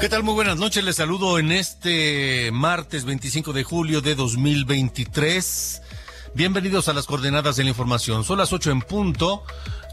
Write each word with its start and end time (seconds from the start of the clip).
¿Qué 0.00 0.08
tal? 0.08 0.22
Muy 0.22 0.34
buenas 0.34 0.58
noches. 0.58 0.84
Les 0.84 0.94
saludo 0.94 1.40
en 1.40 1.50
este 1.50 2.50
martes 2.52 3.04
25 3.04 3.52
de 3.52 3.64
julio 3.64 4.00
de 4.00 4.14
2023. 4.14 5.82
Bienvenidos 6.34 6.88
a 6.88 6.92
las 6.92 7.06
coordenadas 7.06 7.56
de 7.56 7.64
la 7.64 7.70
información. 7.70 8.22
Son 8.22 8.38
las 8.38 8.52
8 8.52 8.70
en 8.70 8.80
punto, 8.82 9.42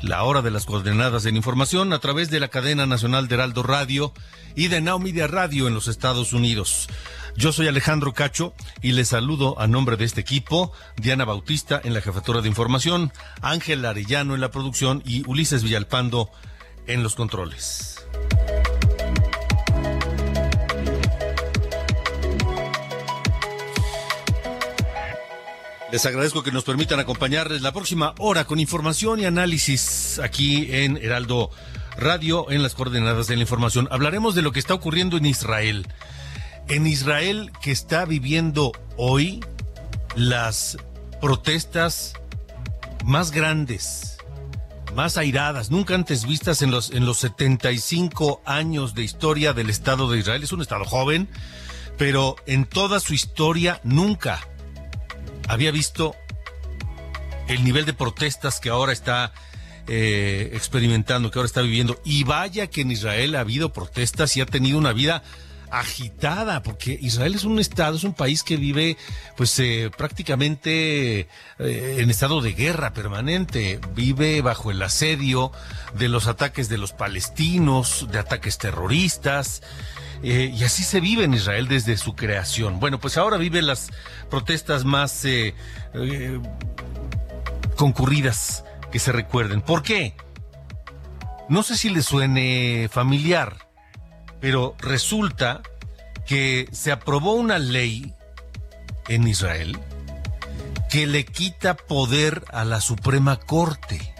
la 0.03 0.23
hora 0.23 0.43
de 0.43 0.51
las 0.51 0.67
coordenadas 0.67 1.23
de 1.23 1.31
la 1.31 1.37
información 1.37 1.91
a 1.91 1.97
través 1.97 2.29
de 2.29 2.39
la 2.39 2.49
cadena 2.49 2.85
nacional 2.85 3.27
de 3.27 3.33
Heraldo 3.33 3.63
Radio 3.63 4.13
y 4.55 4.67
de 4.67 4.79
Now 4.79 4.99
Media 4.99 5.25
Radio 5.25 5.67
en 5.67 5.73
los 5.73 5.87
Estados 5.87 6.33
Unidos. 6.33 6.87
Yo 7.35 7.51
soy 7.51 7.67
Alejandro 7.67 8.13
Cacho 8.13 8.53
y 8.83 8.91
les 8.91 9.07
saludo 9.07 9.59
a 9.59 9.65
nombre 9.65 9.97
de 9.97 10.05
este 10.05 10.21
equipo, 10.21 10.71
Diana 10.97 11.25
Bautista 11.25 11.81
en 11.83 11.95
la 11.95 12.01
jefatura 12.01 12.41
de 12.41 12.47
información, 12.47 13.11
Ángel 13.41 13.83
Arellano 13.83 14.35
en 14.35 14.41
la 14.41 14.51
producción 14.51 15.01
y 15.03 15.27
Ulises 15.27 15.63
Villalpando 15.63 16.29
en 16.85 17.01
los 17.01 17.15
controles. 17.15 18.05
Les 25.91 26.05
agradezco 26.05 26.41
que 26.41 26.51
nos 26.51 26.63
permitan 26.63 26.99
acompañarles 26.99 27.61
la 27.61 27.71
próxima 27.71 28.15
hora 28.17 28.45
con 28.45 28.59
información 28.59 29.19
y 29.19 29.25
análisis 29.25 30.19
aquí 30.19 30.67
en 30.71 30.97
Heraldo 30.97 31.51
Radio 31.95 32.49
en 32.49 32.63
las 32.63 32.73
coordenadas 32.73 33.27
de 33.27 33.35
la 33.35 33.43
información. 33.43 33.87
Hablaremos 33.91 34.33
de 34.33 34.41
lo 34.41 34.51
que 34.51 34.59
está 34.59 34.73
ocurriendo 34.73 35.15
en 35.17 35.27
Israel. 35.27 35.87
En 36.67 36.87
Israel 36.87 37.51
que 37.61 37.71
está 37.71 38.05
viviendo 38.05 38.71
hoy 38.97 39.41
las 40.15 40.77
protestas 41.21 42.13
más 43.05 43.29
grandes, 43.31 44.17
más 44.95 45.17
airadas, 45.17 45.69
nunca 45.69 45.93
antes 45.93 46.25
vistas 46.25 46.63
en 46.63 46.71
los, 46.71 46.89
en 46.89 47.05
los 47.05 47.19
75 47.19 48.41
años 48.43 48.95
de 48.95 49.03
historia 49.03 49.53
del 49.53 49.69
Estado 49.69 50.09
de 50.09 50.17
Israel. 50.17 50.43
Es 50.43 50.51
un 50.51 50.63
Estado 50.63 50.83
joven, 50.83 51.29
pero 51.95 52.37
en 52.47 52.65
toda 52.65 52.99
su 52.99 53.13
historia 53.13 53.79
nunca 53.83 54.41
había 55.47 55.71
visto 55.71 56.15
el 57.47 57.63
nivel 57.63 57.85
de 57.85 57.93
protestas 57.93 58.59
que 58.59 58.69
ahora 58.69 58.93
está 58.93 59.33
eh, 59.87 60.49
experimentando, 60.53 61.29
que 61.29 61.39
ahora 61.39 61.47
está 61.47 61.61
viviendo. 61.61 62.01
Y 62.03 62.23
vaya 62.23 62.67
que 62.67 62.81
en 62.81 62.91
Israel 62.91 63.35
ha 63.35 63.41
habido 63.41 63.71
protestas 63.71 64.35
y 64.35 64.41
ha 64.41 64.45
tenido 64.45 64.77
una 64.77 64.93
vida 64.93 65.23
agitada, 65.71 66.63
porque 66.63 66.97
Israel 67.01 67.35
es 67.35 67.43
un 67.43 67.59
estado, 67.59 67.97
es 67.97 68.03
un 68.03 68.13
país 68.13 68.43
que 68.43 68.57
vive 68.57 68.97
pues 69.35 69.57
eh, 69.59 69.91
prácticamente 69.95 71.27
eh, 71.59 71.97
en 71.99 72.09
estado 72.09 72.41
de 72.41 72.53
guerra 72.53 72.93
permanente, 72.93 73.79
vive 73.93 74.41
bajo 74.41 74.71
el 74.71 74.81
asedio 74.81 75.51
de 75.97 76.07
los 76.07 76.27
ataques 76.27 76.69
de 76.69 76.77
los 76.77 76.93
palestinos, 76.93 78.07
de 78.11 78.19
ataques 78.19 78.57
terroristas, 78.57 79.61
eh, 80.23 80.51
y 80.55 80.63
así 80.63 80.83
se 80.83 80.99
vive 80.99 81.23
en 81.23 81.33
Israel 81.33 81.67
desde 81.67 81.97
su 81.97 82.15
creación. 82.15 82.79
Bueno, 82.79 82.99
pues 82.99 83.17
ahora 83.17 83.37
viven 83.37 83.67
las 83.67 83.91
protestas 84.29 84.85
más 84.85 85.25
eh, 85.25 85.53
eh, 85.93 86.39
concurridas 87.75 88.63
que 88.91 88.99
se 88.99 89.11
recuerden. 89.11 89.61
¿Por 89.61 89.83
qué? 89.83 90.15
No 91.49 91.63
sé 91.63 91.77
si 91.77 91.89
les 91.89 92.05
suene 92.05 92.89
familiar, 92.91 93.67
pero 94.39 94.75
resulta 94.79 95.61
que 96.25 96.67
se 96.71 96.91
aprobó 96.91 97.33
una 97.33 97.59
ley 97.59 98.13
en 99.07 99.27
Israel 99.27 99.77
que 100.89 101.07
le 101.07 101.25
quita 101.25 101.75
poder 101.75 102.45
a 102.51 102.63
la 102.63 102.79
Suprema 102.79 103.35
Corte. 103.37 104.13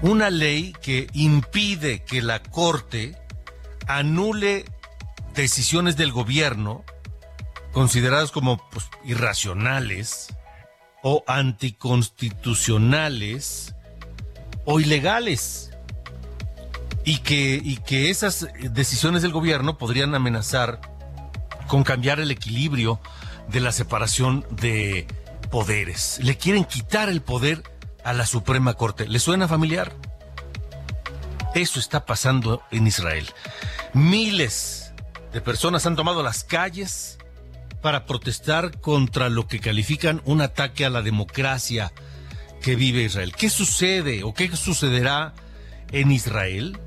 Una 0.00 0.30
ley 0.30 0.74
que 0.80 1.08
impide 1.12 2.04
que 2.04 2.22
la 2.22 2.40
Corte 2.40 3.16
anule 3.86 4.64
decisiones 5.34 5.96
del 5.96 6.12
gobierno 6.12 6.84
consideradas 7.72 8.30
como 8.30 8.58
pues, 8.70 8.88
irracionales 9.04 10.28
o 11.02 11.24
anticonstitucionales 11.26 13.74
o 14.64 14.78
ilegales 14.78 15.72
y 17.04 17.18
que, 17.18 17.60
y 17.62 17.78
que 17.78 18.10
esas 18.10 18.46
decisiones 18.70 19.22
del 19.22 19.32
gobierno 19.32 19.78
podrían 19.78 20.14
amenazar 20.14 20.80
con 21.66 21.82
cambiar 21.82 22.20
el 22.20 22.30
equilibrio 22.30 23.00
de 23.48 23.58
la 23.60 23.72
separación 23.72 24.46
de 24.50 25.08
poderes. 25.50 26.20
Le 26.22 26.36
quieren 26.36 26.64
quitar 26.64 27.08
el 27.08 27.22
poder 27.22 27.64
a 28.04 28.12
la 28.12 28.26
Suprema 28.26 28.74
Corte. 28.74 29.08
¿Le 29.08 29.18
suena 29.18 29.48
familiar? 29.48 29.92
Eso 31.54 31.80
está 31.80 32.06
pasando 32.06 32.62
en 32.70 32.86
Israel. 32.86 33.26
Miles 33.92 34.81
de 35.32 35.40
personas 35.40 35.86
han 35.86 35.96
tomado 35.96 36.22
las 36.22 36.44
calles 36.44 37.18
para 37.80 38.06
protestar 38.06 38.80
contra 38.80 39.28
lo 39.28 39.46
que 39.46 39.60
califican 39.60 40.22
un 40.24 40.40
ataque 40.40 40.84
a 40.84 40.90
la 40.90 41.02
democracia 41.02 41.92
que 42.62 42.76
vive 42.76 43.02
Israel. 43.02 43.34
¿Qué 43.36 43.50
sucede 43.50 44.22
o 44.22 44.34
qué 44.34 44.54
sucederá 44.56 45.34
en 45.90 46.12
Israel? 46.12 46.78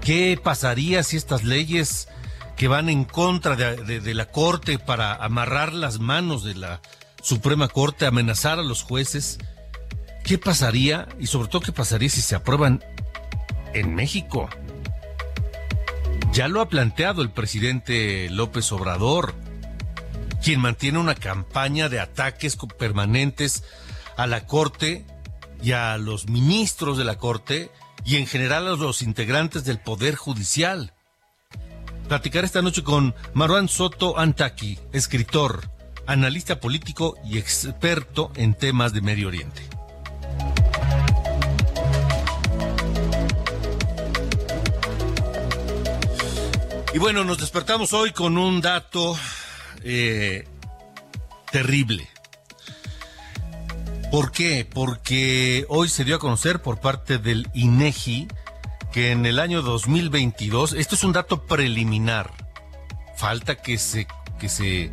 ¿Qué 0.00 0.40
pasaría 0.42 1.02
si 1.02 1.16
estas 1.16 1.44
leyes 1.44 2.08
que 2.56 2.68
van 2.68 2.88
en 2.88 3.04
contra 3.04 3.54
de, 3.54 4.14
la 4.14 4.26
Corte 4.26 4.78
para 4.78 5.14
amarrar 5.14 5.72
las 5.72 6.00
manos 6.00 6.42
de 6.42 6.56
la 6.56 6.80
Suprema 7.22 7.68
Corte, 7.68 8.06
amenazar 8.06 8.58
a 8.58 8.62
los 8.62 8.82
jueces, 8.82 9.38
¿qué 10.24 10.38
pasaría? 10.38 11.06
Y 11.20 11.26
sobre 11.26 11.48
todo, 11.48 11.62
¿qué 11.62 11.72
pasaría 11.72 12.08
si 12.08 12.20
se 12.20 12.34
aprueban 12.34 12.82
en 13.74 13.94
México? 13.94 14.48
Ya 16.38 16.46
lo 16.46 16.60
ha 16.60 16.68
planteado 16.68 17.22
el 17.22 17.30
presidente 17.30 18.30
López 18.30 18.70
Obrador, 18.70 19.34
quien 20.40 20.60
mantiene 20.60 21.00
una 21.00 21.16
campaña 21.16 21.88
de 21.88 21.98
ataques 21.98 22.56
permanentes 22.78 23.64
a 24.16 24.28
la 24.28 24.46
Corte 24.46 25.04
y 25.64 25.72
a 25.72 25.98
los 25.98 26.28
ministros 26.28 26.96
de 26.96 27.02
la 27.02 27.18
Corte 27.18 27.72
y 28.04 28.18
en 28.18 28.28
general 28.28 28.68
a 28.68 28.76
los 28.76 29.02
integrantes 29.02 29.64
del 29.64 29.80
Poder 29.80 30.14
Judicial. 30.14 30.92
Platicar 32.06 32.44
esta 32.44 32.62
noche 32.62 32.84
con 32.84 33.16
Marwan 33.34 33.68
Soto 33.68 34.16
Antaki, 34.16 34.78
escritor, 34.92 35.68
analista 36.06 36.60
político 36.60 37.16
y 37.24 37.38
experto 37.38 38.30
en 38.36 38.54
temas 38.54 38.92
de 38.92 39.00
Medio 39.00 39.26
Oriente. 39.26 39.77
Y 46.98 47.00
bueno, 47.00 47.22
nos 47.22 47.38
despertamos 47.38 47.92
hoy 47.92 48.10
con 48.10 48.36
un 48.36 48.60
dato 48.60 49.16
eh, 49.84 50.48
terrible. 51.52 52.08
¿Por 54.10 54.32
qué? 54.32 54.68
Porque 54.68 55.64
hoy 55.68 55.88
se 55.88 56.02
dio 56.02 56.16
a 56.16 56.18
conocer 56.18 56.60
por 56.60 56.80
parte 56.80 57.18
del 57.18 57.48
INEGI 57.54 58.26
que 58.92 59.12
en 59.12 59.26
el 59.26 59.38
año 59.38 59.62
2022, 59.62 60.72
esto 60.72 60.96
es 60.96 61.04
un 61.04 61.12
dato 61.12 61.46
preliminar, 61.46 62.32
falta 63.16 63.54
que 63.54 63.78
se, 63.78 64.08
que 64.40 64.48
se, 64.48 64.90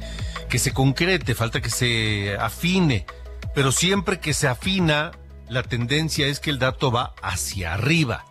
que 0.48 0.60
se 0.60 0.74
concrete, 0.74 1.34
falta 1.34 1.60
que 1.60 1.72
se 1.72 2.38
afine, 2.40 3.08
pero 3.56 3.72
siempre 3.72 4.20
que 4.20 4.36
se 4.36 4.48
afina, 4.48 5.10
la 5.50 5.64
tendencia 5.64 6.28
es 6.28 6.40
que 6.40 6.52
el 6.52 6.60
dato 6.60 6.92
va 6.92 7.16
hacia 7.24 7.74
arriba. 7.74 8.26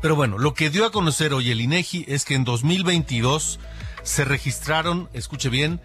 Pero 0.00 0.14
bueno, 0.14 0.38
lo 0.38 0.54
que 0.54 0.70
dio 0.70 0.86
a 0.86 0.92
conocer 0.92 1.32
hoy 1.32 1.50
el 1.50 1.60
INEGI 1.60 2.04
es 2.08 2.24
que 2.24 2.34
en 2.34 2.44
2022 2.44 3.58
se 4.02 4.24
registraron, 4.24 5.08
escuche 5.12 5.48
bien, 5.48 5.80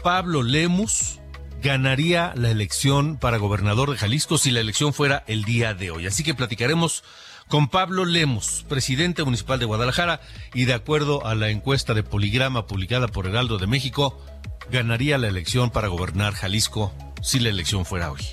Pablo 0.01 0.43
Lemus, 0.43 1.19
ganaría 1.61 2.31
la 2.35 2.51
elección 2.51 3.17
para 3.17 3.37
gobernador 3.37 3.91
de 3.91 3.97
Jalisco 3.97 4.37
si 4.37 4.51
la 4.51 4.61
elección 4.61 4.93
fuera 4.93 5.25
el 5.27 5.43
día 5.43 5.73
de 5.73 5.91
hoy. 5.91 6.07
Así 6.07 6.23
que 6.23 6.33
platicaremos 6.33 7.03
con 7.53 7.67
Pablo 7.67 8.03
Lemos, 8.03 8.65
presidente 8.67 9.23
municipal 9.23 9.59
de 9.59 9.65
Guadalajara, 9.65 10.21
y 10.55 10.65
de 10.65 10.73
acuerdo 10.73 11.23
a 11.23 11.35
la 11.35 11.49
encuesta 11.49 11.93
de 11.93 12.01
Poligrama 12.01 12.65
publicada 12.65 13.07
por 13.07 13.27
Heraldo 13.27 13.59
de 13.59 13.67
México, 13.67 14.19
ganaría 14.71 15.19
la 15.19 15.27
elección 15.27 15.69
para 15.69 15.87
gobernar 15.87 16.33
Jalisco 16.33 16.91
si 17.21 17.39
la 17.39 17.49
elección 17.49 17.85
fuera 17.85 18.11
hoy. 18.11 18.23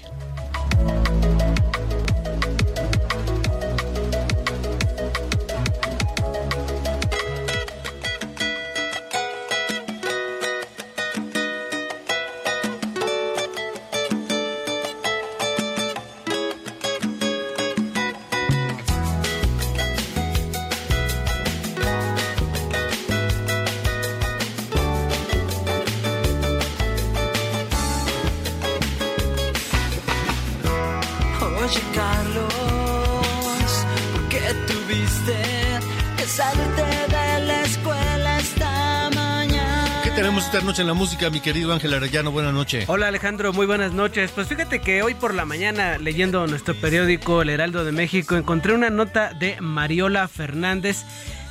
Música, 41.00 41.30
mi 41.30 41.40
querido 41.40 41.72
Ángel 41.72 41.94
Arellano. 41.94 42.30
Buenas 42.30 42.52
noches. 42.52 42.84
Hola 42.86 43.08
Alejandro, 43.08 43.54
muy 43.54 43.64
buenas 43.64 43.94
noches. 43.94 44.32
Pues 44.32 44.48
fíjate 44.48 44.82
que 44.82 45.02
hoy 45.02 45.14
por 45.14 45.32
la 45.32 45.46
mañana, 45.46 45.96
leyendo 45.96 46.46
nuestro 46.46 46.74
periódico 46.74 47.40
El 47.40 47.48
Heraldo 47.48 47.86
de 47.86 47.92
México, 47.92 48.36
encontré 48.36 48.74
una 48.74 48.90
nota 48.90 49.32
de 49.32 49.58
Mariola 49.62 50.28
Fernández 50.28 51.06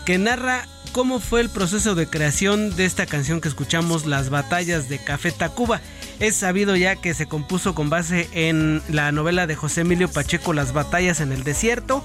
que 0.05 0.19
narra 0.19 0.67
cómo 0.91 1.19
fue 1.19 1.41
el 1.41 1.49
proceso 1.49 1.95
de 1.95 2.05
creación 2.05 2.75
de 2.75 2.85
esta 2.85 3.07
canción 3.07 3.41
que 3.41 3.47
escuchamos, 3.47 4.05
Las 4.05 4.29
batallas 4.29 4.87
de 4.87 5.03
Café 5.03 5.31
Tacuba. 5.31 5.81
Es 6.19 6.35
sabido 6.35 6.75
ya 6.75 6.95
que 6.97 7.15
se 7.15 7.25
compuso 7.25 7.73
con 7.73 7.89
base 7.89 8.29
en 8.33 8.83
la 8.87 9.11
novela 9.11 9.47
de 9.47 9.55
José 9.55 9.81
Emilio 9.81 10.11
Pacheco, 10.11 10.53
Las 10.53 10.73
batallas 10.73 11.21
en 11.21 11.31
el 11.31 11.43
desierto. 11.43 12.03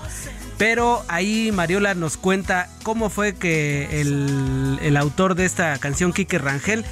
Pero 0.57 1.05
ahí 1.09 1.51
Mariola 1.53 1.95
nos 1.95 2.17
cuenta 2.17 2.71
cómo 2.85 3.11
fue 3.11 3.35
que 3.35 4.01
el, 4.01 4.97
autor 4.97 5.35
de 5.35 5.45
esta 5.45 5.77
canción, 5.79 6.13
Quique 6.13 6.39
Rangel, 6.39 6.85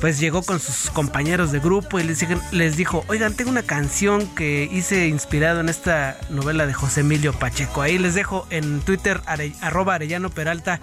pues 0.00 0.18
llegó 0.18 0.42
con 0.42 0.60
sus 0.60 0.90
compañeros 0.90 1.52
de 1.52 1.60
grupo 1.60 1.98
y 1.98 2.04
les, 2.04 2.24
les 2.52 2.76
dijo, 2.76 3.04
oigan, 3.08 3.34
tengo 3.34 3.50
una 3.50 3.62
canción 3.62 4.26
que 4.34 4.68
hice 4.72 5.08
inspirado 5.08 5.60
en 5.60 5.68
esta 5.68 6.18
novela 6.30 6.66
de 6.66 6.72
José 6.72 7.00
Emilio 7.00 7.32
Pacheco. 7.32 7.82
Ahí 7.82 7.98
les 7.98 8.14
dejo 8.14 8.46
en 8.50 8.80
Twitter, 8.80 9.20
arroba 9.60 9.94
Arellano 9.94 10.30
Peralta, 10.30 10.80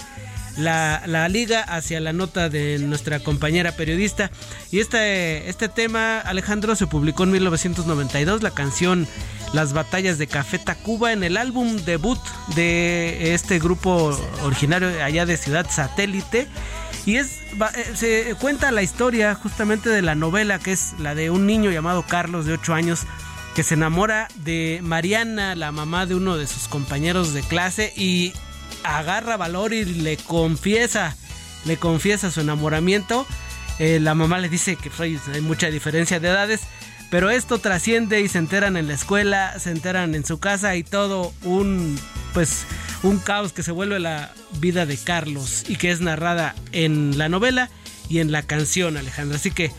la, 0.56 1.02
la, 1.06 1.30
liga 1.30 1.62
hacia 1.62 2.00
la 2.00 2.14
nota 2.14 2.50
de 2.50 2.78
nuestra 2.80 3.20
compañera 3.20 3.72
periodista. 3.72 4.30
Y 4.72 4.80
este, 4.80 5.50
este 5.50 5.68
tema, 5.70 6.20
Alejandro, 6.20 6.76
se 6.76 6.88
publicó 6.88 7.24
en 7.24 7.32
1992, 7.32 8.44
la 8.44 8.52
canción 8.52 9.08
Las 9.54 9.74
batallas 9.74 10.18
de 10.18 10.28
Café 10.28 10.60
Tacuba, 10.60 11.12
en 11.12 11.24
el 11.24 11.38
álbum 11.38 11.78
debut 11.78 12.20
de 12.56 13.34
este 13.34 13.60
grupo 13.60 14.18
originario 14.44 14.90
allá 15.04 15.26
de 15.26 15.38
Ciudad 15.38 15.66
Satélite. 15.70 16.48
Y 17.08 17.16
es, 17.16 17.40
eh, 17.74 17.86
se 17.96 18.36
cuenta 18.36 18.70
la 18.72 18.84
historia 18.84 19.34
justamente 19.34 19.90
de 19.90 20.02
la 20.02 20.14
novela, 20.14 20.60
que 20.60 20.74
es 20.74 20.94
la 21.00 21.16
de 21.16 21.30
un 21.30 21.46
niño 21.46 21.72
llamado 21.72 22.04
Carlos 22.04 22.46
de 22.46 22.52
8 22.52 22.74
años, 22.74 23.04
que 23.56 23.64
se 23.64 23.76
enamora 23.76 24.28
de 24.36 24.82
Mariana, 24.84 25.56
la 25.56 25.72
mamá 25.72 26.06
de 26.06 26.16
uno 26.16 26.36
de 26.36 26.48
sus 26.48 26.68
compañeros 26.68 27.34
de 27.34 27.44
clase, 27.44 27.94
y 27.96 28.34
agarra 28.84 29.38
valor 29.38 29.72
y 29.72 29.86
le 29.86 30.18
confiesa, 30.18 31.16
le 31.64 31.78
confiesa 31.78 32.30
su 32.30 32.42
enamoramiento. 32.42 33.26
Eh, 33.80 34.02
la 34.02 34.14
mamá 34.14 34.40
le 34.40 34.50
dice 34.50 34.76
que 34.76 34.92
hay 35.00 35.42
mucha 35.42 35.68
diferencia 35.70 36.20
de 36.20 36.28
edades, 36.28 36.64
pero 37.10 37.30
esto 37.30 37.60
trasciende 37.60 38.20
y 38.20 38.28
se 38.28 38.40
enteran 38.40 38.76
en 38.76 38.90
la 38.90 38.96
escuela, 38.96 39.58
se 39.60 39.72
enteran 39.72 40.14
en 40.14 40.26
su 40.26 40.40
casa 40.42 40.76
y 40.76 40.84
todo 40.84 41.34
un 41.44 41.98
pues 42.34 42.66
un 43.04 43.20
caos 43.20 43.54
que 43.54 43.64
se 43.64 43.72
vuelve 43.72 44.00
la 44.00 44.34
vida 44.60 44.86
de 44.86 44.98
Carlos 44.98 45.64
y 45.68 45.76
que 45.76 45.92
es 45.92 46.02
narrada 46.02 46.56
en 46.72 47.18
la 47.18 47.30
novela 47.30 47.70
y 48.10 48.20
en 48.20 48.32
la 48.32 48.44
canción, 48.44 48.98
Alejandra. 48.98 49.38
Así 49.38 49.52
que 49.52 49.72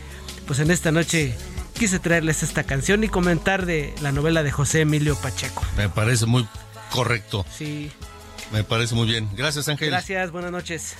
pues 0.47 0.59
en 0.59 0.71
esta 0.71 0.91
noche 0.91 1.35
quise 1.73 1.99
traerles 1.99 2.43
esta 2.43 2.63
canción 2.63 3.03
y 3.03 3.07
comentar 3.07 3.65
de 3.65 3.93
la 4.01 4.11
novela 4.11 4.43
de 4.43 4.51
José 4.51 4.81
Emilio 4.81 5.15
Pacheco. 5.15 5.63
Me 5.77 5.89
parece 5.89 6.25
muy 6.25 6.47
correcto. 6.91 7.45
Sí. 7.55 7.91
Me 8.51 8.63
parece 8.63 8.95
muy 8.95 9.07
bien. 9.07 9.29
Gracias, 9.35 9.67
Ángel. 9.69 9.89
Gracias, 9.89 10.31
buenas 10.31 10.51
noches. 10.51 10.95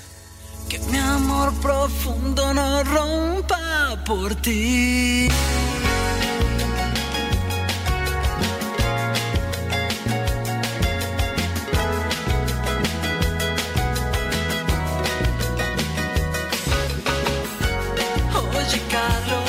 Que 0.69 0.79
mi 0.79 0.97
amor 0.97 1.53
profundo 1.61 2.53
no 2.53 2.83
rompa 2.83 4.03
por 4.05 4.35
ti. 4.35 5.27
sacarlo. 18.89 19.48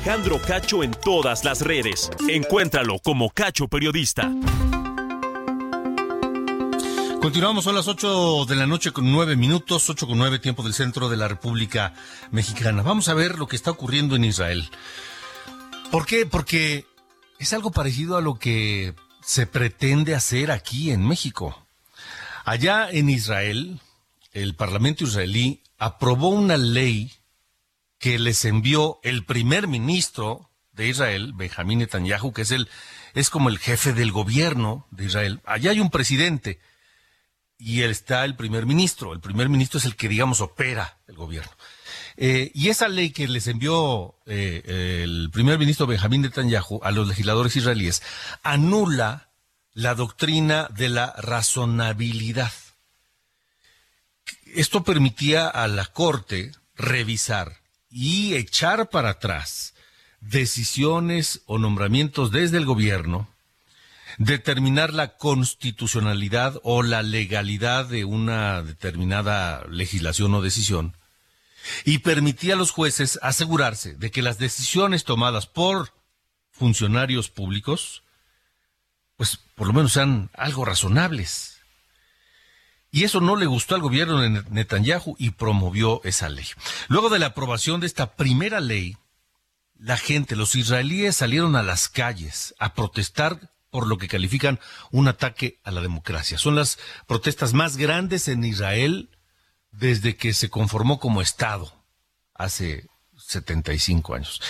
Alejandro 0.00 0.40
Cacho 0.40 0.82
en 0.82 0.92
todas 0.92 1.44
las 1.44 1.60
redes. 1.60 2.10
Encuéntralo 2.26 3.00
como 3.00 3.28
Cacho 3.28 3.68
Periodista. 3.68 4.32
Continuamos, 7.20 7.64
son 7.64 7.74
las 7.74 7.86
8 7.86 8.46
de 8.46 8.56
la 8.56 8.66
noche 8.66 8.92
con 8.92 9.12
9 9.12 9.36
minutos, 9.36 9.90
8 9.90 10.06
con 10.06 10.16
9 10.16 10.38
tiempo 10.38 10.62
del 10.62 10.72
centro 10.72 11.10
de 11.10 11.18
la 11.18 11.28
República 11.28 11.92
Mexicana. 12.30 12.82
Vamos 12.82 13.10
a 13.10 13.14
ver 13.14 13.38
lo 13.38 13.46
que 13.46 13.56
está 13.56 13.72
ocurriendo 13.72 14.16
en 14.16 14.24
Israel. 14.24 14.70
¿Por 15.90 16.06
qué? 16.06 16.24
Porque 16.24 16.86
es 17.38 17.52
algo 17.52 17.70
parecido 17.70 18.16
a 18.16 18.22
lo 18.22 18.38
que 18.38 18.94
se 19.20 19.46
pretende 19.46 20.14
hacer 20.14 20.50
aquí 20.50 20.92
en 20.92 21.06
México. 21.06 21.66
Allá 22.46 22.88
en 22.90 23.10
Israel, 23.10 23.80
el 24.32 24.54
Parlamento 24.54 25.04
israelí 25.04 25.60
aprobó 25.78 26.30
una 26.30 26.56
ley 26.56 27.19
que 28.00 28.18
les 28.18 28.44
envió 28.46 28.98
el 29.04 29.24
primer 29.24 29.68
ministro 29.68 30.50
de 30.72 30.88
Israel, 30.88 31.34
Benjamín 31.34 31.80
Netanyahu, 31.80 32.32
que 32.32 32.42
es 32.42 32.50
el 32.50 32.68
es 33.14 33.28
como 33.28 33.48
el 33.48 33.58
jefe 33.58 33.92
del 33.92 34.10
gobierno 34.10 34.86
de 34.90 35.04
Israel. 35.04 35.40
Allá 35.44 35.72
hay 35.72 35.80
un 35.80 35.90
presidente 35.90 36.60
y 37.58 37.82
está 37.82 38.24
el 38.24 38.36
primer 38.36 38.66
ministro. 38.66 39.12
El 39.12 39.20
primer 39.20 39.48
ministro 39.48 39.78
es 39.78 39.84
el 39.84 39.96
que, 39.96 40.08
digamos, 40.08 40.40
opera 40.40 40.98
el 41.08 41.16
gobierno. 41.16 41.52
Eh, 42.16 42.50
y 42.54 42.68
esa 42.68 42.88
ley 42.88 43.10
que 43.10 43.28
les 43.28 43.46
envió 43.48 44.16
eh, 44.26 45.02
el 45.02 45.30
primer 45.32 45.58
ministro 45.58 45.86
Benjamín 45.86 46.22
Netanyahu 46.22 46.80
a 46.82 46.90
los 46.92 47.06
legisladores 47.06 47.56
israelíes 47.56 48.02
anula 48.42 49.30
la 49.72 49.94
doctrina 49.94 50.68
de 50.74 50.88
la 50.88 51.14
razonabilidad. 51.18 52.52
Esto 54.54 54.84
permitía 54.84 55.48
a 55.48 55.68
la 55.68 55.86
Corte 55.86 56.52
revisar 56.76 57.59
y 57.90 58.34
echar 58.34 58.88
para 58.90 59.10
atrás 59.10 59.74
decisiones 60.20 61.42
o 61.46 61.58
nombramientos 61.58 62.30
desde 62.30 62.58
el 62.58 62.66
gobierno 62.66 63.28
determinar 64.18 64.92
la 64.92 65.16
constitucionalidad 65.16 66.60
o 66.62 66.82
la 66.82 67.02
legalidad 67.02 67.86
de 67.86 68.04
una 68.04 68.62
determinada 68.62 69.64
legislación 69.68 70.34
o 70.34 70.42
decisión 70.42 70.94
y 71.84 71.98
permitía 71.98 72.54
a 72.54 72.56
los 72.56 72.70
jueces 72.70 73.18
asegurarse 73.22 73.94
de 73.94 74.10
que 74.10 74.22
las 74.22 74.38
decisiones 74.38 75.04
tomadas 75.04 75.46
por 75.46 75.92
funcionarios 76.52 77.30
públicos, 77.30 78.02
pues 79.16 79.38
por 79.54 79.66
lo 79.66 79.72
menos 79.72 79.92
sean 79.92 80.30
algo 80.34 80.64
razonables. 80.64 81.59
Y 82.92 83.04
eso 83.04 83.20
no 83.20 83.36
le 83.36 83.46
gustó 83.46 83.74
al 83.74 83.82
gobierno 83.82 84.20
de 84.20 84.42
Netanyahu 84.50 85.14
y 85.18 85.30
promovió 85.30 86.00
esa 86.04 86.28
ley. 86.28 86.46
Luego 86.88 87.08
de 87.08 87.20
la 87.20 87.26
aprobación 87.26 87.80
de 87.80 87.86
esta 87.86 88.16
primera 88.16 88.60
ley, 88.60 88.96
la 89.78 89.96
gente, 89.96 90.36
los 90.36 90.56
israelíes 90.56 91.16
salieron 91.16 91.56
a 91.56 91.62
las 91.62 91.88
calles 91.88 92.54
a 92.58 92.74
protestar 92.74 93.50
por 93.70 93.86
lo 93.86 93.98
que 93.98 94.08
califican 94.08 94.58
un 94.90 95.08
ataque 95.08 95.60
a 95.62 95.70
la 95.70 95.80
democracia. 95.80 96.36
Son 96.36 96.56
las 96.56 96.78
protestas 97.06 97.54
más 97.54 97.76
grandes 97.76 98.26
en 98.28 98.44
Israel 98.44 99.10
desde 99.70 100.16
que 100.16 100.34
se 100.34 100.50
conformó 100.50 100.98
como 100.98 101.22
Estado 101.22 101.72
hace 102.34 102.88
75 103.16 104.14
años. 104.14 104.42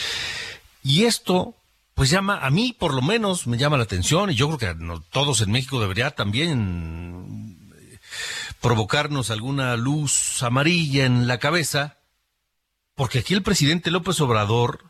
Y 0.83 1.05
esto, 1.05 1.55
pues 1.95 2.09
llama, 2.09 2.39
a 2.39 2.51
mí 2.51 2.75
por 2.79 2.95
lo 2.95 3.03
menos 3.03 3.47
me 3.47 3.59
llama 3.59 3.77
la 3.77 3.85
atención 3.85 4.31
y 4.31 4.35
yo 4.35 4.57
creo 4.57 4.59
que 4.59 5.01
todos 5.11 5.43
en 5.43 5.53
México 5.53 5.79
debería 5.79 6.13
también 6.13 7.60
provocarnos 8.61 9.31
alguna 9.31 9.77
luz 9.77 10.43
amarilla 10.43 11.07
en 11.07 11.27
la 11.27 11.39
cabeza, 11.39 11.99
porque 12.95 13.21
aquí 13.21 13.35
el 13.35 13.43
presidente 13.43 13.91
López 13.91 14.21
Obrador, 14.21 14.85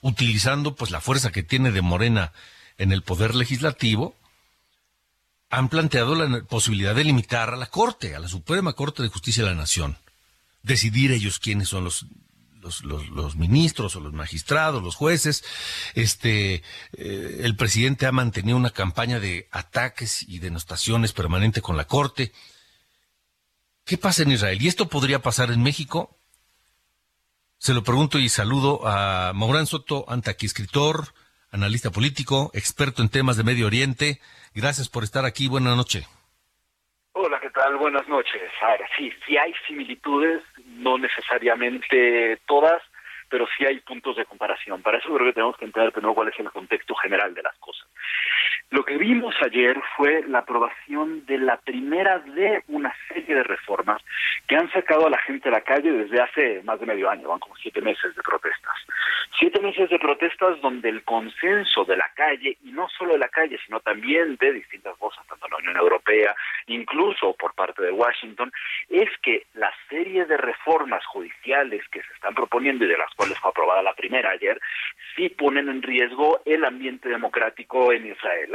utilizando 0.00 0.74
pues 0.74 0.90
la 0.90 1.00
fuerza 1.00 1.30
que 1.30 1.42
tiene 1.42 1.70
de 1.70 1.82
Morena 1.82 2.32
en 2.78 2.92
el 2.92 3.02
Poder 3.02 3.34
Legislativo 3.34 4.16
han 5.50 5.68
planteado 5.68 6.14
la 6.14 6.42
posibilidad 6.44 6.94
de 6.94 7.04
limitar 7.04 7.50
a 7.50 7.56
la 7.56 7.66
Corte, 7.66 8.14
a 8.14 8.20
la 8.20 8.28
Suprema 8.28 8.72
Corte 8.72 9.02
de 9.02 9.08
Justicia 9.08 9.42
de 9.42 9.50
la 9.50 9.56
Nación, 9.56 9.98
decidir 10.62 11.12
ellos 11.12 11.38
quiénes 11.38 11.68
son 11.68 11.84
los 11.84 12.06
los, 12.82 13.36
ministros 13.36 13.96
o 13.96 14.00
los 14.00 14.12
magistrados, 14.12 14.82
los 14.82 14.94
jueces. 14.94 15.44
Este, 15.94 16.62
eh, 16.92 17.40
el 17.42 17.56
presidente 17.56 18.06
ha 18.06 18.12
mantenido 18.12 18.56
una 18.56 18.70
campaña 18.70 19.18
de 19.20 19.48
ataques 19.50 20.24
y 20.28 20.38
denostaciones 20.38 21.12
permanente 21.12 21.62
con 21.62 21.76
la 21.76 21.86
Corte. 21.86 22.32
¿Qué 23.90 23.98
pasa 23.98 24.22
en 24.22 24.30
Israel? 24.30 24.56
¿Y 24.60 24.68
esto 24.68 24.88
podría 24.88 25.18
pasar 25.18 25.50
en 25.50 25.64
México? 25.64 26.10
Se 27.58 27.74
lo 27.74 27.82
pregunto 27.82 28.20
y 28.20 28.28
saludo 28.28 28.86
a 28.86 29.32
Maurán 29.34 29.66
Soto 29.66 30.04
Antaqui, 30.06 30.46
escritor, 30.46 31.08
analista 31.50 31.90
político, 31.90 32.52
experto 32.54 33.02
en 33.02 33.08
temas 33.08 33.36
de 33.36 33.42
Medio 33.42 33.66
Oriente. 33.66 34.20
Gracias 34.54 34.88
por 34.88 35.02
estar 35.02 35.24
aquí. 35.24 35.48
Buenas 35.48 35.76
noches. 35.76 36.08
Hola, 37.14 37.40
¿qué 37.40 37.50
tal? 37.50 37.78
Buenas 37.78 38.06
noches. 38.06 38.48
Ahora, 38.62 38.86
sí, 38.96 39.10
sí 39.26 39.36
hay 39.36 39.52
similitudes, 39.66 40.40
no 40.66 40.96
necesariamente 40.96 42.38
todas, 42.46 42.80
pero 43.28 43.48
sí 43.58 43.66
hay 43.66 43.80
puntos 43.80 44.14
de 44.14 44.24
comparación. 44.24 44.82
Para 44.82 44.98
eso 44.98 45.08
creo 45.12 45.26
que 45.26 45.32
tenemos 45.32 45.56
que 45.56 45.64
entender 45.64 45.90
primero 45.90 46.14
cuál 46.14 46.28
es 46.28 46.38
el 46.38 46.48
contexto 46.52 46.94
general 46.94 47.34
de 47.34 47.42
las 47.42 47.58
cosas. 47.58 47.88
Lo 48.70 48.84
que 48.84 48.96
vimos 48.98 49.34
ayer 49.42 49.76
fue 49.96 50.22
la 50.28 50.38
aprobación 50.38 51.26
de 51.26 51.38
la 51.38 51.56
primera 51.56 52.20
de 52.20 52.62
una 52.68 52.94
serie 53.08 53.34
de 53.34 53.42
reformas 53.42 54.00
que 54.46 54.54
han 54.54 54.70
sacado 54.70 55.08
a 55.08 55.10
la 55.10 55.18
gente 55.18 55.48
a 55.48 55.52
la 55.52 55.62
calle 55.62 55.90
desde 55.90 56.22
hace 56.22 56.62
más 56.62 56.78
de 56.78 56.86
medio 56.86 57.10
año, 57.10 57.28
van 57.28 57.40
como 57.40 57.56
siete 57.56 57.80
meses 57.80 58.14
de 58.14 58.22
protestas. 58.22 58.76
Siete 59.40 59.60
meses 59.60 59.90
de 59.90 59.98
protestas 59.98 60.60
donde 60.60 60.88
el 60.88 61.02
consenso 61.02 61.84
de 61.84 61.96
la 61.96 62.08
calle, 62.14 62.58
y 62.62 62.70
no 62.70 62.88
solo 62.90 63.14
de 63.14 63.18
la 63.18 63.28
calle, 63.28 63.58
sino 63.66 63.80
también 63.80 64.36
de 64.36 64.52
distintas 64.52 64.96
voces, 64.98 65.20
tanto 65.26 65.46
en 65.46 65.50
la 65.50 65.58
Unión 65.58 65.76
Europea, 65.76 66.36
incluso 66.70 67.34
por 67.34 67.54
parte 67.54 67.82
de 67.82 67.92
Washington, 67.92 68.52
es 68.88 69.10
que 69.22 69.46
la 69.54 69.72
serie 69.88 70.24
de 70.24 70.36
reformas 70.36 71.04
judiciales 71.06 71.82
que 71.90 72.02
se 72.02 72.12
están 72.14 72.34
proponiendo 72.34 72.84
y 72.84 72.88
de 72.88 72.98
las 72.98 73.12
cuales 73.14 73.38
fue 73.38 73.50
aprobada 73.50 73.82
la 73.82 73.94
primera 73.94 74.30
ayer, 74.30 74.60
sí 75.16 75.28
ponen 75.28 75.68
en 75.68 75.82
riesgo 75.82 76.40
el 76.44 76.64
ambiente 76.64 77.08
democrático 77.08 77.92
en 77.92 78.06
Israel 78.06 78.50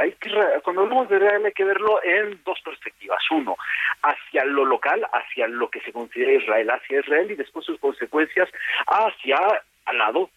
cuando 0.62 0.82
hablamos 0.82 1.08
de 1.08 1.16
Israel 1.16 1.44
hay 1.44 1.52
que 1.52 1.64
verlo 1.64 2.02
en 2.02 2.40
dos 2.44 2.60
perspectivas. 2.64 3.22
Uno, 3.30 3.56
hacia 4.02 4.44
lo 4.44 4.64
local, 4.64 5.06
hacia 5.12 5.46
lo 5.46 5.68
que 5.68 5.80
se 5.80 5.92
considera 5.92 6.32
Israel, 6.32 6.70
hacia 6.70 7.00
Israel 7.00 7.30
y 7.30 7.36
después 7.36 7.64
sus 7.64 7.78
consecuencias 7.78 8.48
hacia 8.86 9.38
al 9.84 9.98
lado 9.98 10.30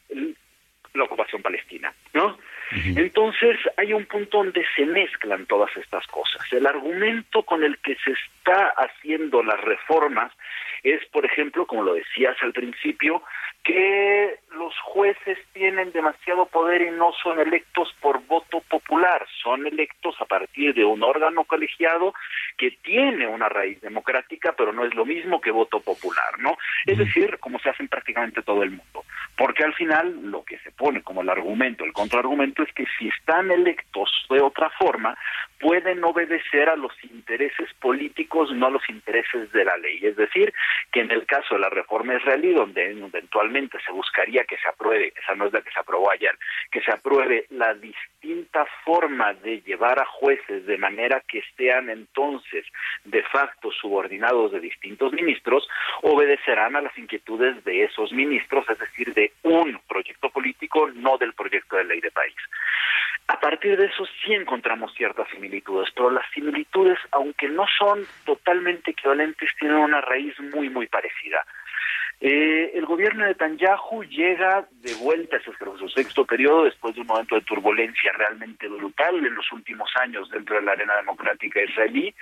la 0.93 1.03
ocupación 1.03 1.41
palestina, 1.41 1.93
¿no? 2.13 2.37
Entonces 2.71 3.57
hay 3.77 3.93
un 3.93 4.05
punto 4.05 4.37
donde 4.39 4.65
se 4.75 4.85
mezclan 4.85 5.45
todas 5.45 5.75
estas 5.77 6.05
cosas. 6.07 6.41
El 6.51 6.67
argumento 6.67 7.43
con 7.43 7.63
el 7.63 7.77
que 7.79 7.95
se 8.03 8.11
está 8.11 8.73
haciendo 8.77 9.43
las 9.43 9.59
reformas 9.61 10.31
es, 10.83 11.05
por 11.07 11.25
ejemplo, 11.25 11.65
como 11.65 11.83
lo 11.83 11.93
decías 11.93 12.37
al 12.41 12.53
principio, 12.53 13.21
que 13.63 14.39
los 14.55 14.73
jueces 14.79 15.37
tienen 15.53 15.91
demasiado 15.91 16.45
poder 16.45 16.81
y 16.81 16.91
no 16.91 17.11
son 17.21 17.39
electos 17.39 17.93
por 17.99 18.25
voto 18.25 18.61
popular, 18.61 19.25
son 19.43 19.67
electos 19.67 20.15
a 20.19 20.25
partir 20.25 20.73
de 20.73 20.85
un 20.85 21.03
órgano 21.03 21.43
colegiado 21.43 22.13
que 22.57 22.71
tiene 22.71 23.27
una 23.27 23.49
raíz 23.49 23.81
democrática, 23.81 24.53
pero 24.57 24.71
no 24.71 24.85
es 24.85 24.95
lo 24.95 25.05
mismo 25.05 25.41
que 25.41 25.51
voto 25.51 25.81
popular, 25.81 26.39
¿no? 26.39 26.57
Es 26.85 26.97
decir, 26.97 27.37
como 27.39 27.59
se 27.59 27.69
hace 27.69 27.83
en 27.83 27.89
prácticamente 27.89 28.41
todo 28.41 28.63
el 28.63 28.71
mundo. 28.71 29.03
Porque 29.37 29.63
al 29.63 29.73
final 29.73 30.31
lo 30.31 30.43
que 30.43 30.57
se 30.59 30.71
pone 30.71 31.01
como 31.01 31.21
el 31.21 31.29
argumento, 31.29 31.83
el 31.83 31.93
contraargumento 31.93 32.58
es 32.63 32.73
que 32.73 32.85
si 32.97 33.07
están 33.07 33.51
electos 33.51 34.09
de 34.29 34.41
otra 34.41 34.69
forma, 34.71 35.17
pueden 35.59 36.03
obedecer 36.03 36.69
a 36.69 36.75
los 36.75 36.91
intereses 37.03 37.69
políticos, 37.81 38.51
no 38.53 38.67
a 38.67 38.71
los 38.71 38.89
intereses 38.89 39.51
de 39.51 39.65
la 39.65 39.77
ley. 39.77 39.99
Es 40.01 40.15
decir, 40.15 40.53
que 40.91 41.01
en 41.01 41.11
el 41.11 41.25
caso 41.25 41.55
de 41.55 41.61
la 41.61 41.69
reforma 41.69 42.15
israelí, 42.15 42.53
donde 42.53 42.91
eventualmente 42.91 43.77
se 43.85 43.91
buscaría 43.91 44.45
que 44.45 44.57
se 44.57 44.67
apruebe, 44.67 45.13
esa 45.21 45.35
no 45.35 45.47
es 45.47 45.53
la 45.53 45.61
que 45.61 45.71
se 45.71 45.79
aprobó 45.79 46.11
ayer, 46.11 46.37
que 46.71 46.81
se 46.81 46.91
apruebe 46.91 47.45
la 47.49 47.73
distinta 47.73 48.65
forma 48.85 49.33
de 49.33 49.61
llevar 49.61 49.99
a 49.99 50.05
jueces 50.05 50.65
de 50.65 50.77
manera 50.77 51.21
que 51.27 51.43
sean 51.57 51.89
entonces 51.89 52.65
de 53.03 53.23
facto 53.23 53.71
subordinados 53.71 54.51
de 54.51 54.59
distintos 54.59 55.11
ministros, 55.13 55.67
obedecerán 56.01 56.75
a 56.75 56.81
las 56.81 56.97
inquietudes 56.97 57.63
de 57.65 57.83
esos 57.83 58.11
ministros, 58.11 58.69
es 58.69 58.79
decir, 58.79 59.13
de 59.13 59.33
un 59.43 59.79
proyecto 59.87 60.29
político, 60.29 60.89
no 60.93 61.17
del 61.17 61.33
proyecto 61.33 61.75
de 61.75 61.83
ley 61.83 62.01
de 62.01 62.11
país. 62.11 62.35
A 63.29 63.39
partir 63.39 63.77
de 63.77 63.85
eso 63.85 64.07
sí 64.23 64.33
encontramos 64.33 64.91
ciertas 64.95 65.29
similitudes, 65.29 65.91
pero 65.95 66.09
las 66.09 66.25
similitudes, 66.33 66.97
aunque 67.11 67.47
no 67.47 67.65
son 67.77 68.03
totalmente 68.25 68.89
equivalentes, 68.89 69.51
tienen 69.59 69.77
una 69.77 70.01
raíz 70.01 70.33
muy, 70.39 70.67
muy 70.67 70.87
parecida. 70.87 71.45
Eh, 72.21 72.71
el 72.73 72.87
gobierno 72.87 73.23
de 73.23 73.29
Netanyahu 73.29 74.03
llega 74.05 74.67
de 74.81 74.95
vuelta 74.95 75.37
a 75.37 75.41
su 75.41 75.89
sexto 75.89 76.25
periodo 76.25 76.63
después 76.63 76.95
de 76.95 77.01
un 77.01 77.07
momento 77.07 77.35
de 77.35 77.41
turbulencia 77.41 78.11
realmente 78.13 78.67
brutal 78.67 79.23
en 79.23 79.35
los 79.35 79.51
últimos 79.51 79.91
años 80.01 80.27
dentro 80.31 80.55
de 80.55 80.63
la 80.63 80.71
arena 80.71 80.95
democrática 80.95 81.61
israelí 81.61 82.13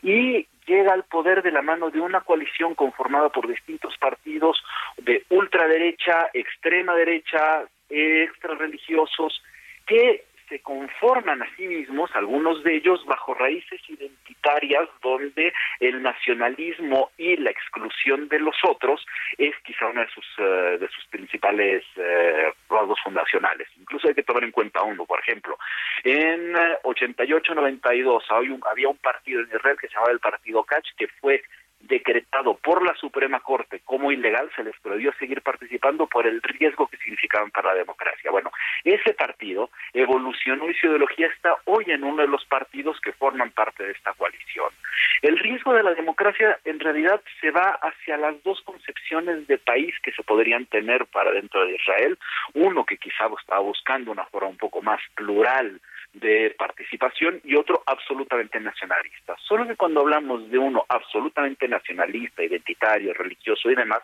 y 0.00 0.46
llega 0.66 0.94
al 0.94 1.04
poder 1.04 1.42
de 1.42 1.52
la 1.52 1.60
mano 1.60 1.90
de 1.90 2.00
una 2.00 2.22
coalición 2.22 2.74
conformada 2.74 3.28
por 3.28 3.46
distintos 3.46 3.98
partidos 3.98 4.64
de 4.96 5.24
ultraderecha, 5.28 6.30
extrema 6.32 6.94
derecha, 6.94 7.64
extra 7.90 8.54
religiosos 8.54 9.42
que 9.86 10.24
se 10.48 10.60
conforman 10.60 11.42
a 11.42 11.56
sí 11.56 11.66
mismos, 11.66 12.10
algunos 12.14 12.62
de 12.62 12.76
ellos 12.76 13.04
bajo 13.06 13.34
raíces 13.34 13.80
identitarias 13.88 14.88
donde 15.02 15.52
el 15.80 16.02
nacionalismo 16.02 17.10
y 17.16 17.36
la 17.36 17.50
exclusión 17.50 18.28
de 18.28 18.40
los 18.40 18.56
otros 18.68 19.04
es 19.38 19.54
quizá 19.64 19.86
uno 19.86 20.00
de 20.00 20.08
sus, 20.08 20.26
eh, 20.38 20.78
de 20.80 20.88
sus 20.88 21.06
principales 21.06 21.84
eh, 21.96 22.52
rasgos 22.68 23.00
fundacionales. 23.02 23.68
Incluso 23.78 24.08
hay 24.08 24.14
que 24.14 24.22
tomar 24.22 24.44
en 24.44 24.50
cuenta 24.50 24.82
uno, 24.82 25.04
por 25.04 25.20
ejemplo, 25.20 25.58
en 26.02 26.54
88-92 26.82 28.22
había 28.70 28.88
un 28.88 28.96
partido 28.98 29.40
en 29.40 29.48
Israel 29.48 29.76
que 29.80 29.88
se 29.88 29.94
llamaba 29.94 30.12
el 30.12 30.20
Partido 30.20 30.64
Kach, 30.64 30.86
que 30.96 31.08
fue 31.20 31.42
decretado 31.80 32.56
por 32.56 32.84
la 32.84 32.94
Suprema 32.94 33.40
Corte 33.40 33.80
como 33.84 34.10
ilegal, 34.10 34.50
se 34.56 34.64
les 34.64 34.78
prohibió 34.80 35.12
seguir 35.18 35.42
participando 35.42 36.06
por 36.06 36.26
el 36.26 36.40
riesgo 36.42 36.86
que 36.86 36.96
significaban 36.96 37.50
para 37.50 37.70
la 37.70 37.78
democracia. 37.80 38.30
Bueno, 38.30 38.50
ese 38.84 39.14
partido 39.14 39.70
evolucionó 39.92 40.68
y 40.70 40.74
su 40.74 40.86
ideología 40.86 41.26
está 41.28 41.56
hoy 41.64 41.84
en 41.88 42.04
uno 42.04 42.22
de 42.22 42.28
los 42.28 42.44
partidos 42.46 43.00
que 43.00 43.12
forman 43.12 43.50
parte 43.50 43.84
de 43.84 43.92
esta 43.92 44.12
coalición. 44.14 44.70
El 45.22 45.38
riesgo 45.38 45.74
de 45.74 45.82
la 45.82 45.94
democracia 45.94 46.58
en 46.64 46.80
realidad 46.80 47.20
se 47.40 47.50
va 47.50 47.78
hacia 47.82 48.16
las 48.16 48.42
dos 48.42 48.60
concepciones 48.62 49.46
de 49.46 49.58
país 49.58 49.94
que 50.02 50.12
se 50.12 50.22
podrían 50.22 50.66
tener 50.66 51.06
para 51.06 51.32
dentro 51.32 51.64
de 51.66 51.74
Israel. 51.74 52.18
Uno 52.54 52.84
que 52.84 52.96
quizá 52.96 53.28
estaba 53.38 53.60
buscando 53.60 54.12
una 54.12 54.24
forma 54.26 54.48
un 54.48 54.56
poco 54.56 54.82
más 54.82 55.00
plural 55.14 55.80
de 56.14 56.54
participación 56.56 57.40
y 57.44 57.56
otro 57.56 57.82
absolutamente 57.86 58.60
nacionalista. 58.60 59.36
Solo 59.46 59.66
que 59.66 59.76
cuando 59.76 60.00
hablamos 60.00 60.50
de 60.50 60.58
uno 60.58 60.84
absolutamente 60.88 61.68
nacionalista, 61.68 62.42
identitario, 62.42 63.12
religioso 63.12 63.70
y 63.70 63.74
demás, 63.74 64.02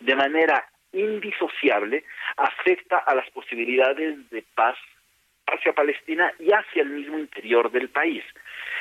de 0.00 0.14
manera 0.16 0.68
indisociable 0.92 2.04
afecta 2.36 2.98
a 2.98 3.14
las 3.14 3.30
posibilidades 3.30 4.28
de 4.30 4.44
paz 4.54 4.76
hacia 5.46 5.72
Palestina 5.72 6.32
y 6.38 6.50
hacia 6.52 6.82
el 6.82 6.90
mismo 6.90 7.18
interior 7.18 7.70
del 7.70 7.88
país. 7.88 8.24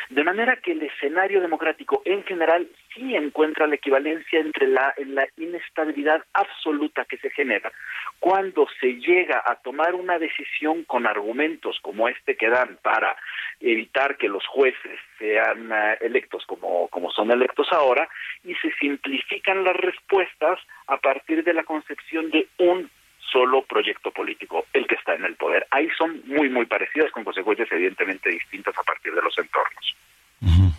De 0.10 0.24
manera 0.24 0.58
que 0.58 0.72
el 0.72 0.82
escenario 0.82 1.42
democrático 1.42 2.02
en 2.06 2.24
general 2.24 2.68
sí 2.94 3.16
encuentra 3.16 3.68
la 3.68 3.76
equivalencia 3.76 4.40
entre 4.40 4.68
la, 4.68 4.94
inestabilidad 5.38 6.24
absoluta 6.34 7.06
que 7.06 7.18
se 7.18 7.30
genera 7.32 7.72
cuando 8.20 8.68
se 8.80 8.94
llega 8.96 9.42
a 9.46 9.56
tomar 9.56 9.96
una 9.96 10.20
decisión 10.20 10.84
con 10.84 11.08
argumentos 11.08 11.80
como 11.82 12.08
este 12.08 12.36
que 12.36 12.50
dan 12.50 12.78
para 12.82 13.16
evitar 13.60 14.18
que 14.18 14.28
los 14.28 14.46
jueces 14.48 15.00
sean 15.18 15.72
uh, 15.72 15.96
electos 16.02 16.46
como, 16.46 16.90
son 17.16 17.32
electos 17.32 17.68
ahora 17.72 18.08
y 18.44 18.54
se 18.56 18.72
simplifican 18.80 19.64
las 19.64 19.76
respuestas 19.76 20.60
a 20.88 20.98
partir 20.98 21.44
de 21.44 21.54
la 21.54 21.64
concepción 21.64 22.30
de 22.30 22.48
un 22.58 22.90
solo 23.32 23.64
proyecto 23.64 24.12
político, 24.12 24.66
el 24.74 24.88
que 24.88 24.96
está 24.96 25.16
en 25.16 25.24
el 25.24 25.36
poder. 25.36 25.66
Ahí 25.72 25.88
son 25.98 26.22
muy, 26.26 26.50
muy 26.50 26.66
parecidas, 26.66 27.12
con 27.12 27.24
consecuencias 27.24 27.72
evidentemente 27.72 28.30
distintas 28.30 28.78
a 28.78 28.84
partir 28.84 29.14
de 29.14 29.22
los 29.22 29.38
entornos. 29.38 30.71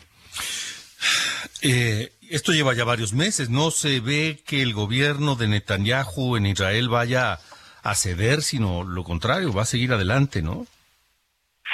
Eh, 1.62 2.12
esto 2.30 2.52
lleva 2.52 2.75
ya 2.75 2.85
varios 2.85 3.12
meses. 3.12 3.50
¿No 3.50 3.71
se 3.71 4.00
ve 4.00 4.38
que 4.47 4.62
el 4.62 4.73
gobierno 4.73 5.37
de 5.37 5.49
Netanyahu 5.49 6.37
en 6.37 6.47
Israel 6.47 6.88
vaya 6.88 7.38
a 7.82 7.94
ceder, 7.94 8.42
sino 8.42 8.85
lo 8.85 9.04
contrario, 9.04 9.52
va 9.52 9.62
a 9.62 9.66
seguir 9.66 9.92
adelante, 9.92 10.42
¿no? 10.42 10.66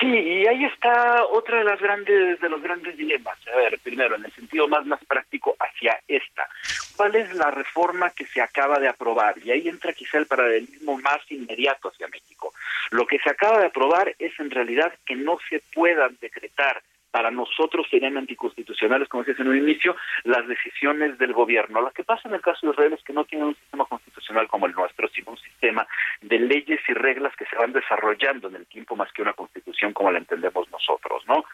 Sí, 0.00 0.06
y 0.06 0.46
ahí 0.46 0.64
está 0.64 1.24
otra 1.24 1.58
de 1.58 1.64
las 1.64 1.80
grandes 1.80 2.40
de 2.40 2.48
los 2.48 2.62
grandes 2.62 2.96
dilemas. 2.96 3.36
A 3.52 3.56
ver, 3.56 3.80
primero, 3.82 4.14
en 4.14 4.24
el 4.24 4.32
sentido 4.32 4.68
más 4.68 4.86
más 4.86 5.04
práctico 5.04 5.56
hacia 5.58 6.00
esta. 6.06 6.48
¿Cuál 6.96 7.16
es 7.16 7.34
la 7.34 7.50
reforma 7.50 8.10
que 8.10 8.24
se 8.26 8.40
acaba 8.40 8.78
de 8.78 8.88
aprobar? 8.88 9.34
Y 9.44 9.50
ahí 9.50 9.68
entra 9.68 9.92
quizá 9.92 10.18
el 10.18 10.26
paralelismo 10.26 10.98
más 10.98 11.20
inmediato 11.30 11.88
hacia 11.88 12.06
México. 12.08 12.54
Lo 12.90 13.06
que 13.06 13.18
se 13.18 13.30
acaba 13.30 13.58
de 13.58 13.66
aprobar 13.66 14.14
es 14.20 14.38
en 14.38 14.50
realidad 14.50 14.92
que 15.04 15.16
no 15.16 15.38
se 15.50 15.62
puedan 15.74 16.16
decretar 16.20 16.80
para 17.10 17.30
nosotros 17.30 17.86
serían 17.90 18.16
anticonstitucionales, 18.16 19.08
como 19.08 19.22
decías 19.22 19.40
en 19.40 19.48
un 19.48 19.58
inicio, 19.58 19.96
las 20.24 20.46
decisiones 20.46 21.18
del 21.18 21.32
gobierno. 21.32 21.80
Lo 21.80 21.90
que 21.90 22.04
pasa 22.04 22.28
en 22.28 22.34
el 22.34 22.40
caso 22.40 22.66
de 22.66 22.72
Israel 22.72 22.92
es 22.92 23.02
que 23.02 23.12
no 23.12 23.24
tiene 23.24 23.46
un 23.46 23.54
sistema 23.54 23.84
constitucional 23.86 24.48
como 24.48 24.66
el 24.66 24.72
nuestro, 24.72 25.08
sino 25.08 25.32
un 25.32 25.38
sistema 25.38 25.86
de 26.22 26.38
leyes 26.38 26.80
y 26.88 26.92
reglas 26.92 27.34
que 27.36 27.46
se 27.46 27.56
van 27.56 27.72
desarrollando 27.72 28.48
en 28.48 28.56
el 28.56 28.66
tiempo 28.66 28.96
más 28.96 29.12
que 29.12 29.22
una 29.22 29.32
constitución 29.32 29.92
como 29.92 30.10
la 30.10 30.18
entendemos 30.18 30.70
nosotros, 30.70 31.24
¿no? 31.26 31.44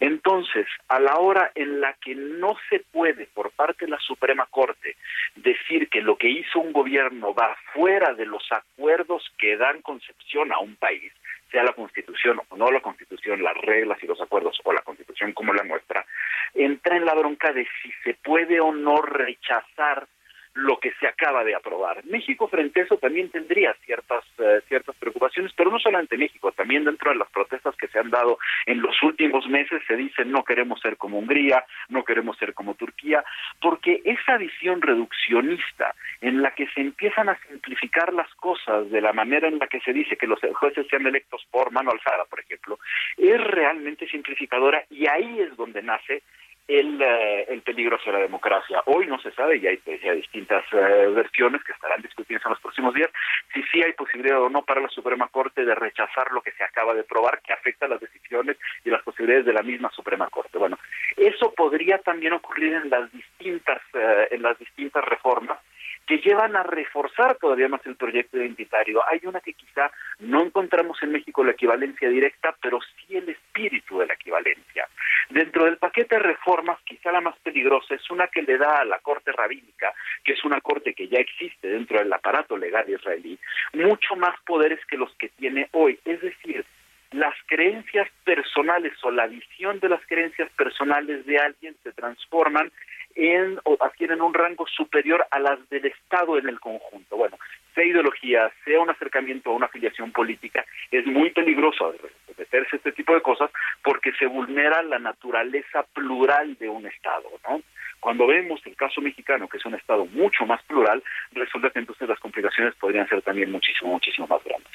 Entonces, 0.00 0.66
a 0.88 0.98
la 0.98 1.16
hora 1.16 1.52
en 1.54 1.80
la 1.80 1.94
que 1.94 2.14
no 2.14 2.56
se 2.68 2.80
puede 2.80 3.26
por 3.26 3.50
parte 3.52 3.84
de 3.84 3.92
la 3.92 4.00
Suprema 4.00 4.46
Corte 4.50 4.96
decir 5.36 5.88
que 5.88 6.02
lo 6.02 6.16
que 6.16 6.28
hizo 6.28 6.58
un 6.58 6.72
gobierno 6.72 7.34
va 7.34 7.56
fuera 7.72 8.14
de 8.14 8.26
los 8.26 8.44
acuerdos 8.50 9.32
que 9.38 9.56
dan 9.56 9.82
concepción 9.82 10.52
a 10.52 10.58
un 10.58 10.76
país, 10.76 11.12
sea 11.54 11.62
la 11.62 11.72
Constitución 11.72 12.40
o 12.48 12.56
no 12.56 12.68
la 12.72 12.80
Constitución, 12.80 13.40
las 13.40 13.56
reglas 13.58 14.02
y 14.02 14.08
los 14.08 14.20
acuerdos 14.20 14.60
o 14.64 14.72
la 14.72 14.82
Constitución 14.82 15.32
como 15.32 15.54
la 15.54 15.62
nuestra, 15.62 16.04
entra 16.52 16.96
en 16.96 17.04
la 17.04 17.14
bronca 17.14 17.52
de 17.52 17.64
si 17.80 17.92
se 18.02 18.14
puede 18.14 18.58
o 18.58 18.72
no 18.72 19.00
rechazar 19.00 20.08
lo 20.54 20.78
que 20.78 20.92
se 21.00 21.06
acaba 21.06 21.42
de 21.42 21.54
aprobar. 21.54 22.04
México 22.04 22.46
frente 22.48 22.80
a 22.80 22.84
eso 22.84 22.96
también 22.96 23.28
tendría 23.28 23.74
ciertas 23.84 24.24
eh, 24.38 24.60
ciertas 24.68 24.94
preocupaciones, 24.96 25.52
pero 25.56 25.70
no 25.70 25.78
solamente 25.78 26.16
México, 26.16 26.52
también 26.52 26.84
dentro 26.84 27.10
de 27.10 27.16
las 27.16 27.28
protestas 27.30 27.74
que 27.76 27.88
se 27.88 27.98
han 27.98 28.10
dado 28.10 28.38
en 28.66 28.80
los 28.80 29.02
últimos 29.02 29.48
meses 29.48 29.82
se 29.86 29.96
dice 29.96 30.24
no 30.24 30.44
queremos 30.44 30.80
ser 30.80 30.96
como 30.96 31.18
Hungría, 31.18 31.64
no 31.88 32.04
queremos 32.04 32.36
ser 32.38 32.54
como 32.54 32.74
Turquía, 32.74 33.24
porque 33.60 34.00
esa 34.04 34.36
visión 34.36 34.80
reduccionista 34.80 35.94
en 36.20 36.40
la 36.40 36.52
que 36.52 36.68
se 36.68 36.80
empiezan 36.80 37.28
a 37.28 37.38
simplificar 37.48 38.12
las 38.12 38.32
cosas 38.36 38.90
de 38.90 39.00
la 39.00 39.12
manera 39.12 39.48
en 39.48 39.58
la 39.58 39.66
que 39.66 39.80
se 39.80 39.92
dice 39.92 40.16
que 40.16 40.26
los 40.26 40.38
jueces 40.54 40.86
sean 40.88 41.06
electos 41.06 41.44
por 41.50 41.72
mano 41.72 41.90
alzada, 41.90 42.24
por 42.26 42.40
ejemplo, 42.40 42.78
es 43.16 43.40
realmente 43.40 44.06
simplificadora 44.08 44.84
y 44.90 45.08
ahí 45.08 45.40
es 45.40 45.56
donde 45.56 45.82
nace 45.82 46.22
el, 46.66 47.00
eh, 47.00 47.46
el 47.48 47.62
peligro 47.62 47.96
hacia 47.96 48.12
la 48.12 48.20
democracia. 48.20 48.82
Hoy 48.86 49.06
no 49.06 49.18
se 49.20 49.30
sabe, 49.32 49.58
y 49.58 49.66
hay, 49.66 49.80
hay 49.86 50.16
distintas 50.16 50.64
eh, 50.72 51.08
versiones 51.14 51.62
que 51.64 51.72
estarán 51.72 52.02
discutiendo 52.02 52.48
en 52.48 52.50
los 52.50 52.60
próximos 52.60 52.94
días, 52.94 53.10
si 53.52 53.62
sí 53.64 53.82
hay 53.82 53.92
posibilidad 53.92 54.40
o 54.40 54.48
no 54.48 54.62
para 54.62 54.80
la 54.80 54.88
Suprema 54.88 55.28
Corte 55.28 55.64
de 55.64 55.74
rechazar 55.74 56.32
lo 56.32 56.40
que 56.40 56.52
se 56.52 56.64
acaba 56.64 56.94
de 56.94 57.04
probar, 57.04 57.40
que 57.42 57.52
afecta 57.52 57.88
las 57.88 58.00
decisiones 58.00 58.56
y 58.84 58.90
las 58.90 59.02
posibilidades 59.02 59.46
de 59.46 59.52
la 59.52 59.62
misma 59.62 59.90
Suprema 59.90 60.28
Corte. 60.30 60.58
Bueno, 60.58 60.78
eso 61.16 61.52
podría 61.54 61.98
también 61.98 62.32
ocurrir 62.32 62.74
en 62.74 62.90
las 62.90 63.12
distintas, 63.12 63.82
eh, 63.94 64.28
en 64.30 64.42
las 64.42 64.58
distintas 64.58 65.04
reformas 65.04 65.58
que 66.06 66.18
llevan 66.18 66.54
a 66.56 66.62
reforzar 66.62 67.36
todavía 67.36 67.68
más 67.68 67.84
el 67.86 67.96
proyecto 67.96 68.36
identitario. 68.36 69.02
Hay 69.10 69.20
una 69.24 69.40
que 69.40 69.54
quizá 69.54 69.90
no 70.18 70.42
encontramos 70.42 71.02
en 71.02 71.12
México 71.12 71.42
la 71.42 71.52
equivalencia 71.52 72.08
directa, 72.08 72.54
pero 72.60 72.78
sí 72.80 73.16
el 73.16 73.28
espíritu 73.28 73.98
de 73.98 74.06
la 74.06 74.14
equivalencia. 74.14 74.86
Dentro 75.30 75.64
del 75.64 75.78
paquete 75.78 76.16
de 76.16 76.22
reformas, 76.22 76.53
quizá 76.84 77.12
la 77.12 77.20
más 77.20 77.36
peligrosa 77.40 77.94
es 77.94 78.10
una 78.10 78.28
que 78.28 78.42
le 78.42 78.58
da 78.58 78.78
a 78.78 78.84
la 78.84 78.98
Corte 78.98 79.32
Rabínica, 79.32 79.92
que 80.22 80.32
es 80.32 80.44
una 80.44 80.60
corte 80.60 80.94
que 80.94 81.08
ya 81.08 81.18
existe 81.18 81.68
dentro 81.68 81.98
del 81.98 82.12
aparato 82.12 82.56
legal 82.56 82.88
israelí, 82.88 83.38
mucho 83.72 84.16
más 84.16 84.34
poderes 84.46 84.84
que 84.86 84.96
los 84.96 85.14
que 85.16 85.28
tiene 85.30 85.68
hoy. 85.72 85.98
Es 86.04 86.20
decir, 86.20 86.64
las 87.12 87.34
creencias 87.46 88.08
personales 88.24 88.92
o 89.04 89.10
la 89.10 89.26
visión 89.26 89.78
de 89.80 89.88
las 89.88 90.04
creencias 90.06 90.50
personales 90.52 91.24
de 91.26 91.38
alguien 91.38 91.76
se 91.82 91.92
transforman 91.92 92.72
en 93.14 93.58
o 93.64 93.76
adquieren 93.80 94.20
un 94.20 94.34
rango 94.34 94.66
superior 94.66 95.26
a 95.30 95.38
las 95.38 95.68
del 95.68 95.86
Estado 95.86 96.38
en 96.38 96.48
el 96.48 96.60
conjunto. 96.60 97.16
Bueno, 97.16 97.38
sea 97.74 97.84
ideología, 97.84 98.52
sea 98.64 98.80
un 98.80 98.90
acercamiento 98.90 99.50
a 99.50 99.54
una 99.54 99.66
afiliación 99.66 100.12
política, 100.12 100.64
es 100.90 101.06
muy 101.06 101.30
peligroso 101.30 101.94
meterse 102.38 102.76
este 102.76 102.92
tipo 102.92 103.14
de 103.14 103.20
cosas 103.20 103.50
porque 103.82 104.12
se 104.12 104.26
vulnera 104.26 104.82
la 104.82 104.98
naturaleza 104.98 105.82
plural 105.94 106.56
de 106.56 106.68
un 106.68 106.86
Estado, 106.86 107.28
¿no? 107.48 107.62
Cuando 108.00 108.26
vemos 108.26 108.60
el 108.66 108.76
caso 108.76 109.00
mexicano, 109.00 109.48
que 109.48 109.56
es 109.56 109.64
un 109.64 109.74
Estado 109.74 110.04
mucho 110.06 110.44
más 110.44 110.62
plural, 110.64 111.02
resulta 111.32 111.70
que 111.70 111.78
entonces 111.78 112.08
las 112.08 112.20
complicaciones 112.20 112.74
podrían 112.74 113.08
ser 113.08 113.22
también 113.22 113.50
muchísimo, 113.50 113.92
muchísimo 113.92 114.26
más 114.26 114.44
grandes. 114.44 114.72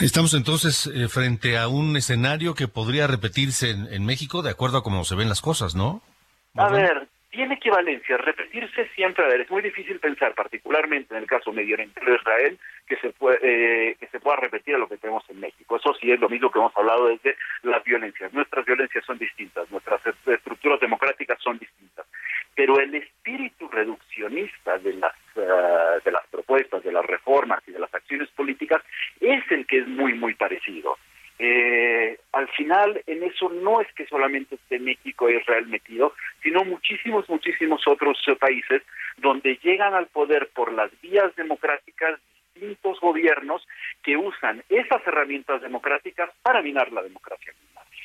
Estamos 0.00 0.34
entonces 0.34 0.86
eh, 0.86 1.08
frente 1.08 1.56
a 1.58 1.68
un 1.68 1.96
escenario 1.96 2.54
que 2.54 2.68
podría 2.68 3.06
repetirse 3.06 3.70
en, 3.70 3.92
en, 3.92 4.04
México 4.04 4.42
de 4.42 4.50
acuerdo 4.50 4.78
a 4.78 4.82
cómo 4.82 5.04
se 5.04 5.14
ven 5.14 5.28
las 5.28 5.40
cosas, 5.40 5.74
¿no? 5.74 6.02
A 6.56 6.68
ver, 6.68 7.08
tiene 7.30 7.54
equivalencia, 7.54 8.16
repetirse 8.16 8.88
siempre, 8.94 9.24
a 9.24 9.28
ver, 9.28 9.42
es 9.42 9.50
muy 9.50 9.62
difícil 9.62 10.00
pensar, 10.00 10.34
particularmente 10.34 11.14
en 11.14 11.22
el 11.22 11.28
caso 11.28 11.52
medio 11.52 11.74
oriental 11.74 12.04
de 12.04 12.14
Israel, 12.16 12.58
que 12.88 12.96
se, 12.96 13.10
puede, 13.10 13.38
eh, 13.42 13.96
que 14.00 14.08
se 14.08 14.18
pueda 14.18 14.36
repetir 14.36 14.74
a 14.74 14.78
lo 14.78 14.88
que 14.88 14.96
tenemos 14.96 15.22
en 15.30 15.38
México. 15.38 15.76
Eso 15.76 15.94
sí 15.94 16.10
es 16.10 16.18
lo 16.18 16.28
mismo 16.28 16.50
que 16.50 16.58
hemos 16.58 16.76
hablado 16.76 17.06
desde 17.06 17.36
las 17.62 17.84
violencias. 17.84 18.32
Nuestras 18.32 18.66
violencias 18.66 19.04
son 19.04 19.16
distintas, 19.16 19.70
nuestras 19.70 20.00
estructuras 20.26 20.80
democráticas 20.80 21.38
son 21.40 21.56
distintas, 21.58 22.04
pero 22.60 22.78
el 22.78 22.94
espíritu 22.94 23.70
reduccionista 23.70 24.76
de 24.76 24.92
las, 24.92 25.14
uh, 25.34 26.04
de 26.04 26.12
las 26.12 26.26
propuestas, 26.30 26.84
de 26.84 26.92
las 26.92 27.06
reformas 27.06 27.62
y 27.66 27.72
de 27.72 27.78
las 27.78 27.94
acciones 27.94 28.28
políticas 28.36 28.82
es 29.18 29.42
el 29.50 29.66
que 29.66 29.78
es 29.78 29.88
muy, 29.88 30.12
muy 30.12 30.34
parecido. 30.34 30.98
Eh, 31.38 32.18
al 32.32 32.48
final, 32.48 33.02
en 33.06 33.22
eso 33.22 33.48
no 33.48 33.80
es 33.80 33.90
que 33.94 34.04
solamente 34.04 34.56
esté 34.56 34.78
México 34.78 35.26
e 35.26 35.38
Israel 35.38 35.68
metido, 35.68 36.12
sino 36.42 36.62
muchísimos, 36.64 37.26
muchísimos 37.30 37.80
otros 37.86 38.18
países 38.38 38.82
donde 39.16 39.58
llegan 39.62 39.94
al 39.94 40.08
poder 40.08 40.50
por 40.54 40.70
las 40.70 40.90
vías 41.00 41.34
democráticas 41.36 42.20
distintos 42.52 43.00
gobiernos 43.00 43.66
que 44.02 44.18
usan 44.18 44.62
esas 44.68 45.06
herramientas 45.06 45.62
democráticas 45.62 46.28
para 46.42 46.60
minar 46.60 46.92
la 46.92 47.02
democracia 47.02 47.54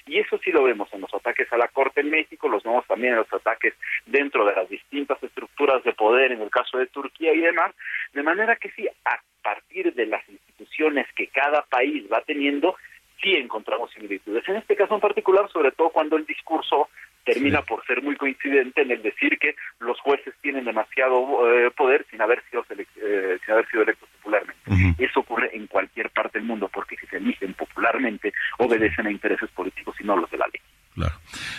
Y 0.07 0.19
eso 0.19 0.37
sí 0.37 0.51
lo 0.51 0.63
vemos 0.63 0.87
en 0.93 1.01
los 1.01 1.13
ataques 1.13 1.51
a 1.51 1.57
la 1.57 1.67
Corte 1.67 2.01
en 2.01 2.11
México, 2.11 2.47
los 2.47 2.63
vemos 2.63 2.85
también 2.85 3.13
en 3.13 3.19
los 3.19 3.33
ataques 3.33 3.73
dentro 4.05 4.45
de 4.45 4.53
las 4.53 4.69
distintas 4.69 5.21
estructuras 5.23 5.83
de 5.83 5.93
poder, 5.93 6.31
en 6.31 6.41
el 6.41 6.51
caso 6.51 6.77
de 6.77 6.87
Turquía 6.87 7.33
y 7.33 7.39
demás, 7.39 7.73
de 8.13 8.21
manera 8.21 8.55
que 8.55 8.69
sí, 8.71 8.87
a 8.87 9.19
partir 9.41 9.93
de 9.93 10.05
las 10.05 10.27
instituciones 10.29 11.07
que 11.15 11.27
cada 11.27 11.63
país 11.63 12.05
va 12.11 12.21
teniendo, 12.21 12.75
sí 13.21 13.33
encontramos 13.33 13.91
similitudes. 13.91 14.47
En 14.47 14.57
este 14.57 14.75
caso 14.75 14.93
en 14.93 15.01
particular, 15.01 15.49
sobre 15.51 15.71
todo 15.71 15.89
cuando 15.89 16.17
el 16.17 16.25
discurso 16.25 16.89
termina 17.25 17.61
por 17.63 17.85
ser 17.85 18.01
muy 18.01 18.15
coincidente 18.15 18.83
en 18.83 18.91
el 18.91 19.01
decir 19.01 19.37
que 19.39 19.55
los 19.79 19.99
jueces 19.99 20.33
tienen 20.41 20.63
demasiado 20.63 21.49
eh, 21.49 21.71
poder 21.71 22.05
sin 22.09 22.21
haber 22.21 22.41
sido 22.49 22.63
eh, 22.69 23.37
sin 23.43 23.53
haber 23.53 23.67
sido 23.69 23.83
electos 23.83 24.07
popularmente. 24.17 24.55
Eso 25.03 25.19
ocurre 25.19 25.49
en 25.53 25.67
cualquier 25.67 26.09
parte 26.11 26.37
del 26.37 26.47
mundo 26.47 26.69
porque 26.71 26.95
si 26.97 27.07
se 27.07 27.17
eligen 27.17 27.53
popularmente 27.53 28.33
obedecen 28.59 29.07
a 29.07 29.11
intereses 29.11 29.49
políticos 29.51 29.95
y 29.99 30.03
no 30.03 30.15
los 30.15 30.29
de 30.31 30.37
la 30.37 30.47
ley. 30.47 30.61
Claro. 30.93 31.15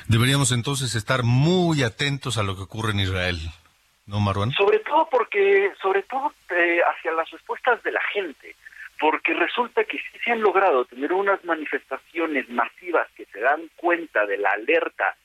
Deberíamos 0.08 0.52
entonces 0.52 0.94
estar 0.94 1.22
muy 1.22 1.82
atentos 1.82 2.38
a 2.38 2.42
lo 2.42 2.56
que 2.56 2.62
ocurre 2.62 2.92
en 2.92 3.00
Israel. 3.00 3.36
¿No, 4.06 4.20
Marwan? 4.20 4.52
Sobre 4.52 4.78
todo 4.78 5.08
porque, 5.10 5.72
sobre 5.82 6.02
todo 6.04 6.32
eh, 6.56 6.80
hacia 6.80 7.10
las 7.12 7.28
respuestas 7.30 7.82
de 7.82 7.90
la 7.90 8.00
gente 8.14 8.54
porque 8.98 9.34
resulta 9.34 9.84
que 9.84 9.98
sí 9.98 10.18
se 10.24 10.32
han 10.32 10.40
logrado 10.40 10.84
tener 10.86 11.12
unas 11.12 11.44
manifestaciones 11.44 12.48
masivas 12.48 13.06
que 13.16 13.26
se 13.26 13.40
dan 13.40 13.68
cuenta 13.76 14.24
de 14.26 14.38
la 14.38 14.50
alerta 14.50 15.16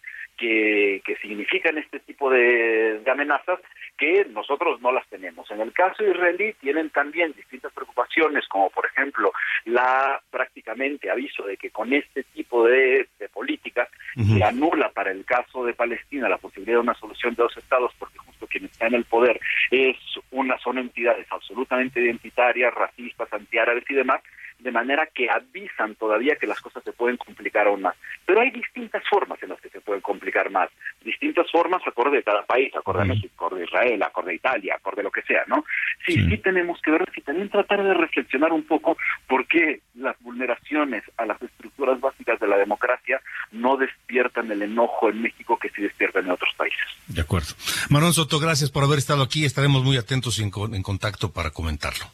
que, 0.41 1.03
que 1.05 1.15
significan 1.17 1.77
este 1.77 1.99
tipo 1.99 2.31
de, 2.31 2.99
amenazas 3.11 3.59
que 3.95 4.25
nosotros 4.25 4.81
no 4.81 4.91
las 4.91 5.07
tenemos. 5.07 5.51
En 5.51 5.61
el 5.61 5.71
caso 5.71 6.03
israelí 6.03 6.53
tienen 6.53 6.89
también 6.89 7.33
distintas 7.33 7.71
preocupaciones, 7.73 8.47
como 8.47 8.71
por 8.71 8.87
ejemplo 8.87 9.31
la 9.65 10.19
prácticamente 10.31 11.11
aviso 11.11 11.43
de 11.43 11.57
que 11.57 11.69
con 11.69 11.93
este 11.93 12.23
tipo 12.23 12.65
de, 12.65 13.07
políticas 13.31 13.87
se 14.15 14.43
anula 14.43 14.89
para 14.89 15.11
el 15.11 15.23
caso 15.25 15.63
de 15.63 15.73
Palestina 15.73 16.27
la 16.27 16.37
posibilidad 16.37 16.77
de 16.77 16.81
una 16.81 16.95
solución 16.95 17.35
de 17.35 17.43
dos 17.43 17.55
estados, 17.55 17.93
porque 17.99 18.17
justo 18.17 18.47
quien 18.47 18.65
está 18.65 18.87
en 18.87 18.95
el 18.95 19.05
poder 19.05 19.39
es 19.69 19.97
una 20.31 20.57
son 20.57 20.79
entidades 20.79 21.27
absolutamente 21.29 22.01
identitarias, 22.01 22.73
racistas, 22.73 23.31
antiárabes 23.31 23.83
y 23.89 23.93
demás, 23.93 24.21
de 24.61 24.71
manera 24.71 25.07
que 25.07 25.29
avisan 25.29 25.95
todavía 25.95 26.35
que 26.35 26.47
las 26.47 26.61
cosas 26.61 26.83
se 26.83 26.93
pueden 26.93 27.17
complicar 27.17 27.67
aún 27.67 27.81
más. 27.81 27.95
Pero 28.25 28.41
hay 28.41 28.51
distintas 28.51 29.03
formas 29.09 29.41
en 29.43 29.49
las 29.49 29.60
pueden 29.91 30.01
complicar 30.01 30.49
más, 30.49 30.69
distintas 31.03 31.51
formas 31.51 31.81
acorde 31.85 32.17
de 32.17 32.23
cada 32.23 32.45
país, 32.45 32.73
acorde 32.73 33.01
a 33.01 33.05
México, 33.05 33.33
acorde 33.35 33.63
a 33.63 33.65
Israel, 33.65 34.03
acorde 34.03 34.31
a 34.31 34.35
Italia, 34.35 34.75
acorde 34.77 35.01
a 35.01 35.03
lo 35.03 35.11
que 35.11 35.21
sea, 35.23 35.43
¿no? 35.47 35.65
Sí, 36.05 36.13
sí, 36.13 36.37
tenemos 36.37 36.79
que 36.81 36.91
ver 36.91 37.11
y 37.13 37.19
también 37.21 37.49
tratar 37.49 37.83
de 37.83 37.93
reflexionar 37.93 38.53
un 38.53 38.63
poco 38.63 38.95
por 39.27 39.45
qué 39.47 39.81
las 39.95 40.17
vulneraciones 40.21 41.03
a 41.17 41.25
las 41.25 41.41
estructuras 41.41 41.99
básicas 41.99 42.39
de 42.39 42.47
la 42.47 42.55
democracia 42.55 43.19
no 43.51 43.75
despiertan 43.75 44.49
el 44.49 44.61
enojo 44.61 45.09
en 45.09 45.21
México 45.21 45.59
que 45.59 45.69
sí 45.71 45.81
despiertan 45.81 46.23
en 46.23 46.31
otros 46.31 46.53
países. 46.55 46.79
De 47.07 47.19
acuerdo. 47.19 47.53
Marón 47.89 48.13
Soto, 48.13 48.39
gracias 48.39 48.71
por 48.71 48.85
haber 48.85 48.99
estado 48.99 49.23
aquí. 49.23 49.43
Estaremos 49.43 49.83
muy 49.83 49.97
atentos 49.97 50.39
y 50.39 50.43
en, 50.43 50.51
en 50.73 50.83
contacto 50.83 51.33
para 51.33 51.51
comentarlo. 51.51 52.05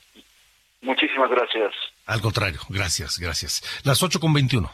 Muchísimas 0.82 1.30
gracias. 1.30 1.76
Al 2.08 2.22
contrario, 2.22 2.60
gracias, 2.70 3.20
gracias. 3.20 3.62
Las 3.84 4.02
8 4.02 4.20
con 4.20 4.34
21. 4.34 4.72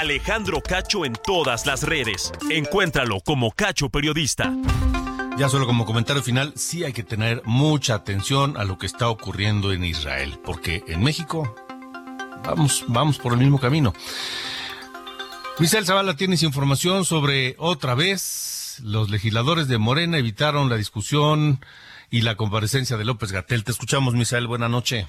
Alejandro 0.00 0.62
Cacho 0.62 1.04
en 1.04 1.12
todas 1.12 1.66
las 1.66 1.82
redes. 1.82 2.32
Encuéntralo 2.50 3.20
como 3.20 3.50
Cacho 3.50 3.90
Periodista. 3.90 4.50
Ya 5.36 5.50
solo 5.50 5.66
como 5.66 5.84
comentario 5.84 6.22
final, 6.22 6.54
sí 6.56 6.84
hay 6.84 6.94
que 6.94 7.02
tener 7.02 7.42
mucha 7.44 7.96
atención 7.96 8.56
a 8.56 8.64
lo 8.64 8.78
que 8.78 8.86
está 8.86 9.10
ocurriendo 9.10 9.74
en 9.74 9.84
Israel, 9.84 10.40
porque 10.42 10.82
en 10.88 11.04
México 11.04 11.54
vamos, 12.42 12.86
vamos 12.88 13.18
por 13.18 13.34
el 13.34 13.40
mismo 13.40 13.60
camino. 13.60 13.92
Misael 15.58 15.84
Zavala, 15.84 16.16
tienes 16.16 16.42
información 16.44 17.04
sobre 17.04 17.54
otra 17.58 17.94
vez 17.94 18.80
los 18.82 19.10
legisladores 19.10 19.68
de 19.68 19.76
Morena 19.76 20.16
evitaron 20.16 20.70
la 20.70 20.76
discusión 20.76 21.62
y 22.10 22.22
la 22.22 22.36
comparecencia 22.36 22.96
de 22.96 23.04
López 23.04 23.32
Gatel. 23.32 23.64
Te 23.64 23.72
escuchamos, 23.72 24.14
Misael. 24.14 24.46
Buenas 24.46 24.70
noches. 24.70 25.04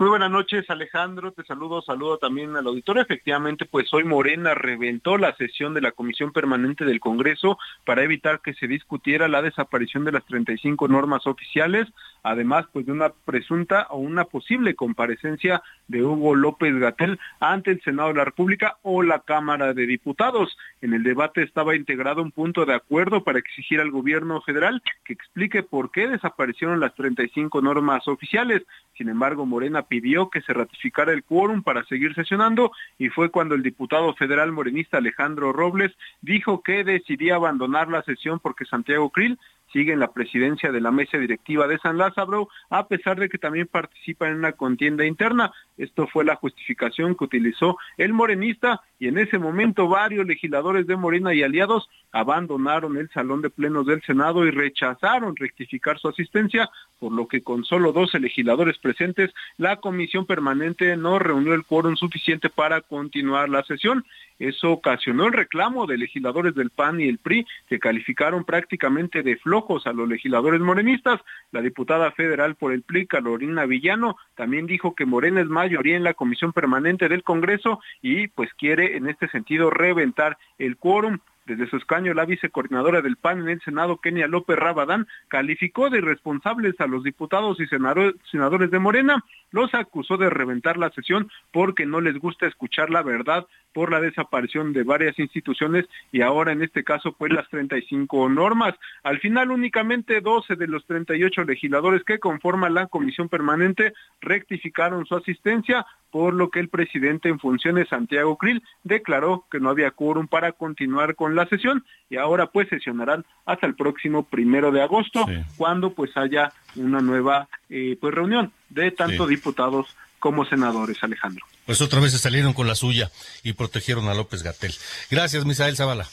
Muy 0.00 0.10
buenas 0.10 0.30
noches, 0.30 0.70
Alejandro. 0.70 1.32
Te 1.32 1.42
saludo, 1.42 1.82
saludo 1.82 2.18
también 2.18 2.54
al 2.54 2.68
auditorio. 2.68 3.02
Efectivamente, 3.02 3.64
pues 3.64 3.92
hoy 3.92 4.04
Morena 4.04 4.54
reventó 4.54 5.18
la 5.18 5.34
sesión 5.34 5.74
de 5.74 5.80
la 5.80 5.90
Comisión 5.90 6.30
Permanente 6.30 6.84
del 6.84 7.00
Congreso 7.00 7.58
para 7.84 8.04
evitar 8.04 8.40
que 8.40 8.54
se 8.54 8.68
discutiera 8.68 9.26
la 9.26 9.42
desaparición 9.42 10.04
de 10.04 10.12
las 10.12 10.24
35 10.26 10.86
normas 10.86 11.26
oficiales, 11.26 11.88
además 12.22 12.66
pues 12.72 12.86
de 12.86 12.92
una 12.92 13.08
presunta 13.24 13.88
o 13.90 13.96
una 13.96 14.22
posible 14.26 14.76
comparecencia 14.76 15.64
de 15.88 16.04
Hugo 16.04 16.36
López 16.36 16.76
Gatel 16.76 17.18
ante 17.40 17.72
el 17.72 17.82
Senado 17.82 18.10
de 18.10 18.14
la 18.14 18.24
República 18.24 18.76
o 18.82 19.02
la 19.02 19.18
Cámara 19.22 19.74
de 19.74 19.84
Diputados. 19.84 20.56
En 20.80 20.94
el 20.94 21.02
debate 21.02 21.42
estaba 21.42 21.74
integrado 21.74 22.22
un 22.22 22.30
punto 22.30 22.64
de 22.66 22.74
acuerdo 22.74 23.24
para 23.24 23.40
exigir 23.40 23.80
al 23.80 23.90
gobierno 23.90 24.40
federal 24.42 24.80
que 25.04 25.12
explique 25.12 25.64
por 25.64 25.90
qué 25.90 26.06
desaparecieron 26.06 26.78
las 26.78 26.94
35 26.94 27.60
normas 27.62 28.06
oficiales. 28.06 28.62
Sin 28.96 29.08
embargo, 29.08 29.44
Morena 29.44 29.87
pidió 29.88 30.30
que 30.30 30.42
se 30.42 30.52
ratificara 30.52 31.12
el 31.12 31.24
quórum 31.24 31.62
para 31.62 31.84
seguir 31.84 32.14
sesionando 32.14 32.72
y 32.98 33.08
fue 33.08 33.30
cuando 33.30 33.54
el 33.54 33.62
diputado 33.62 34.14
federal 34.14 34.52
morenista 34.52 34.98
Alejandro 34.98 35.52
Robles 35.52 35.92
dijo 36.20 36.62
que 36.62 36.84
decidía 36.84 37.36
abandonar 37.36 37.88
la 37.88 38.02
sesión 38.02 38.38
porque 38.38 38.64
Santiago 38.64 39.10
Krill 39.10 39.38
sigue 39.72 39.92
en 39.92 40.00
la 40.00 40.12
presidencia 40.12 40.72
de 40.72 40.80
la 40.80 40.90
mesa 40.90 41.18
directiva 41.18 41.66
de 41.66 41.78
San 41.78 41.98
Lázaro, 41.98 42.48
a 42.70 42.86
pesar 42.86 43.18
de 43.18 43.28
que 43.28 43.38
también 43.38 43.66
participa 43.66 44.28
en 44.28 44.36
una 44.36 44.52
contienda 44.52 45.04
interna. 45.04 45.52
Esto 45.76 46.06
fue 46.06 46.24
la 46.24 46.36
justificación 46.36 47.14
que 47.14 47.24
utilizó 47.24 47.78
el 47.96 48.12
morenista 48.12 48.80
y 48.98 49.08
en 49.08 49.18
ese 49.18 49.38
momento 49.38 49.88
varios 49.88 50.26
legisladores 50.26 50.86
de 50.86 50.96
Morena 50.96 51.34
y 51.34 51.42
aliados 51.42 51.88
abandonaron 52.12 52.96
el 52.96 53.08
salón 53.10 53.42
de 53.42 53.50
plenos 53.50 53.86
del 53.86 54.02
Senado 54.02 54.46
y 54.46 54.50
rechazaron 54.50 55.36
rectificar 55.36 55.98
su 55.98 56.08
asistencia, 56.08 56.70
por 56.98 57.12
lo 57.12 57.28
que 57.28 57.42
con 57.42 57.64
solo 57.64 57.92
12 57.92 58.18
legisladores 58.18 58.78
presentes, 58.78 59.30
la 59.56 59.76
comisión 59.76 60.26
permanente 60.26 60.96
no 60.96 61.18
reunió 61.18 61.54
el 61.54 61.64
quórum 61.64 61.96
suficiente 61.96 62.50
para 62.50 62.80
continuar 62.80 63.48
la 63.48 63.62
sesión. 63.64 64.04
Eso 64.38 64.72
ocasionó 64.72 65.26
el 65.26 65.32
reclamo 65.32 65.86
de 65.86 65.98
legisladores 65.98 66.54
del 66.54 66.70
PAN 66.70 67.00
y 67.00 67.08
el 67.08 67.18
PRI, 67.18 67.46
que 67.66 67.78
calificaron 67.78 68.44
prácticamente 68.44 69.22
de 69.22 69.36
flojos 69.36 69.86
a 69.86 69.92
los 69.92 70.08
legisladores 70.08 70.60
morenistas. 70.60 71.20
La 71.50 71.60
diputada 71.60 72.10
federal 72.12 72.54
por 72.54 72.72
el 72.72 72.82
PRI, 72.82 73.06
Carolina 73.06 73.66
Villano, 73.66 74.16
también 74.34 74.66
dijo 74.66 74.94
que 74.94 75.06
Morena 75.06 75.40
es 75.40 75.48
mayoría 75.48 75.96
en 75.96 76.04
la 76.04 76.14
comisión 76.14 76.52
permanente 76.52 77.08
del 77.08 77.22
Congreso 77.22 77.80
y 78.02 78.28
pues 78.28 78.52
quiere 78.54 78.96
en 78.96 79.08
este 79.08 79.28
sentido 79.28 79.70
reventar 79.70 80.38
el 80.58 80.76
quórum. 80.76 81.18
Desde 81.48 81.66
su 81.66 81.78
escaño, 81.78 82.12
la 82.12 82.26
vicecoordinadora 82.26 83.00
del 83.00 83.16
PAN 83.16 83.40
en 83.40 83.48
el 83.48 83.60
Senado, 83.62 84.02
Kenia 84.02 84.28
López 84.28 84.58
Rabadán, 84.58 85.06
calificó 85.28 85.88
de 85.88 85.96
irresponsables 85.96 86.78
a 86.78 86.86
los 86.86 87.02
diputados 87.02 87.58
y 87.58 87.66
senadores 87.66 88.70
de 88.70 88.78
Morena, 88.78 89.24
los 89.50 89.72
acusó 89.72 90.18
de 90.18 90.28
reventar 90.28 90.76
la 90.76 90.90
sesión 90.90 91.30
porque 91.50 91.86
no 91.86 92.02
les 92.02 92.18
gusta 92.18 92.46
escuchar 92.46 92.90
la 92.90 93.02
verdad 93.02 93.46
por 93.72 93.90
la 93.90 94.00
desaparición 94.00 94.72
de 94.72 94.82
varias 94.82 95.18
instituciones 95.18 95.86
y 96.12 96.22
ahora 96.22 96.52
en 96.52 96.62
este 96.62 96.84
caso 96.84 97.12
pues 97.12 97.32
las 97.32 97.48
35 97.48 98.28
normas. 98.28 98.74
Al 99.02 99.20
final 99.20 99.50
únicamente 99.50 100.20
12 100.20 100.56
de 100.56 100.66
los 100.66 100.84
38 100.86 101.44
legisladores 101.44 102.02
que 102.04 102.18
conforman 102.18 102.74
la 102.74 102.88
comisión 102.88 103.28
permanente 103.28 103.92
rectificaron 104.20 105.06
su 105.06 105.14
asistencia, 105.14 105.86
por 106.10 106.34
lo 106.34 106.50
que 106.50 106.60
el 106.60 106.68
presidente 106.68 107.28
en 107.28 107.38
funciones 107.38 107.88
Santiago 107.88 108.36
Krill 108.36 108.62
declaró 108.82 109.44
que 109.50 109.60
no 109.60 109.70
había 109.70 109.90
quórum 109.90 110.26
para 110.26 110.52
continuar 110.52 111.14
con 111.14 111.36
la 111.36 111.37
sesión 111.46 111.84
y 112.08 112.16
ahora 112.16 112.46
pues 112.46 112.68
sesionarán 112.68 113.24
hasta 113.46 113.66
el 113.66 113.74
próximo 113.74 114.24
primero 114.24 114.72
de 114.72 114.82
agosto 114.82 115.26
cuando 115.56 115.92
pues 115.94 116.16
haya 116.16 116.52
una 116.76 117.00
nueva 117.00 117.48
eh, 117.68 117.96
pues 118.00 118.14
reunión 118.14 118.52
de 118.70 118.90
tanto 118.90 119.26
diputados 119.26 119.96
como 120.18 120.44
senadores, 120.44 121.02
Alejandro. 121.02 121.44
Pues 121.66 121.80
otra 121.80 122.00
vez 122.00 122.12
se 122.12 122.18
salieron 122.18 122.52
con 122.52 122.66
la 122.66 122.74
suya 122.74 123.10
y 123.42 123.52
protegieron 123.52 124.08
a 124.08 124.14
López 124.14 124.42
Gatel. 124.42 124.74
Gracias, 125.10 125.44
Misael 125.44 125.76
Zavala. 125.76 126.06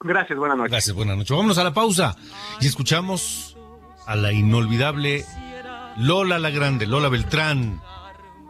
Gracias, 0.00 0.38
buenas 0.38 0.56
noches. 0.56 0.72
Gracias, 0.72 0.96
buenas 0.96 1.16
noches. 1.16 1.30
Vámonos 1.30 1.58
a 1.58 1.64
la 1.64 1.74
pausa 1.74 2.16
y 2.60 2.66
escuchamos 2.66 3.56
a 4.06 4.16
la 4.16 4.32
inolvidable 4.32 5.24
Lola 5.98 6.38
la 6.38 6.50
Grande, 6.50 6.86
Lola 6.86 7.08
Beltrán, 7.08 7.80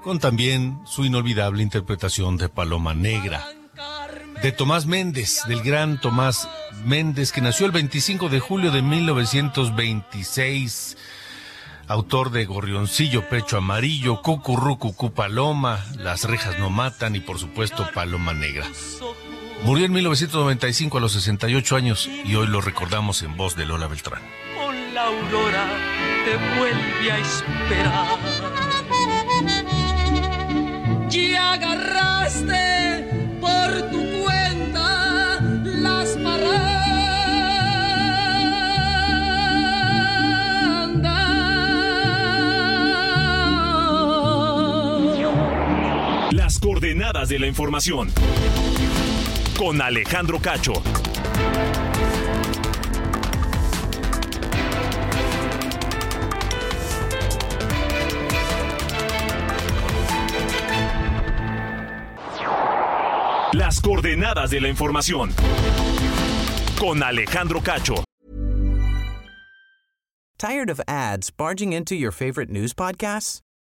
con 0.03 0.19
también 0.19 0.81
su 0.85 1.05
inolvidable 1.05 1.63
interpretación 1.63 2.37
de 2.37 2.49
Paloma 2.49 2.95
Negra. 2.95 3.45
De 4.43 4.53
Tomás 4.53 4.87
Méndez, 4.87 5.43
del 5.49 5.63
gran 5.63 6.01
Tomás 6.01 6.49
Méndez, 6.85 7.33
que 7.33 7.41
nació 7.41 7.67
el 7.67 7.73
25 7.73 8.29
de 8.29 8.39
julio 8.41 8.71
de 8.71 8.83
1926 8.83 10.97
autor 11.89 12.31
de 12.31 12.45
Gorrioncillo, 12.45 13.29
Pecho 13.29 13.59
Amarillo, 13.59 14.23
Cucurru, 14.23 14.79
Cucú 14.79 15.13
Paloma, 15.13 15.85
Las 15.99 16.25
Rejas 16.25 16.59
No 16.59 16.71
Matan 16.71 17.15
y 17.17 17.21
por 17.21 17.39
supuesto 17.39 17.89
Paloma 17.95 18.35
Negra. 18.35 18.67
Murió 19.63 19.87
en 19.87 19.93
1995 19.93 20.99
a 20.99 21.01
los 21.01 21.13
68 21.13 21.77
años 21.77 22.11
y 22.25 22.35
hoy 22.35 22.47
lo 22.47 22.61
recordamos 22.61 23.23
en 23.23 23.37
voz 23.37 23.57
de 23.57 23.65
Lola 23.67 23.87
Beltrán. 23.87 24.23
Con 24.57 24.95
la 24.95 25.05
aurora 25.05 25.67
te 26.25 26.37
vuelve 26.59 27.13
a 27.13 27.19
esperar. 27.19 28.07
Ya 31.09 31.55
agarraste 31.55 33.09
por 33.41 33.91
tu 33.91 34.06
coordenadas 46.77 47.31
de 47.31 47.39
la 47.39 47.47
información. 47.47 48.13
Con 49.59 49.81
Alejandro 49.81 50.39
Cacho. 50.39 50.75
Las 63.55 63.81
coordenadas 63.81 64.51
de 64.51 64.61
la 64.61 64.69
información. 64.69 65.33
Con 66.79 67.03
Alejandro 67.03 67.63
Cacho. 67.63 68.05
Tired 70.37 70.69
of 70.69 70.83
ads 70.87 71.31
barging 71.31 71.73
into 71.73 71.95
your 71.95 72.13
favorite 72.13 72.51
news 72.51 72.75
podcasts? 72.75 73.46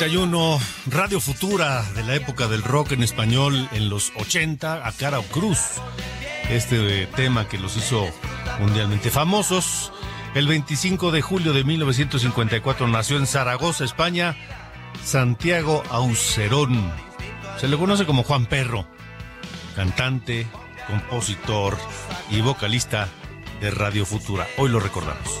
8 0.00 0.06
con 0.08 0.30
31, 0.30 0.60
Radio 0.86 1.20
Futura 1.20 1.82
de 1.94 2.02
la 2.02 2.14
época 2.14 2.48
del 2.48 2.62
rock 2.62 2.92
en 2.92 3.02
español 3.02 3.68
en 3.72 3.90
los 3.90 4.12
80, 4.16 4.86
a 4.86 4.92
Cara 4.92 5.20
Cruz. 5.30 5.58
Este 6.48 7.06
tema 7.08 7.46
que 7.48 7.58
los 7.58 7.76
hizo 7.76 8.08
mundialmente 8.60 9.10
famosos. 9.10 9.92
El 10.34 10.46
25 10.46 11.10
de 11.10 11.20
julio 11.20 11.52
de 11.52 11.64
1954 11.64 12.88
nació 12.88 13.18
en 13.18 13.26
Zaragoza, 13.26 13.84
España, 13.84 14.36
Santiago 15.04 15.82
Aucerón. 15.90 16.90
Se 17.58 17.68
le 17.68 17.76
conoce 17.76 18.06
como 18.06 18.22
Juan 18.22 18.46
Perro, 18.46 18.86
cantante, 19.76 20.46
compositor 20.86 21.76
y 22.30 22.40
vocalista 22.40 23.08
de 23.60 23.70
Radio 23.70 24.06
Futura. 24.06 24.46
Hoy 24.56 24.70
lo 24.70 24.80
recordamos. 24.80 25.40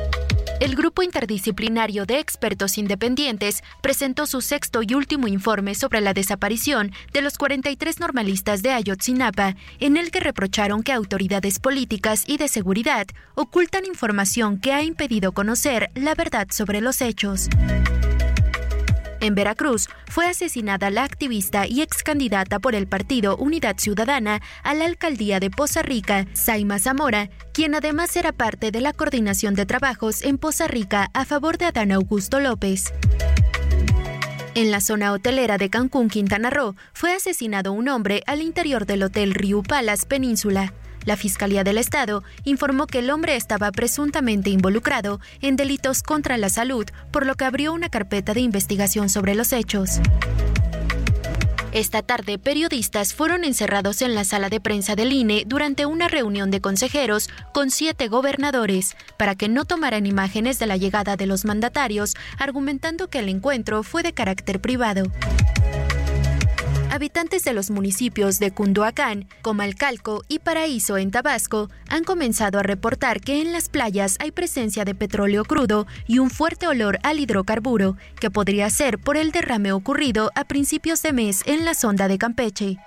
El 0.61 0.75
Grupo 0.75 1.01
Interdisciplinario 1.01 2.05
de 2.05 2.19
Expertos 2.19 2.77
Independientes 2.77 3.63
presentó 3.81 4.27
su 4.27 4.41
sexto 4.41 4.83
y 4.83 4.93
último 4.93 5.27
informe 5.27 5.73
sobre 5.73 6.01
la 6.01 6.13
desaparición 6.13 6.91
de 7.13 7.23
los 7.23 7.39
43 7.39 7.99
normalistas 7.99 8.61
de 8.61 8.69
Ayotzinapa, 8.69 9.55
en 9.79 9.97
el 9.97 10.11
que 10.11 10.19
reprocharon 10.19 10.83
que 10.83 10.91
autoridades 10.91 11.57
políticas 11.57 12.25
y 12.27 12.37
de 12.37 12.47
seguridad 12.47 13.07
ocultan 13.33 13.87
información 13.87 14.59
que 14.59 14.71
ha 14.71 14.83
impedido 14.83 15.31
conocer 15.31 15.89
la 15.95 16.13
verdad 16.13 16.47
sobre 16.51 16.79
los 16.79 17.01
hechos. 17.01 17.49
En 19.21 19.35
Veracruz 19.35 19.87
fue 20.07 20.25
asesinada 20.27 20.89
la 20.89 21.03
activista 21.03 21.67
y 21.67 21.83
ex 21.83 22.01
candidata 22.01 22.59
por 22.59 22.73
el 22.73 22.87
partido 22.87 23.37
Unidad 23.37 23.77
Ciudadana 23.77 24.41
a 24.63 24.73
la 24.73 24.85
alcaldía 24.85 25.39
de 25.39 25.51
Poza 25.51 25.83
Rica, 25.83 26.25
Saima 26.33 26.79
Zamora, 26.79 27.29
quien 27.53 27.75
además 27.75 28.15
era 28.15 28.31
parte 28.31 28.71
de 28.71 28.81
la 28.81 28.93
coordinación 28.93 29.53
de 29.53 29.67
trabajos 29.67 30.23
en 30.23 30.39
Poza 30.39 30.67
Rica 30.67 31.11
a 31.13 31.25
favor 31.25 31.59
de 31.59 31.65
Adán 31.65 31.91
Augusto 31.91 32.39
López. 32.39 32.91
En 34.55 34.71
la 34.71 34.81
zona 34.81 35.13
hotelera 35.13 35.59
de 35.59 35.69
Cancún, 35.69 36.09
Quintana 36.09 36.49
Roo, 36.49 36.75
fue 36.91 37.13
asesinado 37.13 37.73
un 37.73 37.89
hombre 37.89 38.23
al 38.25 38.41
interior 38.41 38.87
del 38.87 39.03
Hotel 39.03 39.35
Riu 39.35 39.61
Palace 39.61 40.07
Península. 40.07 40.73
La 41.05 41.17
Fiscalía 41.17 41.63
del 41.63 41.77
Estado 41.77 42.23
informó 42.43 42.87
que 42.87 42.99
el 42.99 43.09
hombre 43.09 43.35
estaba 43.35 43.71
presuntamente 43.71 44.49
involucrado 44.49 45.19
en 45.41 45.55
delitos 45.55 46.03
contra 46.03 46.37
la 46.37 46.49
salud, 46.49 46.85
por 47.11 47.25
lo 47.25 47.35
que 47.35 47.45
abrió 47.45 47.73
una 47.73 47.89
carpeta 47.89 48.33
de 48.33 48.41
investigación 48.41 49.09
sobre 49.09 49.35
los 49.35 49.53
hechos. 49.53 49.99
Esta 51.71 52.01
tarde, 52.01 52.37
periodistas 52.37 53.13
fueron 53.13 53.45
encerrados 53.45 54.01
en 54.01 54.13
la 54.13 54.25
sala 54.25 54.49
de 54.49 54.59
prensa 54.59 54.95
del 54.95 55.13
INE 55.13 55.45
durante 55.47 55.85
una 55.85 56.09
reunión 56.09 56.51
de 56.51 56.59
consejeros 56.59 57.29
con 57.53 57.71
siete 57.71 58.09
gobernadores 58.09 58.97
para 59.17 59.35
que 59.35 59.47
no 59.47 59.63
tomaran 59.63 60.05
imágenes 60.05 60.59
de 60.59 60.67
la 60.67 60.75
llegada 60.75 61.15
de 61.15 61.27
los 61.27 61.45
mandatarios, 61.45 62.15
argumentando 62.37 63.09
que 63.09 63.19
el 63.19 63.29
encuentro 63.29 63.83
fue 63.83 64.03
de 64.03 64.13
carácter 64.13 64.59
privado. 64.59 65.03
Habitantes 67.01 67.43
de 67.43 67.53
los 67.53 67.71
municipios 67.71 68.37
de 68.37 68.51
Cunduacán, 68.51 69.27
Comalcalco 69.41 70.23
y 70.27 70.37
Paraíso 70.37 70.99
en 70.99 71.09
Tabasco 71.09 71.67
han 71.89 72.03
comenzado 72.03 72.59
a 72.59 72.61
reportar 72.61 73.21
que 73.21 73.41
en 73.41 73.53
las 73.53 73.69
playas 73.69 74.17
hay 74.19 74.29
presencia 74.29 74.85
de 74.85 74.93
petróleo 74.93 75.43
crudo 75.43 75.87
y 76.05 76.19
un 76.19 76.29
fuerte 76.29 76.67
olor 76.67 76.99
al 77.01 77.19
hidrocarburo, 77.19 77.97
que 78.19 78.29
podría 78.29 78.69
ser 78.69 78.99
por 78.99 79.17
el 79.17 79.31
derrame 79.31 79.71
ocurrido 79.71 80.31
a 80.35 80.43
principios 80.43 81.01
de 81.01 81.11
mes 81.11 81.41
en 81.47 81.65
la 81.65 81.73
sonda 81.73 82.07
de 82.07 82.19
Campeche. 82.19 82.77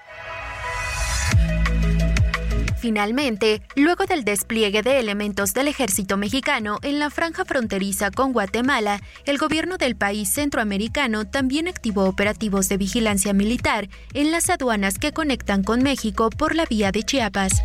Finalmente, 2.85 3.63
luego 3.77 4.05
del 4.05 4.25
despliegue 4.25 4.83
de 4.83 5.01
elementos 5.01 5.55
del 5.55 5.69
ejército 5.69 6.19
mexicano 6.19 6.81
en 6.83 6.99
la 6.99 7.09
franja 7.09 7.47
fronteriza 7.47 8.11
con 8.11 8.35
Guatemala, 8.35 9.01
el 9.25 9.39
gobierno 9.39 9.79
del 9.79 9.97
país 9.97 10.29
centroamericano 10.29 11.27
también 11.27 11.67
activó 11.67 12.05
operativos 12.05 12.69
de 12.69 12.77
vigilancia 12.77 13.33
militar 13.33 13.89
en 14.13 14.31
las 14.31 14.51
aduanas 14.51 14.99
que 14.99 15.13
conectan 15.13 15.63
con 15.63 15.83
México 15.83 16.29
por 16.29 16.55
la 16.55 16.67
vía 16.67 16.93
de 16.93 17.05
Chiapas. 17.05 17.63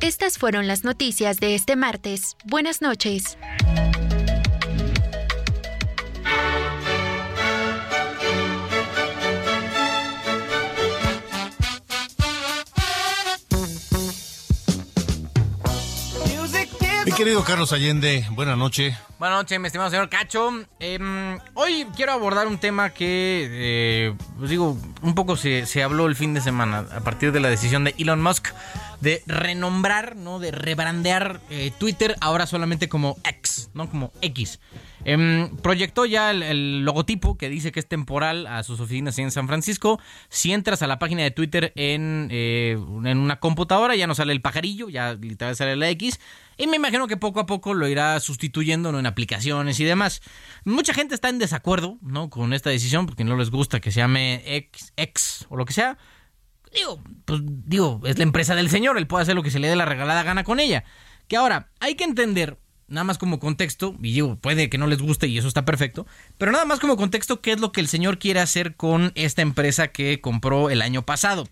Estas 0.00 0.36
fueron 0.36 0.66
las 0.66 0.82
noticias 0.82 1.38
de 1.38 1.54
este 1.54 1.76
martes. 1.76 2.36
Buenas 2.44 2.82
noches. 2.82 3.38
Mi 17.10 17.16
querido 17.16 17.42
Carlos 17.42 17.72
Allende, 17.72 18.24
buena 18.30 18.54
noche. 18.54 18.96
Buenas 19.18 19.38
noches, 19.38 19.58
mi 19.58 19.66
estimado 19.66 19.90
señor 19.90 20.08
Cacho. 20.08 20.52
Em, 20.78 21.40
hoy 21.54 21.84
quiero 21.96 22.12
abordar 22.12 22.46
un 22.46 22.58
tema 22.58 22.90
que, 22.90 23.48
eh, 23.50 24.14
pues 24.38 24.48
digo, 24.48 24.78
un 25.02 25.16
poco 25.16 25.36
se, 25.36 25.66
se, 25.66 25.82
habló 25.82 26.06
el 26.06 26.14
fin 26.14 26.34
de 26.34 26.40
semana 26.40 26.86
a 26.92 27.00
partir 27.00 27.32
de 27.32 27.40
la 27.40 27.48
decisión 27.48 27.82
de 27.82 27.96
Elon 27.98 28.22
Musk 28.22 28.50
de 29.00 29.22
renombrar, 29.26 30.16
¿no? 30.16 30.38
De 30.38 30.50
rebrandear 30.50 31.40
eh, 31.50 31.72
Twitter 31.78 32.16
ahora 32.20 32.46
solamente 32.46 32.88
como 32.88 33.16
X, 33.24 33.70
¿no? 33.74 33.88
Como 33.88 34.12
X. 34.20 34.60
Em, 35.04 35.56
proyectó 35.56 36.04
ya 36.04 36.30
el, 36.30 36.84
logotipo 36.84 37.38
que 37.38 37.48
dice 37.48 37.72
que 37.72 37.80
es 37.80 37.88
temporal 37.88 38.46
a 38.46 38.62
sus 38.62 38.80
oficinas 38.80 39.18
en 39.18 39.30
San 39.30 39.46
Francisco. 39.46 39.98
Si 40.28 40.52
entras 40.52 40.82
a 40.82 40.86
la 40.86 40.98
página 40.98 41.22
de 41.22 41.30
Twitter 41.30 41.72
en, 41.76 42.28
eh, 42.30 42.72
en 42.72 43.18
una 43.18 43.40
computadora, 43.40 43.96
ya 43.96 44.06
no 44.06 44.14
sale 44.14 44.32
el 44.32 44.42
pajarillo, 44.42 44.88
ya 44.88 45.14
literalmente 45.14 45.54
sale 45.56 45.76
la 45.76 45.88
X. 45.90 46.20
Y 46.58 46.66
me 46.66 46.76
imagino 46.76 47.06
que 47.06 47.16
poco 47.16 47.40
a 47.40 47.46
poco 47.46 47.72
lo 47.72 47.88
irá 47.88 48.20
sustituyendo 48.20 48.92
¿no? 48.92 48.98
en 48.98 49.06
aplicaciones 49.06 49.80
y 49.80 49.84
demás. 49.84 50.20
Mucha 50.64 50.92
gente 50.92 51.14
está 51.14 51.30
en 51.30 51.38
desacuerdo 51.38 51.96
¿no? 52.02 52.28
con 52.28 52.52
esta 52.52 52.68
decisión 52.68 53.06
porque 53.06 53.24
no 53.24 53.36
les 53.38 53.50
gusta 53.50 53.80
que 53.80 53.90
se 53.90 54.00
llame 54.00 54.42
X, 54.44 54.92
X 54.96 55.46
o 55.48 55.56
lo 55.56 55.64
que 55.64 55.72
sea. 55.72 55.96
Digo, 56.72 57.02
pues 57.24 57.40
digo, 57.44 58.00
es 58.04 58.18
la 58.18 58.24
empresa 58.24 58.54
del 58.54 58.70
señor, 58.70 58.98
él 58.98 59.06
puede 59.06 59.22
hacer 59.22 59.34
lo 59.34 59.42
que 59.42 59.50
se 59.50 59.58
le 59.58 59.68
dé 59.68 59.76
la 59.76 59.86
regalada 59.86 60.22
gana 60.22 60.44
con 60.44 60.60
ella. 60.60 60.84
Que 61.28 61.36
ahora, 61.36 61.68
hay 61.80 61.94
que 61.94 62.04
entender 62.04 62.58
nada 62.90 63.04
más 63.04 63.18
como 63.18 63.38
contexto, 63.38 63.96
y 64.00 64.12
digo, 64.12 64.36
puede 64.36 64.68
que 64.68 64.76
no 64.76 64.86
les 64.86 65.00
guste 65.00 65.28
y 65.28 65.38
eso 65.38 65.48
está 65.48 65.64
perfecto, 65.64 66.06
pero 66.38 66.52
nada 66.52 66.64
más 66.64 66.80
como 66.80 66.96
contexto, 66.96 67.40
qué 67.40 67.52
es 67.52 67.60
lo 67.60 67.72
que 67.72 67.80
el 67.80 67.88
señor 67.88 68.18
quiere 68.18 68.40
hacer 68.40 68.74
con 68.74 69.12
esta 69.14 69.42
empresa 69.42 69.88
que 69.88 70.20
compró 70.20 70.70
el 70.70 70.82
año 70.82 71.02
pasado. 71.02 71.46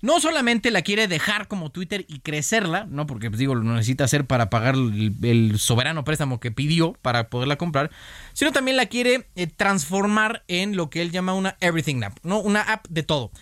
No 0.00 0.20
solamente 0.20 0.70
la 0.70 0.82
quiere 0.82 1.08
dejar 1.08 1.48
como 1.48 1.70
Twitter 1.70 2.04
y 2.08 2.20
crecerla, 2.20 2.86
¿no? 2.88 3.06
Porque 3.06 3.30
pues, 3.30 3.40
digo, 3.40 3.56
lo 3.56 3.64
necesita 3.64 4.04
hacer 4.04 4.26
para 4.26 4.48
pagar 4.48 4.76
el, 4.76 5.58
soberano 5.58 6.04
préstamo 6.04 6.38
que 6.38 6.52
pidió 6.52 6.92
para 7.02 7.28
poderla 7.28 7.58
comprar, 7.58 7.90
sino 8.32 8.52
también 8.52 8.76
la 8.76 8.86
quiere 8.86 9.26
eh, 9.34 9.48
transformar 9.48 10.44
en 10.46 10.76
lo 10.76 10.88
que 10.88 11.02
él 11.02 11.10
llama 11.10 11.34
una 11.34 11.56
Everything 11.60 12.02
App, 12.04 12.16
¿no? 12.22 12.38
Una 12.38 12.62
app 12.62 12.86
de 12.88 13.02
todo. 13.02 13.32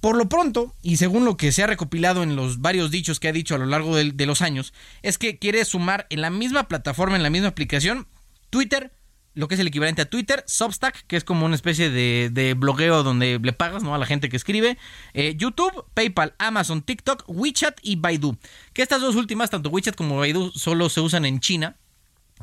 Por 0.00 0.16
lo 0.16 0.28
pronto, 0.30 0.74
y 0.82 0.96
según 0.96 1.26
lo 1.26 1.36
que 1.36 1.52
se 1.52 1.62
ha 1.62 1.66
recopilado 1.66 2.22
en 2.22 2.34
los 2.34 2.60
varios 2.60 2.90
dichos 2.90 3.20
que 3.20 3.28
ha 3.28 3.32
dicho 3.32 3.54
a 3.54 3.58
lo 3.58 3.66
largo 3.66 3.96
de, 3.96 4.26
los 4.26 4.40
años, 4.40 4.72
es 5.02 5.18
que 5.18 5.38
quiere 5.38 5.62
sumar 5.66 6.06
en 6.08 6.22
la 6.22 6.30
misma 6.30 6.68
plataforma, 6.68 7.16
en 7.16 7.22
la 7.22 7.28
misma 7.28 7.48
aplicación, 7.48 8.06
Twitter, 8.48 8.92
lo 9.34 9.46
que 9.46 9.54
es 9.54 9.60
el 9.60 9.66
equivalente 9.66 10.00
a 10.02 10.08
Twitter, 10.08 10.42
Substack, 10.46 11.06
que 11.06 11.16
es 11.16 11.24
como 11.24 11.44
una 11.44 11.54
especie 11.54 11.90
de, 11.90 12.30
de 12.32 12.54
blogueo 12.54 13.02
donde 13.02 13.38
le 13.42 13.52
pagas 13.52 13.82
¿no? 13.82 13.94
a 13.94 13.98
la 13.98 14.06
gente 14.06 14.30
que 14.30 14.38
escribe, 14.38 14.78
eh, 15.12 15.34
YouTube, 15.36 15.84
PayPal, 15.92 16.34
Amazon, 16.38 16.80
TikTok, 16.80 17.24
WeChat 17.28 17.78
y 17.82 17.96
Baidu. 17.96 18.38
Que 18.72 18.80
estas 18.80 19.02
dos 19.02 19.16
últimas, 19.16 19.50
tanto 19.50 19.68
WeChat 19.68 19.96
como 19.96 20.16
Baidu, 20.16 20.50
solo 20.52 20.88
se 20.88 21.00
usan 21.00 21.26
en 21.26 21.40
China. 21.40 21.76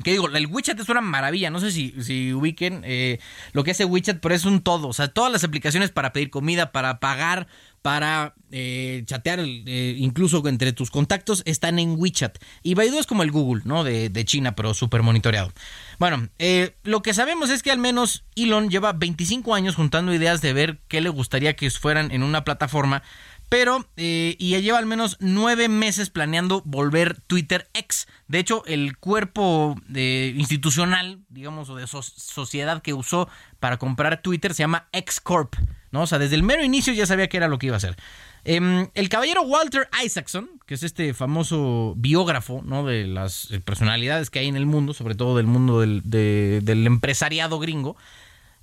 Que 0.04 0.12
digo, 0.12 0.28
el 0.28 0.46
WeChat 0.46 0.78
es 0.78 0.88
una 0.88 1.00
maravilla, 1.00 1.50
no 1.50 1.58
sé 1.58 1.72
si, 1.72 1.94
si 2.02 2.32
ubiquen 2.32 2.82
eh, 2.84 3.18
lo 3.52 3.64
que 3.64 3.72
hace 3.72 3.84
WeChat, 3.84 4.20
pero 4.20 4.34
es 4.34 4.44
un 4.44 4.60
todo. 4.60 4.88
O 4.88 4.92
sea, 4.92 5.08
todas 5.08 5.32
las 5.32 5.44
aplicaciones 5.44 5.90
para 5.90 6.12
pedir 6.12 6.30
comida, 6.30 6.70
para 6.70 7.00
pagar, 7.00 7.48
para 7.82 8.34
eh, 8.50 9.02
chatear, 9.06 9.40
eh, 9.40 9.94
incluso 9.98 10.46
entre 10.46 10.72
tus 10.72 10.90
contactos, 10.90 11.42
están 11.46 11.78
en 11.78 11.94
WeChat. 11.98 12.38
Y 12.62 12.74
Baidu 12.74 12.98
es 12.98 13.06
como 13.06 13.22
el 13.22 13.30
Google, 13.30 13.62
¿no? 13.64 13.84
De, 13.84 14.08
de 14.08 14.24
China, 14.24 14.54
pero 14.54 14.74
súper 14.74 15.02
monitoreado. 15.02 15.52
Bueno, 15.98 16.28
eh, 16.38 16.76
lo 16.82 17.02
que 17.02 17.14
sabemos 17.14 17.50
es 17.50 17.62
que 17.62 17.70
al 17.70 17.78
menos 17.78 18.24
Elon 18.36 18.68
lleva 18.70 18.92
25 18.92 19.54
años 19.54 19.74
juntando 19.74 20.12
ideas 20.14 20.40
de 20.40 20.52
ver 20.52 20.78
qué 20.88 21.00
le 21.00 21.08
gustaría 21.08 21.56
que 21.56 21.70
fueran 21.70 22.10
en 22.10 22.22
una 22.22 22.44
plataforma. 22.44 23.02
Pero, 23.48 23.86
eh, 23.96 24.36
y 24.38 24.50
ya 24.50 24.58
lleva 24.58 24.78
al 24.78 24.86
menos 24.86 25.16
nueve 25.20 25.68
meses 25.68 26.10
planeando 26.10 26.62
volver 26.66 27.20
Twitter 27.22 27.68
X. 27.72 28.06
De 28.26 28.38
hecho, 28.38 28.62
el 28.66 28.98
cuerpo 28.98 29.74
de, 29.88 30.34
institucional, 30.36 31.20
digamos, 31.30 31.70
o 31.70 31.76
de 31.76 31.86
so 31.86 32.02
sociedad 32.02 32.82
que 32.82 32.92
usó 32.92 33.28
para 33.58 33.78
comprar 33.78 34.20
Twitter 34.20 34.52
se 34.52 34.62
llama 34.62 34.88
X 34.92 35.20
Corp. 35.20 35.54
¿no? 35.90 36.02
O 36.02 36.06
sea, 36.06 36.18
desde 36.18 36.36
el 36.36 36.42
mero 36.42 36.62
inicio 36.62 36.92
ya 36.92 37.06
sabía 37.06 37.28
que 37.28 37.38
era 37.38 37.48
lo 37.48 37.58
que 37.58 37.66
iba 37.66 37.76
a 37.76 37.78
hacer. 37.78 37.96
Eh, 38.44 38.88
el 38.94 39.08
caballero 39.08 39.42
Walter 39.42 39.88
Isaacson, 40.04 40.50
que 40.66 40.74
es 40.74 40.82
este 40.82 41.14
famoso 41.14 41.94
biógrafo 41.96 42.62
¿no? 42.64 42.84
de 42.84 43.06
las 43.06 43.48
personalidades 43.64 44.30
que 44.30 44.40
hay 44.40 44.48
en 44.48 44.56
el 44.56 44.66
mundo, 44.66 44.94
sobre 44.94 45.14
todo 45.14 45.36
del 45.36 45.46
mundo 45.46 45.80
del, 45.80 46.02
de, 46.04 46.60
del 46.62 46.86
empresariado 46.86 47.58
gringo, 47.58 47.96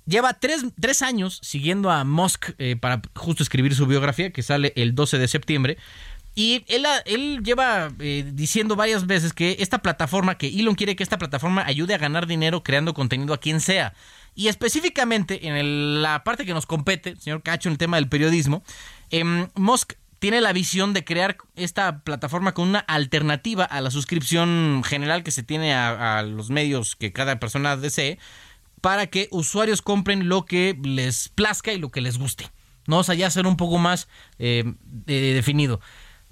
lleva 0.06 0.34
tres, 0.34 0.64
tres, 0.80 1.02
años 1.02 1.38
siguiendo 1.42 1.90
a 1.90 2.04
Musk 2.04 2.50
eh, 2.58 2.76
para 2.76 3.02
justo 3.14 3.42
escribir 3.42 3.74
su 3.74 3.86
biografía, 3.86 4.32
que 4.32 4.42
sale 4.42 4.72
el 4.76 4.94
12 4.94 5.18
de 5.18 5.28
septiembre. 5.28 5.78
Y 6.34 6.64
él, 6.68 6.84
él 7.06 7.42
lleva 7.42 7.90
eh, 7.98 8.30
diciendo 8.34 8.76
varias 8.76 9.06
veces 9.06 9.32
que 9.32 9.56
esta 9.60 9.78
plataforma, 9.78 10.36
que 10.36 10.48
Elon 10.48 10.74
quiere 10.74 10.94
que 10.94 11.02
esta 11.02 11.18
plataforma 11.18 11.64
ayude 11.64 11.94
a 11.94 11.98
ganar 11.98 12.26
dinero 12.26 12.62
creando 12.62 12.92
contenido 12.92 13.32
a 13.32 13.40
quien 13.40 13.60
sea. 13.60 13.94
Y 14.34 14.48
específicamente 14.48 15.48
en 15.48 16.02
la 16.02 16.24
parte 16.24 16.44
que 16.44 16.52
nos 16.52 16.66
compete, 16.66 17.16
señor 17.16 17.42
Cacho, 17.42 17.70
en 17.70 17.72
el 17.72 17.78
tema 17.78 17.96
del 17.96 18.10
periodismo, 18.10 18.62
eh, 19.10 19.24
Musk 19.54 19.94
tiene 20.18 20.42
la 20.42 20.52
visión 20.52 20.92
de 20.92 21.04
crear 21.04 21.38
esta 21.56 22.00
plataforma 22.00 22.52
con 22.52 22.68
una 22.68 22.80
alternativa 22.80 23.64
a 23.64 23.80
la 23.80 23.90
suscripción 23.90 24.82
general 24.84 25.22
que 25.22 25.30
se 25.30 25.42
tiene 25.42 25.74
a 25.74 26.22
los 26.22 26.50
medios 26.50 26.96
que 26.96 27.12
cada 27.12 27.38
persona 27.38 27.76
desee 27.76 28.18
para 28.80 29.06
que 29.06 29.28
usuarios 29.30 29.82
compren 29.82 30.28
lo 30.28 30.44
que 30.44 30.78
les 30.82 31.28
plazca 31.28 31.72
y 31.72 31.78
lo 31.78 31.90
que 31.90 32.00
les 32.00 32.18
guste. 32.18 32.50
¿no? 32.86 32.98
O 32.98 33.04
sea, 33.04 33.14
ya 33.14 33.30
ser 33.30 33.46
un 33.46 33.56
poco 33.56 33.78
más 33.78 34.08
eh, 34.38 34.64
definido. 35.06 35.80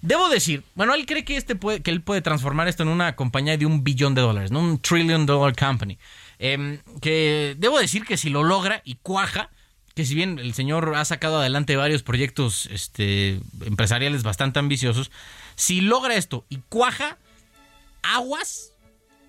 Debo 0.01 0.29
decir, 0.29 0.65
bueno, 0.75 0.95
él 0.95 1.07
cree 1.07 1.25
que, 1.25 1.37
este 1.37 1.57
puede, 1.57 1.81
que 1.81 1.91
él 1.91 2.03
puede 2.03 2.21
transformar 2.21 2.69
esto 2.69 2.83
en 2.83 2.91
una 2.91 3.17
compañía 3.17 3.57
de 3.57 3.65
un 3.65 3.85
billón 3.85 4.15
de 4.15 4.21
dólares, 4.21 4.51
¿no? 4.51 4.61
Un 4.61 4.79
trillion 4.79 5.25
dollar 5.25 5.57
company. 5.57 5.99
Eh, 6.39 6.81
que 7.01 7.57
debo 7.59 7.79
decir 7.79 8.05
que 8.05 8.19
si 8.19 8.29
lo 8.29 8.43
logra 8.43 8.83
y 8.85 8.97
cuaja, 8.97 9.51
que 9.95 10.05
si 10.05 10.15
bien 10.15 10.39
el 10.39 10.53
señor 10.53 10.95
ha 10.95 11.05
sacado 11.07 11.39
adelante 11.39 11.77
varios 11.77 12.03
proyectos 12.03 12.67
este, 12.67 13.41
empresariales 13.65 14.23
bastante 14.25 14.59
ambiciosos, 14.59 15.11
si 15.55 15.81
logra 15.81 16.17
esto 16.17 16.45
y 16.51 16.59
cuaja, 16.69 17.17
aguas 18.03 18.74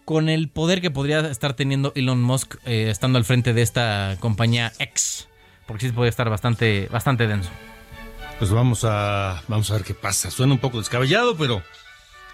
con 0.06 0.30
el 0.30 0.50
poder 0.50 0.82
que 0.82 0.92
podría 0.92 1.20
estar 1.28 1.56
teniendo 1.56 1.92
Elon 1.96 2.22
Musk 2.22 2.56
eh, 2.66 2.90
estando 2.90 3.18
al 3.18 3.26
frente 3.26 3.54
de 3.54 3.64
esta 3.64 4.16
compañía 4.20 4.72
X. 4.80 5.28
Porque 5.66 5.88
sí 5.88 5.92
puede 5.92 6.10
estar 6.10 6.30
bastante, 6.30 6.88
bastante 6.92 7.26
denso. 7.28 7.50
Pues 8.38 8.52
vamos 8.52 8.84
a, 8.84 9.42
vamos 9.48 9.72
a 9.72 9.74
ver 9.74 9.84
qué 9.84 9.96
pasa. 9.96 10.30
Suena 10.30 10.54
un 10.54 10.60
poco 10.60 10.78
descabellado, 10.78 11.36
pero 11.36 11.64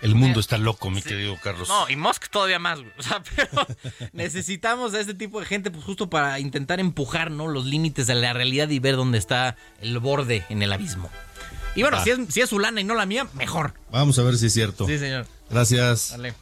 el 0.02 0.16
mundo 0.16 0.42
está 0.42 0.58
loco, 0.58 0.90
mi 0.90 1.02
sí. 1.02 1.10
querido 1.10 1.38
Carlos. 1.42 1.70
No, 1.70 1.90
y 1.90 1.96
Musk 1.96 2.30
todavía 2.30 2.60
más, 2.60 2.80
O 2.98 3.04
sea, 3.04 3.24
pero 3.36 3.66
necesitamos 4.14 4.94
a 4.94 5.00
este 5.00 5.14
tipo 5.14 5.40
de 5.40 5.46
gente 5.46 5.72
pues 5.72 5.86
justo 5.86 6.10
para 6.10 6.40
intentar 6.40 6.82
empujar, 6.82 7.32
¿no? 7.32 7.48
Los 7.48 7.66
límites 7.66 8.06
de 8.08 8.16
la 8.16 8.34
realidad 8.34 8.68
y 8.70 8.80
ver 8.80 8.98
dónde 8.98 9.18
está 9.18 9.56
el 9.80 9.98
borde 10.00 10.44
en 10.50 10.62
el 10.62 10.74
abismo. 10.74 11.10
Y 11.76 11.84
bueno, 11.84 11.98
ah. 12.02 12.04
si, 12.04 12.10
es, 12.10 12.20
si 12.28 12.42
es 12.42 12.50
su 12.50 12.60
lana 12.60 12.82
y 12.82 12.84
no 12.84 12.96
la 12.96 13.06
mía, 13.06 13.28
mejor. 13.34 13.76
Vamos 13.92 14.20
a 14.20 14.24
ver 14.24 14.38
si 14.38 14.48
es 14.48 14.54
cierto. 14.54 14.86
Sí, 14.88 15.00
señor. 15.00 15.26
Gracias. 15.50 16.10
Dale. 16.12 16.34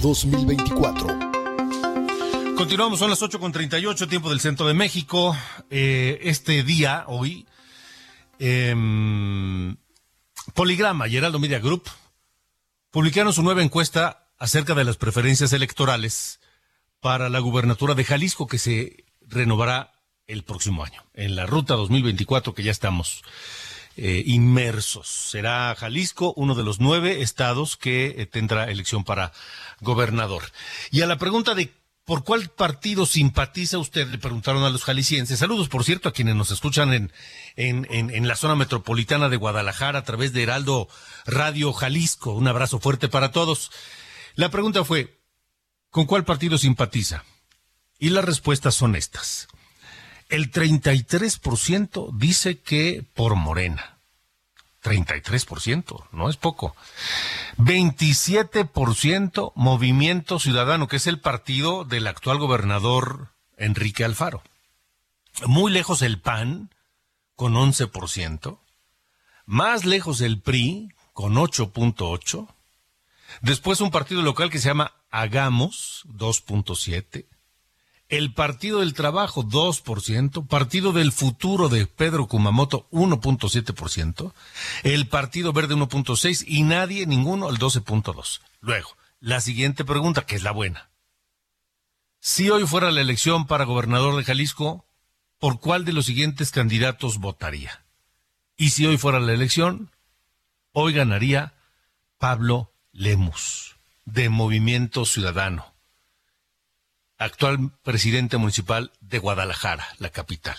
2024. 0.00 1.06
Continuamos, 2.56 2.98
son 2.98 3.10
las 3.10 3.20
8.38, 3.22 4.08
tiempo 4.08 4.30
del 4.30 4.40
centro 4.40 4.66
de 4.66 4.74
México. 4.74 5.36
Eh, 5.70 6.20
este 6.22 6.62
día, 6.62 7.04
hoy, 7.08 7.46
eh, 8.38 8.74
Poligrama 10.54 11.08
y 11.08 11.20
Media 11.38 11.58
Group 11.58 11.88
publicaron 12.90 13.32
su 13.32 13.42
nueva 13.42 13.62
encuesta 13.62 14.28
acerca 14.38 14.74
de 14.74 14.84
las 14.84 14.96
preferencias 14.96 15.52
electorales 15.52 16.40
para 17.00 17.28
la 17.28 17.40
gubernatura 17.40 17.94
de 17.94 18.04
Jalisco 18.04 18.46
que 18.46 18.58
se 18.58 19.04
renovará 19.20 19.92
el 20.26 20.44
próximo 20.44 20.84
año, 20.84 21.02
en 21.14 21.36
la 21.36 21.46
ruta 21.46 21.74
2024 21.74 22.54
que 22.54 22.62
ya 22.62 22.70
estamos 22.70 23.22
eh, 23.98 24.22
inmersos. 24.24 25.08
Será 25.08 25.74
Jalisco 25.74 26.32
uno 26.36 26.54
de 26.54 26.62
los 26.62 26.80
nueve 26.80 27.20
estados 27.20 27.76
que 27.76 28.14
eh, 28.16 28.26
tendrá 28.26 28.70
elección 28.70 29.04
para 29.04 29.32
gobernador. 29.80 30.44
Y 30.90 31.02
a 31.02 31.06
la 31.06 31.18
pregunta 31.18 31.54
de 31.54 31.72
por 32.04 32.24
cuál 32.24 32.48
partido 32.48 33.04
simpatiza 33.04 33.76
usted, 33.76 34.08
le 34.08 34.16
preguntaron 34.16 34.64
a 34.64 34.70
los 34.70 34.84
jaliscienses. 34.84 35.40
Saludos, 35.40 35.68
por 35.68 35.84
cierto, 35.84 36.08
a 36.08 36.12
quienes 36.12 36.36
nos 36.36 36.50
escuchan 36.50 36.94
en, 36.94 37.12
en, 37.56 37.86
en, 37.90 38.08
en 38.08 38.26
la 38.26 38.34
zona 38.34 38.54
metropolitana 38.54 39.28
de 39.28 39.36
Guadalajara 39.36 39.98
a 39.98 40.04
través 40.04 40.32
de 40.32 40.44
Heraldo 40.44 40.88
Radio 41.26 41.74
Jalisco. 41.74 42.32
Un 42.32 42.48
abrazo 42.48 42.80
fuerte 42.80 43.08
para 43.08 43.30
todos. 43.30 43.70
La 44.36 44.48
pregunta 44.48 44.84
fue, 44.84 45.20
¿con 45.90 46.06
cuál 46.06 46.24
partido 46.24 46.56
simpatiza? 46.56 47.24
Y 47.98 48.08
las 48.08 48.24
respuestas 48.24 48.74
son 48.74 48.96
estas. 48.96 49.48
El 50.28 50.52
33% 50.52 52.10
dice 52.12 52.58
que 52.60 53.04
por 53.14 53.34
Morena. 53.34 53.98
33%, 54.82 56.04
no 56.12 56.30
es 56.30 56.36
poco. 56.36 56.76
27% 57.56 59.52
Movimiento 59.54 60.38
Ciudadano, 60.38 60.86
que 60.86 60.96
es 60.96 61.06
el 61.06 61.18
partido 61.18 61.84
del 61.84 62.06
actual 62.06 62.38
gobernador 62.38 63.28
Enrique 63.56 64.04
Alfaro. 64.04 64.42
Muy 65.46 65.72
lejos 65.72 66.02
el 66.02 66.20
PAN, 66.20 66.70
con 67.34 67.54
11%. 67.54 68.58
Más 69.46 69.84
lejos 69.84 70.20
el 70.20 70.40
PRI, 70.40 70.92
con 71.12 71.34
8.8%. 71.34 72.48
Después 73.40 73.80
un 73.80 73.90
partido 73.90 74.22
local 74.22 74.50
que 74.50 74.58
se 74.58 74.68
llama 74.68 74.94
Hagamos, 75.10 76.04
2.7%. 76.08 77.24
El 78.08 78.32
Partido 78.32 78.80
del 78.80 78.94
Trabajo, 78.94 79.44
2%. 79.44 80.46
Partido 80.46 80.92
del 80.92 81.12
Futuro 81.12 81.68
de 81.68 81.86
Pedro 81.86 82.26
Kumamoto, 82.26 82.88
1.7%. 82.90 84.32
El 84.82 85.08
Partido 85.08 85.52
Verde, 85.52 85.74
1.6%. 85.74 86.44
Y 86.46 86.62
nadie, 86.62 87.06
ninguno, 87.06 87.50
el 87.50 87.58
12.2%. 87.58 88.40
Luego, 88.60 88.96
la 89.20 89.42
siguiente 89.42 89.84
pregunta, 89.84 90.24
que 90.24 90.36
es 90.36 90.42
la 90.42 90.52
buena. 90.52 90.88
Si 92.20 92.48
hoy 92.48 92.66
fuera 92.66 92.90
la 92.90 93.02
elección 93.02 93.46
para 93.46 93.64
gobernador 93.64 94.16
de 94.16 94.24
Jalisco, 94.24 94.86
¿por 95.38 95.60
cuál 95.60 95.84
de 95.84 95.92
los 95.92 96.06
siguientes 96.06 96.50
candidatos 96.50 97.18
votaría? 97.18 97.84
Y 98.56 98.70
si 98.70 98.86
hoy 98.86 98.96
fuera 98.96 99.20
la 99.20 99.34
elección, 99.34 99.90
hoy 100.72 100.94
ganaría 100.94 101.52
Pablo 102.16 102.72
Lemus, 102.92 103.76
de 104.06 104.30
Movimiento 104.30 105.04
Ciudadano 105.04 105.77
actual 107.18 107.72
presidente 107.82 108.36
municipal 108.36 108.92
de 109.00 109.18
Guadalajara, 109.18 109.88
la 109.98 110.10
capital. 110.10 110.56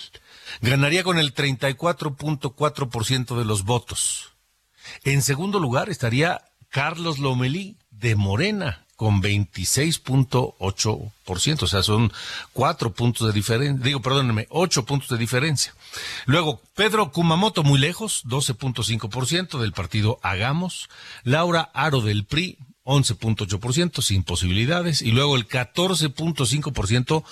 Ganaría 0.62 1.04
con 1.04 1.18
el 1.18 1.34
34.4% 1.34 3.38
de 3.38 3.46
los 3.46 3.64
votos. 3.64 4.34
En 5.04 5.22
segundo 5.22 5.60
lugar 5.60 5.90
estaría 5.90 6.42
Carlos 6.70 7.20
Lomelí 7.20 7.78
de 7.92 8.16
Morena 8.16 8.86
con 9.00 9.22
26.8%, 9.22 11.64
o 11.64 11.68
sea, 11.68 11.84
son 11.84 12.12
cuatro 12.52 12.92
puntos 12.92 13.28
de 13.28 13.34
diferencia, 13.34 13.82
digo, 13.82 14.02
perdónenme, 14.02 14.46
ocho 14.50 14.84
puntos 14.84 15.08
de 15.08 15.18
diferencia. 15.18 15.74
Luego, 16.26 16.62
Pedro 16.76 17.14
Kumamoto, 17.14 17.64
muy 17.64 17.80
lejos, 17.80 18.26
12.5% 18.26 19.58
del 19.58 19.72
partido 19.72 20.20
Hagamos. 20.22 20.90
Laura 21.24 21.70
Aro 21.74 22.02
del 22.02 22.26
PRI, 22.26 22.58
11.8% 22.90 24.02
sin 24.02 24.24
posibilidades 24.24 25.04
y 25.04 25.12
luego 25.12 25.36
el 25.36 25.48
14.5% 25.48 27.24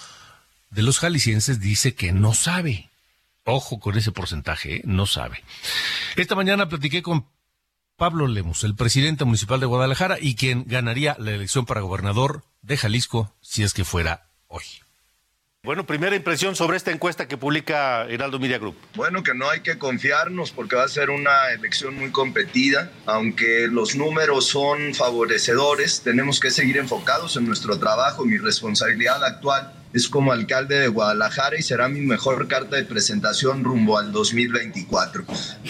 de 0.70 0.84
los 0.84 1.00
jaliscienses 1.00 1.60
dice 1.60 1.96
que 1.96 2.12
no 2.12 2.36
sabe. 2.36 2.90
Ojo 3.44 3.80
con 3.80 3.98
ese 3.98 4.12
porcentaje, 4.12 4.78
¿eh? 4.78 4.82
no 4.86 5.08
sabe. 5.08 5.44
Esta 6.16 6.36
mañana 6.36 6.70
platiqué 6.70 7.02
con 7.02 7.26
Pablo 7.96 8.28
Lemus, 8.28 8.64
el 8.64 8.76
presidente 8.76 9.26
municipal 9.26 9.60
de 9.60 9.66
Guadalajara 9.66 10.18
y 10.22 10.36
quien 10.36 10.66
ganaría 10.68 11.16
la 11.18 11.32
elección 11.32 11.66
para 11.66 11.82
gobernador 11.82 12.44
de 12.62 12.78
Jalisco 12.78 13.34
si 13.42 13.64
es 13.64 13.74
que 13.74 13.84
fuera 13.84 14.28
hoy. 14.48 14.64
Bueno, 15.68 15.86
primera 15.86 16.16
impresión 16.16 16.56
sobre 16.56 16.78
esta 16.78 16.92
encuesta 16.92 17.28
que 17.28 17.36
publica 17.36 18.06
Heraldo 18.06 18.40
Media 18.40 18.58
Group. 18.58 18.78
Bueno, 18.96 19.22
que 19.22 19.34
no 19.34 19.50
hay 19.50 19.60
que 19.60 19.78
confiarnos 19.78 20.52
porque 20.52 20.78
va 20.78 20.86
a 20.86 20.88
ser 20.88 21.10
una 21.10 21.52
elección 21.52 21.96
muy 21.96 22.10
competida. 22.10 22.90
Aunque 23.06 23.68
los 23.70 23.94
números 23.94 24.48
son 24.48 24.94
favorecedores, 24.94 26.04
tenemos 26.04 26.40
que 26.40 26.52
seguir 26.52 26.78
enfocados 26.78 27.36
en 27.36 27.46
nuestro 27.46 27.78
trabajo. 27.78 28.24
Mi 28.24 28.38
responsabilidad 28.38 29.22
actual 29.22 29.74
es 29.94 30.08
como 30.08 30.32
alcalde 30.32 30.80
de 30.80 30.88
Guadalajara 30.88 31.58
y 31.58 31.64
será 31.64 31.88
mi 31.88 32.02
mejor 32.02 32.48
carta 32.48 32.76
de 32.76 32.84
presentación 32.84 33.64
rumbo 33.64 33.98
al 33.98 34.12
2024. 34.12 35.26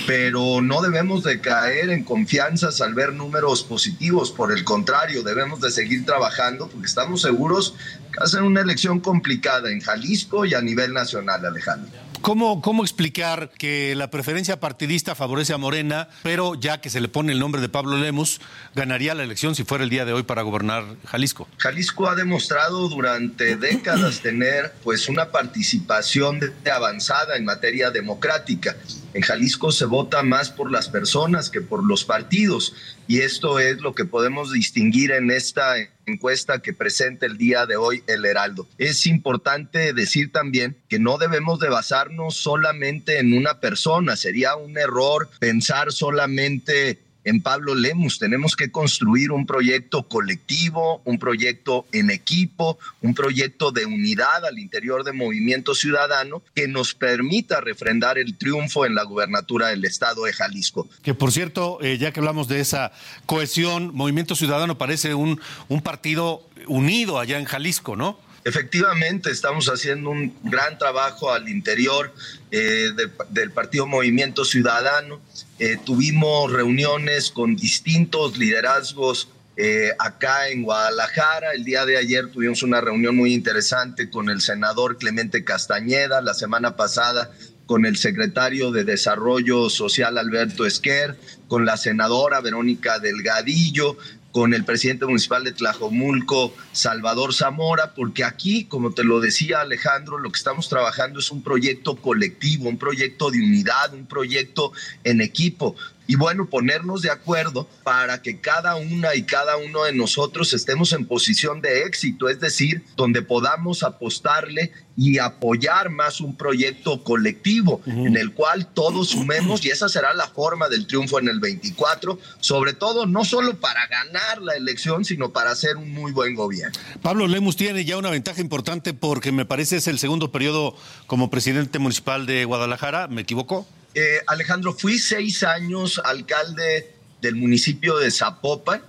Pero 0.06 0.62
no 0.62 0.82
debemos 0.82 1.24
de 1.24 1.40
caer 1.40 1.90
en 1.90 2.04
confianzas 2.04 2.82
al 2.82 2.94
ver 2.94 3.14
números 3.14 3.64
positivos, 3.64 4.32
por 4.32 4.52
el 4.52 4.64
contrario, 4.64 5.24
debemos 5.24 5.62
de 5.62 5.72
seguir 5.72 6.06
trabajando 6.06 6.68
porque 6.68 6.88
estamos 6.88 7.22
seguros 7.22 7.76
que 8.12 8.20
va 8.20 8.26
a 8.26 8.30
ser 8.30 8.44
una 8.44 8.62
elección 8.62 9.00
complicada 9.00 9.72
en 9.72 9.82
Jalisco 9.82 10.46
y 10.46 10.54
a 10.54 10.62
nivel 10.62 10.94
nacional, 10.94 11.46
Alejandro. 11.46 12.08
¿Cómo, 12.22 12.62
¿Cómo 12.62 12.84
explicar 12.84 13.52
que 13.58 13.96
la 13.96 14.10
preferencia 14.10 14.60
partidista 14.60 15.16
favorece 15.16 15.54
a 15.54 15.58
Morena, 15.58 16.10
pero 16.24 16.56
ya 16.56 16.82
que 16.82 16.90
se 16.90 17.00
le 17.00 17.08
pone 17.08 17.32
el 17.32 17.40
nombre 17.40 17.62
de 17.62 17.70
Pablo 17.70 17.98
Lemus, 17.98 18.42
ganaría 18.76 19.14
la 19.14 19.24
elección 19.24 19.56
si 19.56 19.64
fuera 19.64 19.84
el 19.84 19.90
día 19.90 20.04
de 20.04 20.14
hoy 20.14 20.24
para 20.24 20.42
gobernar 20.42 20.84
Jalisco? 21.06 21.48
Jalisco 21.58 22.10
ha 22.10 22.16
demostrado 22.16 22.90
durante 22.90 23.56
décadas 23.56 24.07
tener 24.16 24.74
pues 24.84 25.10
una 25.10 25.32
participación 25.32 26.40
de 26.40 26.72
avanzada 26.72 27.36
en 27.36 27.46
materia 27.46 27.92
democrática. 27.92 28.76
En 29.14 29.22
Jalisco 29.22 29.72
se 29.72 29.86
vota 29.86 30.24
más 30.24 30.50
por 30.50 30.72
las 30.72 30.90
personas 30.90 31.50
que 31.50 31.62
por 31.62 31.84
los 31.84 32.06
partidos 32.06 32.74
y 33.08 33.20
esto 33.20 33.60
es 33.60 33.80
lo 33.80 33.94
que 33.96 34.06
podemos 34.06 34.52
distinguir 34.52 35.12
en 35.12 35.32
esta 35.32 35.76
encuesta 36.06 36.60
que 36.60 36.74
presenta 36.74 37.26
el 37.26 37.38
día 37.38 37.66
de 37.66 37.76
hoy 37.76 38.04
el 38.08 38.26
Heraldo. 38.26 38.68
Es 38.78 39.06
importante 39.06 39.94
decir 39.94 40.32
también 40.32 40.78
que 40.88 41.00
no 41.00 41.18
debemos 41.18 41.60
de 41.60 41.70
basarnos 41.70 42.36
solamente 42.36 43.20
en 43.20 43.34
una 43.34 43.60
persona, 43.60 44.16
sería 44.16 44.56
un 44.56 44.78
error 44.78 45.30
pensar 45.40 45.92
solamente 45.92 47.00
en 47.28 47.42
Pablo 47.42 47.76
Lemus. 47.76 48.20
Tenemos 48.20 48.56
que 48.56 48.72
construir 48.72 49.32
un 49.34 49.46
proyecto 49.46 50.08
colectivo, 50.08 51.02
un 51.04 51.20
proyecto 51.20 51.86
en 51.92 52.10
equipo, 52.10 52.80
un 53.02 53.14
proyecto 53.14 53.72
de 53.72 53.86
unidad 53.86 54.46
al 54.46 54.58
interior 54.60 55.04
de 55.04 55.12
Movimiento 55.12 55.76
Ciudadano 55.76 56.42
que 56.56 56.70
nos 56.70 56.94
permita 56.94 57.60
refrendar 57.60 58.18
el 58.18 58.38
triunfo 58.38 58.86
en 58.86 58.96
la 58.96 59.04
gubernatura 59.04 59.68
del 59.68 59.84
estado 59.84 60.24
de 60.24 60.32
Jalisco. 60.32 60.88
Que 61.04 61.14
por 61.14 61.34
cierto, 61.34 61.80
eh, 61.82 61.98
ya 61.98 62.14
que 62.14 62.22
hablamos 62.22 62.48
de 62.48 62.62
esa 62.62 62.94
cohesión, 63.26 63.94
Movimiento 63.94 64.34
Ciudadano 64.34 64.78
parece 64.78 65.14
un, 65.14 65.42
un 65.68 65.82
partido 65.82 66.48
unido 66.68 67.20
allá 67.20 67.38
en 67.40 67.46
Jalisco, 67.46 67.98
¿no? 67.98 68.20
Efectivamente, 68.46 69.30
estamos 69.30 69.68
haciendo 69.68 70.10
un 70.10 70.34
gran 70.44 70.78
trabajo 70.78 71.34
al 71.34 71.50
interior 71.50 72.14
eh, 72.50 72.92
de, 72.96 73.12
del 73.32 73.52
Partido 73.52 73.86
Movimiento 73.86 74.46
Ciudadano. 74.46 75.20
Eh, 75.60 75.78
tuvimos 75.84 76.52
reuniones 76.52 77.32
con 77.32 77.56
distintos 77.56 78.38
liderazgos 78.38 79.28
eh, 79.56 79.92
acá 79.98 80.50
en 80.50 80.62
Guadalajara. 80.62 81.54
El 81.54 81.64
día 81.64 81.84
de 81.86 81.98
ayer 81.98 82.30
tuvimos 82.32 82.62
una 82.62 82.80
reunión 82.80 83.16
muy 83.16 83.34
interesante 83.34 84.12
con 84.12 84.30
el 84.30 84.42
senador 84.42 85.00
Clemente 85.00 85.44
Castañeda. 85.44 86.22
La 86.22 86.36
semana 86.36 86.76
pasada 86.76 87.32
con 87.66 87.88
el 87.88 87.98
secretario 87.98 88.72
de 88.72 88.84
Desarrollo 88.84 89.70
Social 89.72 90.20
Alberto 90.20 90.66
Esquer, 90.66 91.18
con 91.48 91.66
la 91.66 91.76
senadora 91.76 92.40
Verónica 92.40 93.00
Delgadillo, 93.00 93.98
con 94.38 94.54
el 94.54 94.66
presidente 94.66 95.08
municipal 95.08 95.44
de 95.44 95.52
Tlajomulco, 95.52 96.54
Salvador 96.72 97.34
Zamora, 97.34 97.96
porque 97.96 98.24
aquí, 98.24 98.66
como 98.66 98.92
te 98.92 99.04
lo 99.04 99.20
decía 99.20 99.62
Alejandro, 99.62 100.20
lo 100.20 100.30
que 100.30 100.38
estamos 100.38 100.70
trabajando 100.70 101.18
es 101.18 101.32
un 101.32 101.42
proyecto 101.42 101.96
colectivo, 101.96 102.70
un 102.70 102.78
proyecto 102.78 103.32
de 103.32 103.40
unidad, 103.40 103.96
un 103.96 104.06
proyecto 104.06 104.74
en 105.04 105.22
equipo 105.22 105.76
y 106.08 106.16
bueno, 106.16 106.48
ponernos 106.48 107.02
de 107.02 107.12
acuerdo 107.12 107.68
para 107.84 108.22
que 108.22 108.40
cada 108.40 108.76
una 108.76 109.14
y 109.16 109.24
cada 109.24 109.58
uno 109.58 109.84
de 109.84 109.94
nosotros 109.94 110.54
estemos 110.54 110.94
en 110.94 111.06
posición 111.06 111.62
de 111.62 111.84
éxito, 111.84 112.30
es 112.30 112.40
decir, 112.40 112.84
donde 112.96 113.22
podamos 113.22 113.84
apostarle 113.84 114.72
y 114.96 115.20
apoyar 115.20 115.90
más 115.90 116.20
un 116.22 116.36
proyecto 116.36 117.04
colectivo 117.04 117.82
en 117.86 118.18
el 118.18 118.34
cual 118.34 118.74
todos 118.74 119.10
sumemos 119.10 119.64
y 119.64 119.70
esa 119.70 119.88
será 119.90 120.14
la 120.16 120.28
forma 120.28 120.70
del 120.70 120.88
triunfo 120.88 121.20
en 121.20 121.28
el 121.28 121.40
24, 121.40 122.18
sobre 122.40 122.74
todo 122.74 123.06
no 123.06 123.24
solo 123.24 123.60
para 123.60 123.86
ganar 123.88 124.42
la 124.42 124.56
elección, 124.56 125.06
sino 125.06 125.32
para 125.32 125.52
hacer 125.52 125.78
un 125.78 125.92
muy 125.92 126.12
buen 126.12 126.34
gobierno. 126.34 126.78
Pablo 127.04 127.28
Lemus 127.28 127.56
tiene 127.56 127.86
ya 127.86 127.98
una 127.98 128.10
ventaja 128.10 128.42
importante 128.42 128.96
porque 128.96 129.32
me 129.32 129.46
parece 129.46 129.78
es 129.78 129.88
el 129.88 130.00
segundo 130.00 130.32
periodo 130.32 130.76
como 131.06 131.30
presidente 131.30 131.78
municipal 131.78 132.26
de 132.26 132.46
Guadalajara, 132.46 133.08
¿me 133.08 133.22
equivoco? 133.22 133.68
Eh, 133.94 134.22
Alejandro, 134.28 134.74
fui 134.74 135.00
seis 135.00 135.44
años 135.44 136.00
alcalde 136.04 136.94
del 137.22 137.36
municipio 137.36 137.98
de 137.98 138.12
Zapopan 138.12 138.82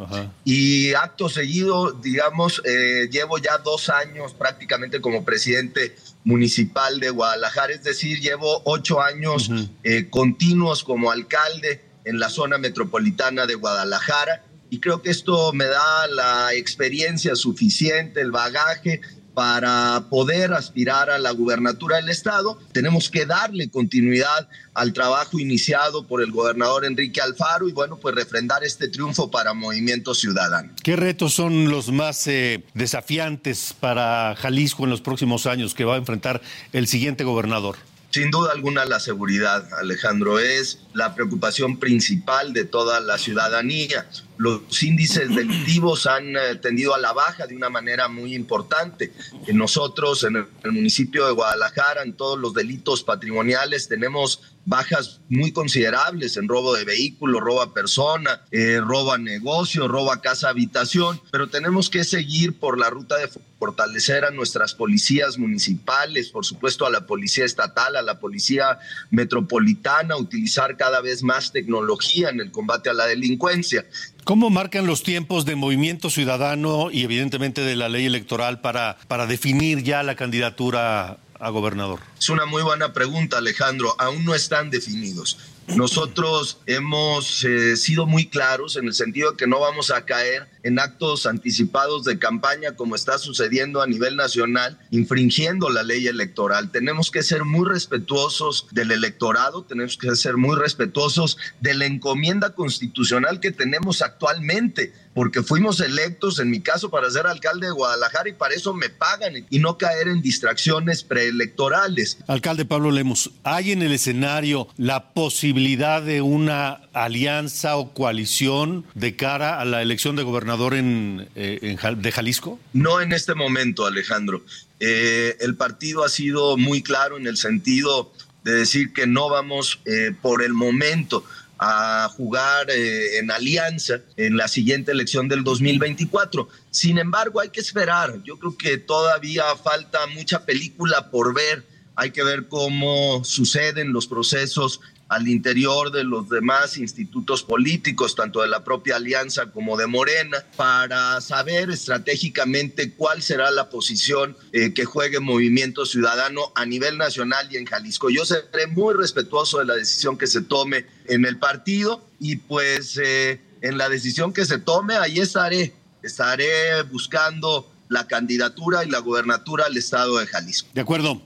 y 0.45 0.93
acto 0.93 1.29
seguido, 1.29 1.93
digamos, 1.93 2.61
eh, 2.65 3.09
llevo 3.11 3.39
ya 3.39 3.59
dos 3.59 3.89
años 3.89 4.35
prácticamente 4.35 5.01
como 5.01 5.25
presidente 5.25 5.97
municipal 6.25 7.01
de 7.01 7.11
Guadalajara, 7.11 7.73
es 7.73 7.85
decir, 7.85 8.21
llevo 8.21 8.61
ocho 8.65 9.01
años 9.01 9.51
eh, 9.83 10.09
continuos 10.11 10.85
como 10.85 11.11
alcalde 11.11 11.81
en 12.05 12.19
la 12.19 12.29
zona 12.29 12.59
metropolitana 12.59 13.47
de 13.47 13.55
Guadalajara 13.55 14.43
y 14.71 14.81
creo 14.81 15.01
que 15.01 15.11
esto 15.11 15.53
me 15.55 15.65
da 15.65 16.07
la 16.09 16.53
experiencia 16.53 17.35
suficiente, 17.35 18.21
el 18.21 18.31
bagaje 18.31 19.01
para 19.39 20.03
poder 20.11 20.53
aspirar 20.53 21.11
a 21.11 21.19
la 21.21 21.31
gubernatura 21.31 21.99
del 21.99 22.09
Estado, 22.09 22.59
tenemos 22.73 23.09
que 23.09 23.25
darle 23.25 23.71
continuidad 23.71 24.49
al 24.75 24.93
trabajo 24.93 25.39
iniciado 25.39 26.09
por 26.09 26.25
el 26.25 26.33
gobernador 26.33 26.85
Enrique 26.85 27.21
Alfaro 27.21 27.69
y 27.69 27.73
bueno, 27.73 27.99
pues 27.99 28.17
refrendar 28.17 28.65
este 28.65 28.89
triunfo 28.89 29.31
para 29.31 29.55
Movimiento 29.55 30.13
Ciudadano. 30.13 30.73
¿Qué 30.83 30.97
retos 30.97 31.35
son 31.35 31.71
los 31.71 31.93
más 31.93 32.27
eh, 32.27 32.65
desafiantes 32.75 33.77
para 33.79 34.35
Jalisco 34.35 34.83
en 34.83 34.91
los 34.91 35.03
próximos 35.03 35.47
años 35.47 35.73
que 35.73 35.85
va 35.85 35.95
a 35.95 35.99
enfrentar 35.99 36.43
el 36.73 36.89
siguiente 36.89 37.23
gobernador? 37.23 37.77
Sin 38.11 38.33
duda 38.33 38.51
alguna 38.51 38.87
la 38.87 38.99
seguridad, 38.99 39.69
Alejandro, 39.79 40.41
es 40.41 40.81
la 40.95 41.15
preocupación 41.15 41.79
principal 41.79 42.53
de 42.53 42.65
toda 42.65 42.99
la 42.99 43.19
ciudadanía 43.19 44.05
los 44.39 44.83
índices 44.83 45.35
delictivos 45.35 46.07
han 46.07 46.37
eh, 46.37 46.55
tendido 46.63 46.95
a 46.95 46.99
la 46.99 47.13
baja 47.13 47.47
de 47.47 47.57
una 47.57 47.69
manera 47.69 48.09
muy 48.09 48.35
importante. 48.35 49.13
Nosotros 49.53 50.25
en 50.25 50.37
el 50.37 50.73
municipio 50.73 51.27
de 51.27 51.33
Guadalajara, 51.33 52.03
en 52.03 52.15
todos 52.15 52.39
los 52.39 52.55
delitos 52.55 53.03
patrimoniales, 53.03 53.89
tenemos 53.89 54.41
bajas 54.69 55.21
muy 55.31 55.51
considerables 55.51 56.37
en 56.37 56.47
robo 56.47 56.75
de 56.75 56.85
vehículos, 56.85 57.41
robo 57.41 57.63
a 57.63 57.73
persona, 57.73 58.43
eh, 58.51 58.81
robo 58.81 59.13
a 59.13 59.19
negocio, 59.19 59.89
robo 59.89 60.13
a 60.13 60.21
casa 60.21 60.51
habitación, 60.51 61.21
pero 61.33 61.49
tenemos 61.49 61.89
que 61.89 62.05
seguir 62.05 62.59
por 62.59 62.79
la 62.79 62.91
ruta 62.91 63.17
de 63.17 63.29
fortalecer 63.59 64.27
a 64.27 64.31
nuestras 64.31 64.75
policías 64.75 65.39
municipales, 65.39 66.29
por 66.29 66.45
supuesto 66.45 66.85
a 66.85 66.91
la 66.91 67.07
policía 67.07 67.47
estatal, 67.47 67.97
a 67.97 68.03
la 68.03 68.21
policía 68.21 68.79
metropolitana, 69.11 70.17
utilizar 70.17 70.77
cada 70.77 71.01
vez 71.01 71.23
más 71.23 71.51
tecnología 71.51 72.29
en 72.29 72.41
el 72.41 72.53
combate 72.53 72.91
a 72.91 72.95
la 72.95 73.07
delincuencia. 73.07 73.87
¿Cómo 74.29 74.51
marcan 74.51 74.87
los 74.87 75.05
tiempos 75.05 75.47
de 75.47 75.57
movimiento 75.57 76.11
ciudadano 76.11 76.91
y 76.91 77.03
evidentemente 77.03 77.63
de 77.63 77.77
la 77.77 77.89
ley 77.89 78.05
electoral 78.05 78.61
para, 78.61 78.99
para 79.09 79.27
definir 79.27 79.83
ya 79.83 80.03
la 80.03 80.17
candidatura 80.17 81.17
a 81.41 81.49
gobernador? 81.49 82.01
Es 82.19 82.29
una 82.29 82.45
muy 82.45 82.63
buena 82.63 82.93
pregunta, 82.93 83.39
Alejandro. 83.39 83.97
Aún 83.99 84.27
no 84.27 84.35
están 84.35 84.69
definidos. 84.69 85.39
Nosotros 85.77 86.59
hemos 86.67 87.45
eh, 87.45 87.77
sido 87.77 88.07
muy 88.07 88.27
claros 88.27 88.77
en 88.77 88.87
el 88.87 88.95
sentido 88.95 89.33
de 89.33 89.37
que 89.37 89.47
no 89.47 89.61
vamos 89.61 89.91
a 89.91 90.05
caer 90.07 90.49
en 90.63 90.79
actos 90.79 91.27
anticipados 91.27 92.05
de 92.05 92.19
campaña 92.19 92.75
como 92.75 92.95
está 92.95 93.19
sucediendo 93.19 93.83
a 93.83 93.87
nivel 93.87 94.17
nacional, 94.17 94.79
infringiendo 94.91 95.69
la 95.69 95.83
ley 95.83 96.07
electoral. 96.07 96.71
Tenemos 96.73 97.11
que 97.11 97.23
ser 97.23 97.45
muy 97.45 97.69
respetuosos 97.69 98.67
del 98.73 98.91
electorado, 98.91 99.63
tenemos 99.65 99.97
que 99.97 100.17
ser 100.17 100.37
muy 100.37 100.57
respetuosos 100.57 101.37
de 101.61 101.75
la 101.75 101.87
encomienda 101.87 102.55
constitucional 102.55 103.39
que 103.39 103.53
tenemos 103.53 104.03
actualmente, 104.03 104.93
porque 105.19 105.43
fuimos 105.43 105.81
electos, 105.81 106.39
en 106.39 106.49
mi 106.49 106.61
caso, 106.61 106.91
para 106.91 107.11
ser 107.11 107.27
alcalde 107.27 107.67
de 107.67 107.73
Guadalajara 107.73 108.29
y 108.29 108.35
para 108.35 108.55
eso 108.55 108.73
me 108.73 108.89
pagan 108.89 109.45
y 109.51 109.59
no 109.59 109.77
caer 109.77 110.07
en 110.07 110.23
distracciones 110.23 111.03
preelectorales. 111.03 112.19
Alcalde 112.29 112.65
Pablo 112.65 112.93
Lemos, 112.93 113.33
¿hay 113.43 113.73
en 113.73 113.83
el 113.83 113.91
escenario 113.91 114.69
la 114.77 115.13
posibilidad 115.15 116.03
de 116.03 116.23
una 116.23 116.83
alianza 116.93 117.79
o 117.79 117.95
coalición 117.95 118.87
de 118.95 119.17
cara 119.17 119.61
a 119.61 119.65
la 119.65 119.83
elección 119.83 120.15
de 120.15 120.23
gobernador 120.23 120.75
en, 120.75 121.29
eh, 121.35 121.77
de 121.97 122.13
Jalisco? 122.13 122.61
No 122.73 123.01
en 123.01 123.11
este 123.11 123.35
momento, 123.35 123.87
Alejandro. 123.87 124.45
Eh, 124.79 125.37
el 125.41 125.57
partido 125.57 126.05
ha 126.05 126.11
sido 126.11 126.57
muy 126.57 126.81
claro 126.81 127.17
en 127.17 127.27
el 127.27 127.39
sentido 127.39 128.13
de 128.45 128.53
decir 128.53 128.93
que 128.93 129.09
no 129.09 129.29
vamos 129.29 129.81
eh, 129.85 130.13
por 130.23 130.45
el 130.45 130.55
momento 130.55 131.25
a 131.59 132.09
jugar 132.17 132.71
en 132.71 133.31
alianza 133.31 134.01
en 134.17 134.37
la 134.37 134.47
siguiente 134.47 134.93
elección 134.93 135.29
del 135.29 135.43
2024. 135.43 136.49
Sin 136.71 136.99
embargo, 136.99 137.41
hay 137.41 137.51
que 137.51 137.61
esperar. 137.61 138.23
Yo 138.23 138.39
creo 138.39 138.57
que 138.57 138.79
todavía 138.79 139.45
falta 139.57 140.07
mucha 140.15 140.45
película 140.45 141.11
por 141.11 141.35
ver. 141.35 141.65
Hay 141.97 142.13
que 142.13 142.23
ver 142.23 142.47
cómo 142.47 143.25
suceden 143.25 143.93
los 143.93 144.07
procesos 144.07 144.81
al 145.09 145.27
interior 145.27 145.91
de 145.91 146.05
los 146.05 146.29
demás 146.29 146.77
institutos 146.77 147.43
políticos, 147.43 148.15
tanto 148.15 148.43
de 148.43 148.49
la 148.49 148.63
propia 148.63 148.97
alianza 148.97 149.51
como 149.51 149.77
de 149.77 149.87
Morena, 149.87 150.45
para 150.57 151.21
saber 151.21 151.71
estratégicamente 151.71 152.93
cuál 152.93 153.23
será 153.23 153.51
la 153.51 153.71
posición 153.71 154.37
eh, 154.53 154.75
que 154.75 154.85
juegue 154.85 155.21
Movimiento 155.21 155.87
Ciudadano 155.87 156.53
a 156.55 156.67
nivel 156.67 156.99
nacional 156.99 157.49
y 157.51 157.57
en 157.57 157.65
Jalisco. 157.65 158.11
Yo 158.11 158.25
seré 158.25 158.67
muy 158.67 158.95
respetuoso 158.95 159.59
de 159.59 159.65
la 159.65 159.75
decisión 159.75 160.19
que 160.19 160.27
se 160.27 160.43
tome 160.43 160.87
en 161.07 161.25
el 161.25 161.39
partido 161.39 162.07
y 162.21 162.37
pues 162.37 162.99
eh, 163.03 163.41
en 163.63 163.79
la 163.79 163.89
decisión 163.89 164.33
que 164.33 164.45
se 164.45 164.59
tome 164.59 164.97
ahí 164.97 165.19
estaré, 165.19 165.73
estaré 166.03 166.83
buscando 166.83 167.73
la 167.89 168.07
candidatura 168.07 168.85
y 168.85 168.91
la 168.91 168.99
gubernatura 168.99 169.67
al 169.67 169.77
estado 169.77 170.19
de 170.19 170.27
Jalisco. 170.27 170.69
De 170.75 170.83
acuerdo. 170.83 171.23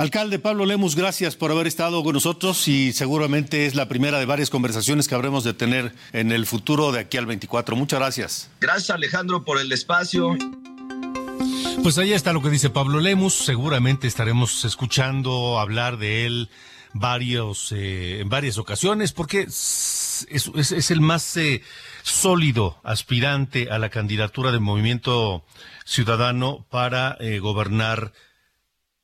Alcalde 0.00 0.38
Pablo 0.38 0.64
Lemus, 0.64 0.96
gracias 0.96 1.36
por 1.36 1.50
haber 1.50 1.66
estado 1.66 2.02
con 2.02 2.14
nosotros 2.14 2.68
y 2.68 2.94
seguramente 2.94 3.66
es 3.66 3.74
la 3.74 3.86
primera 3.86 4.18
de 4.18 4.24
varias 4.24 4.48
conversaciones 4.48 5.06
que 5.06 5.14
habremos 5.14 5.44
de 5.44 5.52
tener 5.52 5.92
en 6.14 6.32
el 6.32 6.46
futuro 6.46 6.90
de 6.90 7.00
aquí 7.00 7.18
al 7.18 7.26
24. 7.26 7.76
Muchas 7.76 8.00
gracias. 8.00 8.50
Gracias 8.62 8.88
Alejandro 8.88 9.44
por 9.44 9.60
el 9.60 9.70
espacio. 9.72 10.38
Pues 11.82 11.98
ahí 11.98 12.14
está 12.14 12.32
lo 12.32 12.40
que 12.40 12.48
dice 12.48 12.70
Pablo 12.70 12.98
Lemus. 12.98 13.34
Seguramente 13.34 14.06
estaremos 14.06 14.64
escuchando 14.64 15.60
hablar 15.60 15.98
de 15.98 16.24
él 16.24 16.48
varios, 16.94 17.70
eh, 17.72 18.20
en 18.20 18.30
varias 18.30 18.56
ocasiones 18.56 19.12
porque 19.12 19.42
es, 19.42 20.26
es, 20.30 20.90
el 20.90 21.02
más 21.02 21.36
eh, 21.36 21.62
sólido 22.02 22.80
aspirante 22.84 23.68
a 23.70 23.78
la 23.78 23.90
candidatura 23.90 24.50
del 24.50 24.60
Movimiento 24.60 25.44
Ciudadano 25.84 26.64
para 26.70 27.18
eh, 27.20 27.38
gobernar 27.38 28.14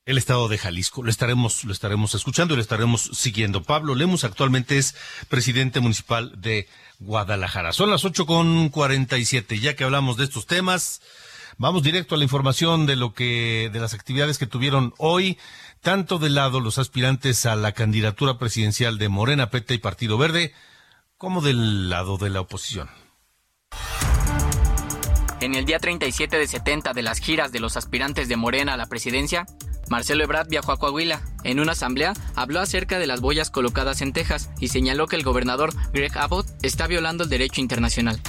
el 0.06 0.18
estado 0.18 0.48
de 0.48 0.56
Jalisco. 0.56 1.02
Lo 1.02 1.10
estaremos, 1.10 1.64
lo 1.64 1.72
estaremos 1.72 2.14
escuchando 2.14 2.54
y 2.54 2.56
lo 2.56 2.62
estaremos 2.62 3.10
siguiendo. 3.12 3.62
Pablo 3.62 3.94
Lemus 3.94 4.24
actualmente 4.24 4.78
es 4.78 4.94
presidente 5.28 5.80
municipal 5.80 6.40
de 6.40 6.68
Guadalajara. 7.00 7.72
Son 7.72 7.90
las 7.90 8.04
ocho 8.04 8.24
con 8.24 8.68
cuarenta 8.70 9.18
y 9.18 9.24
siete. 9.24 9.58
Ya 9.58 9.74
que 9.74 9.84
hablamos 9.84 10.16
de 10.16 10.24
estos 10.24 10.46
temas, 10.46 11.02
vamos 11.58 11.82
directo 11.82 12.14
a 12.14 12.18
la 12.18 12.24
información 12.24 12.86
de 12.86 12.96
lo 12.96 13.12
que, 13.12 13.68
de 13.72 13.80
las 13.80 13.94
actividades 13.94 14.38
que 14.38 14.46
tuvieron 14.46 14.94
hoy, 14.96 15.38
tanto 15.82 16.18
del 16.18 16.36
lado 16.36 16.60
los 16.60 16.78
aspirantes 16.78 17.44
a 17.44 17.56
la 17.56 17.72
candidatura 17.72 18.38
presidencial 18.38 18.98
de 18.98 19.08
Morena, 19.08 19.50
Peta 19.50 19.74
y 19.74 19.78
Partido 19.78 20.18
Verde, 20.18 20.54
como 21.18 21.40
del 21.40 21.90
lado 21.90 22.16
de 22.16 22.30
la 22.30 22.40
oposición. 22.40 22.88
En 25.40 25.54
el 25.54 25.66
día 25.66 25.78
37 25.78 26.38
de 26.38 26.46
70 26.46 26.92
de 26.92 27.02
las 27.02 27.18
giras 27.18 27.52
de 27.52 27.60
los 27.60 27.76
aspirantes 27.76 28.28
de 28.28 28.36
Morena 28.36 28.74
a 28.74 28.76
la 28.76 28.86
presidencia, 28.86 29.46
Marcelo 29.88 30.24
Ebrard 30.24 30.48
viajó 30.48 30.72
a 30.72 30.78
Coahuila. 30.78 31.20
En 31.44 31.60
una 31.60 31.72
asamblea 31.72 32.12
habló 32.34 32.60
acerca 32.60 32.98
de 32.98 33.06
las 33.06 33.20
boyas 33.20 33.50
colocadas 33.50 34.00
en 34.02 34.12
Texas 34.12 34.50
y 34.58 34.68
señaló 34.68 35.06
que 35.06 35.16
el 35.16 35.22
gobernador 35.22 35.72
Greg 35.92 36.16
Abbott 36.18 36.46
está 36.62 36.86
violando 36.86 37.24
el 37.24 37.30
derecho 37.30 37.60
internacional. 37.60 38.20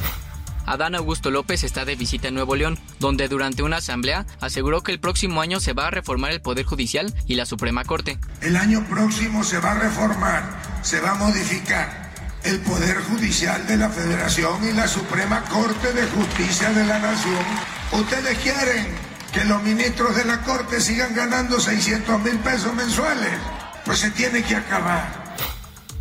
Adán 0.67 0.95
Augusto 0.95 1.31
López 1.31 1.63
está 1.63 1.85
de 1.85 1.95
visita 1.95 2.27
en 2.27 2.33
Nuevo 2.33 2.55
León, 2.57 2.77
donde 2.99 3.29
durante 3.29 3.63
una 3.63 3.77
asamblea 3.77 4.25
aseguró 4.41 4.83
que 4.83 4.91
el 4.91 4.99
próximo 4.99 5.39
año 5.39 5.61
se 5.61 5.71
va 5.71 5.87
a 5.87 5.91
reformar 5.91 6.31
el 6.31 6.41
Poder 6.41 6.65
Judicial 6.65 7.13
y 7.25 7.35
la 7.35 7.45
Suprema 7.45 7.85
Corte. 7.85 8.19
El 8.41 8.57
año 8.57 8.85
próximo 8.85 9.45
se 9.45 9.59
va 9.59 9.71
a 9.71 9.79
reformar, 9.79 10.43
se 10.81 10.99
va 10.99 11.11
a 11.11 11.15
modificar 11.15 12.11
el 12.43 12.59
Poder 12.59 12.97
Judicial 13.03 13.65
de 13.65 13.77
la 13.77 13.89
Federación 13.89 14.67
y 14.67 14.73
la 14.73 14.89
Suprema 14.89 15.41
Corte 15.45 15.93
de 15.93 16.05
Justicia 16.07 16.69
de 16.73 16.85
la 16.85 16.99
Nación. 16.99 17.45
Ustedes 17.93 18.37
quieren 18.39 18.87
que 19.37 19.45
los 19.45 19.61
ministros 19.61 20.15
de 20.15 20.25
la 20.25 20.41
Corte 20.41 20.81
sigan 20.81 21.13
ganando 21.13 21.59
600 21.59 22.19
mil 22.21 22.39
pesos 22.39 22.73
mensuales. 22.73 23.29
Pues 23.85 23.99
se 23.99 24.09
tiene 24.09 24.41
que 24.41 24.55
acabar. 24.55 25.27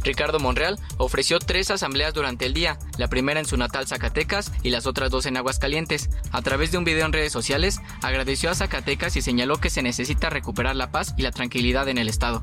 Ricardo 0.02 0.38
Monreal 0.38 0.78
ofreció 0.96 1.38
tres 1.38 1.70
asambleas 1.70 2.14
durante 2.14 2.46
el 2.46 2.54
día, 2.54 2.78
la 2.96 3.08
primera 3.08 3.38
en 3.38 3.44
su 3.44 3.58
natal 3.58 3.86
Zacatecas 3.86 4.52
y 4.62 4.70
las 4.70 4.86
otras 4.86 5.10
dos 5.10 5.26
en 5.26 5.36
Aguascalientes. 5.36 6.08
A 6.32 6.40
través 6.40 6.72
de 6.72 6.78
un 6.78 6.84
video 6.84 7.04
en 7.04 7.12
redes 7.12 7.32
sociales, 7.32 7.80
agradeció 8.00 8.50
a 8.50 8.54
Zacatecas 8.54 9.16
y 9.16 9.22
señaló 9.22 9.58
que 9.60 9.68
se 9.68 9.82
necesita 9.82 10.30
recuperar 10.30 10.74
la 10.74 10.90
paz 10.90 11.12
y 11.18 11.22
la 11.22 11.32
tranquilidad 11.32 11.88
en 11.88 11.98
el 11.98 12.08
estado. 12.08 12.42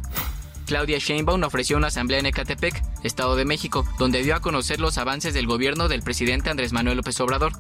Claudia 0.67 0.99
Sheinbaum 0.99 1.41
ofreció 1.41 1.77
una 1.77 1.87
asamblea 1.87 2.19
en 2.19 2.27
Ecatepec, 2.27 2.83
Estado 3.03 3.35
de 3.35 3.45
México, 3.45 3.83
donde 3.97 4.21
dio 4.21 4.35
a 4.35 4.41
conocer 4.41 4.79
los 4.79 4.99
avances 4.99 5.33
del 5.33 5.47
gobierno 5.47 5.87
del 5.87 6.03
presidente 6.03 6.51
Andrés 6.51 6.71
Manuel 6.71 6.97
López 6.97 7.19
Obrador. 7.19 7.53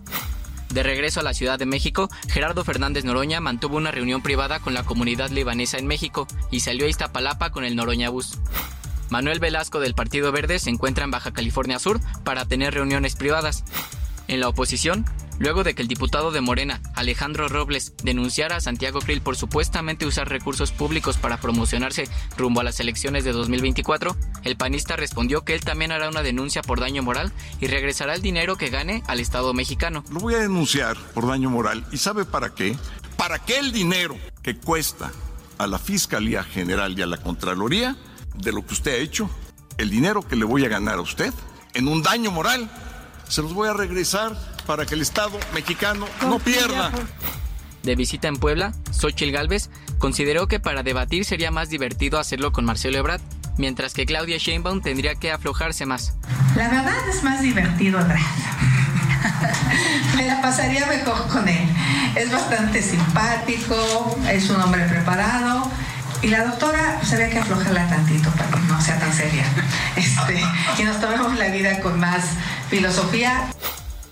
De 0.73 0.81
regreso 0.81 1.19
a 1.19 1.23
la 1.23 1.35
Ciudad 1.35 1.59
de 1.59 1.67
México, 1.67 2.09
Gerardo 2.27 2.63
Fernández 2.63 3.05
Noroña 3.05 3.39
mantuvo 3.39 3.77
una 3.77 3.91
reunión 3.91 4.23
privada 4.23 4.59
con 4.59 4.73
la 4.73 4.81
comunidad 4.81 5.29
libanesa 5.29 5.77
en 5.77 5.85
México 5.85 6.25
y 6.49 6.61
salió 6.61 6.87
a 6.87 6.89
Iztapalapa 6.89 7.51
con 7.51 7.63
el 7.63 7.75
Noroña 7.75 8.09
Bus. 8.09 8.39
Manuel 9.11 9.39
Velasco 9.39 9.79
del 9.79 9.93
Partido 9.93 10.31
Verde 10.31 10.57
se 10.57 10.71
encuentra 10.71 11.03
en 11.03 11.11
Baja 11.11 11.31
California 11.31 11.77
Sur 11.77 11.99
para 12.23 12.45
tener 12.45 12.73
reuniones 12.73 13.15
privadas. 13.15 13.63
En 14.27 14.39
la 14.39 14.47
oposición, 14.47 15.05
luego 15.39 15.63
de 15.63 15.75
que 15.75 15.81
el 15.81 15.87
diputado 15.87 16.31
de 16.31 16.41
Morena, 16.41 16.81
Alejandro 16.95 17.47
Robles, 17.47 17.93
denunciara 18.03 18.57
a 18.57 18.61
Santiago 18.61 18.99
Krill 18.99 19.21
por 19.21 19.35
supuestamente 19.35 20.05
usar 20.05 20.29
recursos 20.29 20.71
públicos 20.71 21.17
para 21.17 21.37
promocionarse 21.37 22.07
rumbo 22.37 22.61
a 22.61 22.63
las 22.63 22.79
elecciones 22.79 23.23
de 23.23 23.31
2024, 23.31 24.15
el 24.43 24.57
panista 24.57 24.95
respondió 24.95 25.43
que 25.43 25.55
él 25.55 25.61
también 25.61 25.91
hará 25.91 26.09
una 26.09 26.23
denuncia 26.23 26.61
por 26.61 26.79
daño 26.79 27.03
moral 27.03 27.31
y 27.59 27.67
regresará 27.67 28.15
el 28.15 28.21
dinero 28.21 28.57
que 28.57 28.69
gane 28.69 29.03
al 29.07 29.19
Estado 29.19 29.53
mexicano. 29.53 30.03
Lo 30.11 30.19
voy 30.19 30.35
a 30.35 30.39
denunciar 30.39 30.97
por 31.13 31.27
daño 31.27 31.49
moral. 31.49 31.85
¿Y 31.91 31.97
sabe 31.97 32.25
para 32.25 32.53
qué? 32.53 32.75
Para 33.17 33.39
que 33.39 33.57
el 33.59 33.71
dinero 33.71 34.17
que 34.41 34.57
cuesta 34.57 35.11
a 35.57 35.67
la 35.67 35.79
Fiscalía 35.79 36.43
General 36.43 36.97
y 36.97 37.01
a 37.01 37.07
la 37.07 37.17
Contraloría 37.17 37.95
de 38.35 38.51
lo 38.51 38.65
que 38.65 38.73
usted 38.73 38.93
ha 38.93 38.97
hecho, 38.97 39.29
el 39.77 39.89
dinero 39.89 40.27
que 40.27 40.35
le 40.35 40.45
voy 40.45 40.65
a 40.65 40.69
ganar 40.69 40.95
a 40.95 41.01
usted 41.01 41.33
en 41.73 41.87
un 41.87 42.03
daño 42.03 42.31
moral, 42.31 42.69
se 43.27 43.41
los 43.41 43.53
voy 43.53 43.69
a 43.69 43.73
regresar 43.73 44.37
para 44.65 44.85
que 44.85 44.95
el 44.95 45.01
Estado 45.01 45.39
mexicano 45.53 46.07
no 46.21 46.39
pierda. 46.39 46.91
De 47.83 47.95
visita 47.95 48.27
en 48.27 48.37
Puebla, 48.37 48.73
Xochitl 48.91 49.31
Gálvez 49.31 49.69
consideró 49.97 50.47
que 50.47 50.59
para 50.59 50.83
debatir 50.83 51.25
sería 51.25 51.51
más 51.51 51.69
divertido 51.69 52.19
hacerlo 52.19 52.51
con 52.51 52.63
Marcelo 52.63 52.97
Ebrard, 52.97 53.21
mientras 53.57 53.93
que 53.93 54.05
Claudia 54.05 54.37
Sheinbaum 54.37 54.81
tendría 54.81 55.15
que 55.15 55.31
aflojarse 55.31 55.85
más. 55.85 56.13
La 56.55 56.69
verdad 56.69 57.09
es 57.09 57.23
más 57.23 57.41
divertido 57.41 57.99
Ebrard. 57.99 58.21
Me 60.15 60.25
la 60.27 60.41
pasaría 60.41 60.85
mejor 60.87 61.27
con 61.27 61.47
él. 61.47 61.67
Es 62.15 62.31
bastante 62.31 62.81
simpático, 62.81 64.17
es 64.29 64.49
un 64.49 64.61
hombre 64.61 64.85
preparado. 64.85 65.69
Y 66.21 66.27
la 66.27 66.45
doctora 66.45 66.95
pues, 66.99 67.11
había 67.13 67.29
que 67.29 67.39
aflojarla 67.39 67.89
tantito 67.89 68.29
para 68.31 68.49
que 68.49 68.59
no 68.59 68.81
sea 68.81 68.97
tan 68.97 69.13
seria. 69.13 69.43
Este, 69.97 70.41
que 70.77 70.85
nos 70.85 70.99
tomemos 70.99 71.37
la 71.37 71.49
vida 71.49 71.81
con 71.81 71.99
más 71.99 72.23
filosofía. 72.69 73.49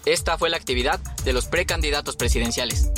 Esta 0.05 0.37
fue 0.37 0.49
la 0.49 0.57
actividad 0.57 0.99
de 1.23 1.33
los 1.33 1.45
precandidatos 1.45 2.15
presidenciales. 2.15 2.91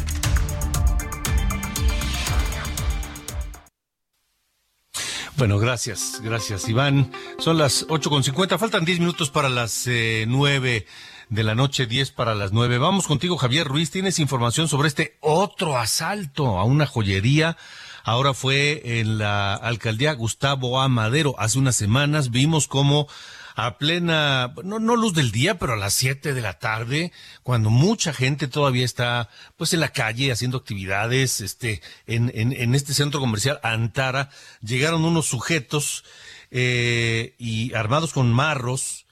Bueno, 5.35 5.57
gracias, 5.57 6.21
gracias 6.23 6.69
Iván. 6.69 7.11
Son 7.39 7.57
las 7.57 7.87
8.50, 7.87 8.57
faltan 8.59 8.85
10 8.85 8.99
minutos 8.99 9.31
para 9.31 9.49
las 9.49 9.87
eh, 9.87 10.25
9 10.27 10.85
de 11.29 11.43
la 11.43 11.55
noche, 11.55 11.87
10 11.87 12.11
para 12.11 12.35
las 12.35 12.51
9. 12.51 12.77
Vamos 12.77 13.07
contigo, 13.07 13.37
Javier 13.37 13.67
Ruiz. 13.67 13.89
Tienes 13.89 14.19
información 14.19 14.67
sobre 14.67 14.87
este 14.87 15.17
otro 15.21 15.77
asalto 15.77 16.59
a 16.59 16.63
una 16.63 16.85
joyería. 16.85 17.57
Ahora 18.03 18.33
fue 18.33 18.99
en 18.99 19.17
la 19.17 19.55
alcaldía 19.55 20.13
Gustavo 20.13 20.79
A. 20.79 20.87
Madero. 20.87 21.35
Hace 21.39 21.57
unas 21.57 21.75
semanas 21.75 22.29
vimos 22.29 22.67
cómo 22.67 23.07
a 23.55 23.77
plena, 23.77 24.53
no, 24.63 24.79
no 24.79 24.95
luz 24.95 25.13
del 25.13 25.31
día, 25.31 25.59
pero 25.59 25.73
a 25.73 25.77
las 25.77 25.93
7 25.93 26.33
de 26.33 26.41
la 26.41 26.59
tarde, 26.59 27.11
cuando 27.43 27.69
mucha 27.69 28.13
gente 28.13 28.47
todavía 28.47 28.85
está 28.85 29.29
pues 29.57 29.73
en 29.73 29.79
la 29.79 29.89
calle 29.89 30.31
haciendo 30.31 30.57
actividades, 30.57 31.41
este, 31.41 31.81
en, 32.07 32.31
en, 32.33 32.75
este 32.75 32.93
centro 32.93 33.19
comercial 33.19 33.59
Antara, 33.63 34.29
llegaron 34.61 35.05
unos 35.05 35.27
sujetos 35.27 36.03
eh, 36.51 37.35
y 37.37 37.73
armados 37.73 38.13
con 38.13 38.31
marros, 38.31 39.05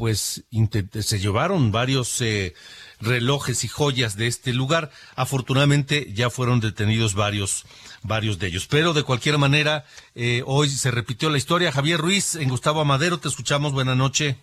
pues 0.00 0.44
se 1.02 1.18
llevaron 1.18 1.72
varios 1.72 2.22
eh, 2.22 2.54
relojes 3.00 3.64
y 3.64 3.68
joyas 3.68 4.16
de 4.16 4.28
este 4.28 4.54
lugar. 4.54 4.90
Afortunadamente 5.14 6.10
ya 6.14 6.30
fueron 6.30 6.60
detenidos 6.60 7.12
varios, 7.12 7.66
varios 8.02 8.38
de 8.38 8.48
ellos. 8.48 8.66
Pero 8.70 8.92
de 8.92 9.02
cualquier 9.02 9.38
manera, 9.38 9.84
eh, 10.14 10.42
hoy 10.46 10.68
se 10.68 10.90
repitió 10.90 11.30
la 11.30 11.38
historia. 11.38 11.72
Javier 11.72 11.98
Ruiz, 11.98 12.36
en 12.36 12.48
Gustavo 12.48 12.80
Amadero, 12.80 13.18
te 13.18 13.28
escuchamos. 13.28 13.72
Buenas 13.72 13.96
noches. 13.96 14.36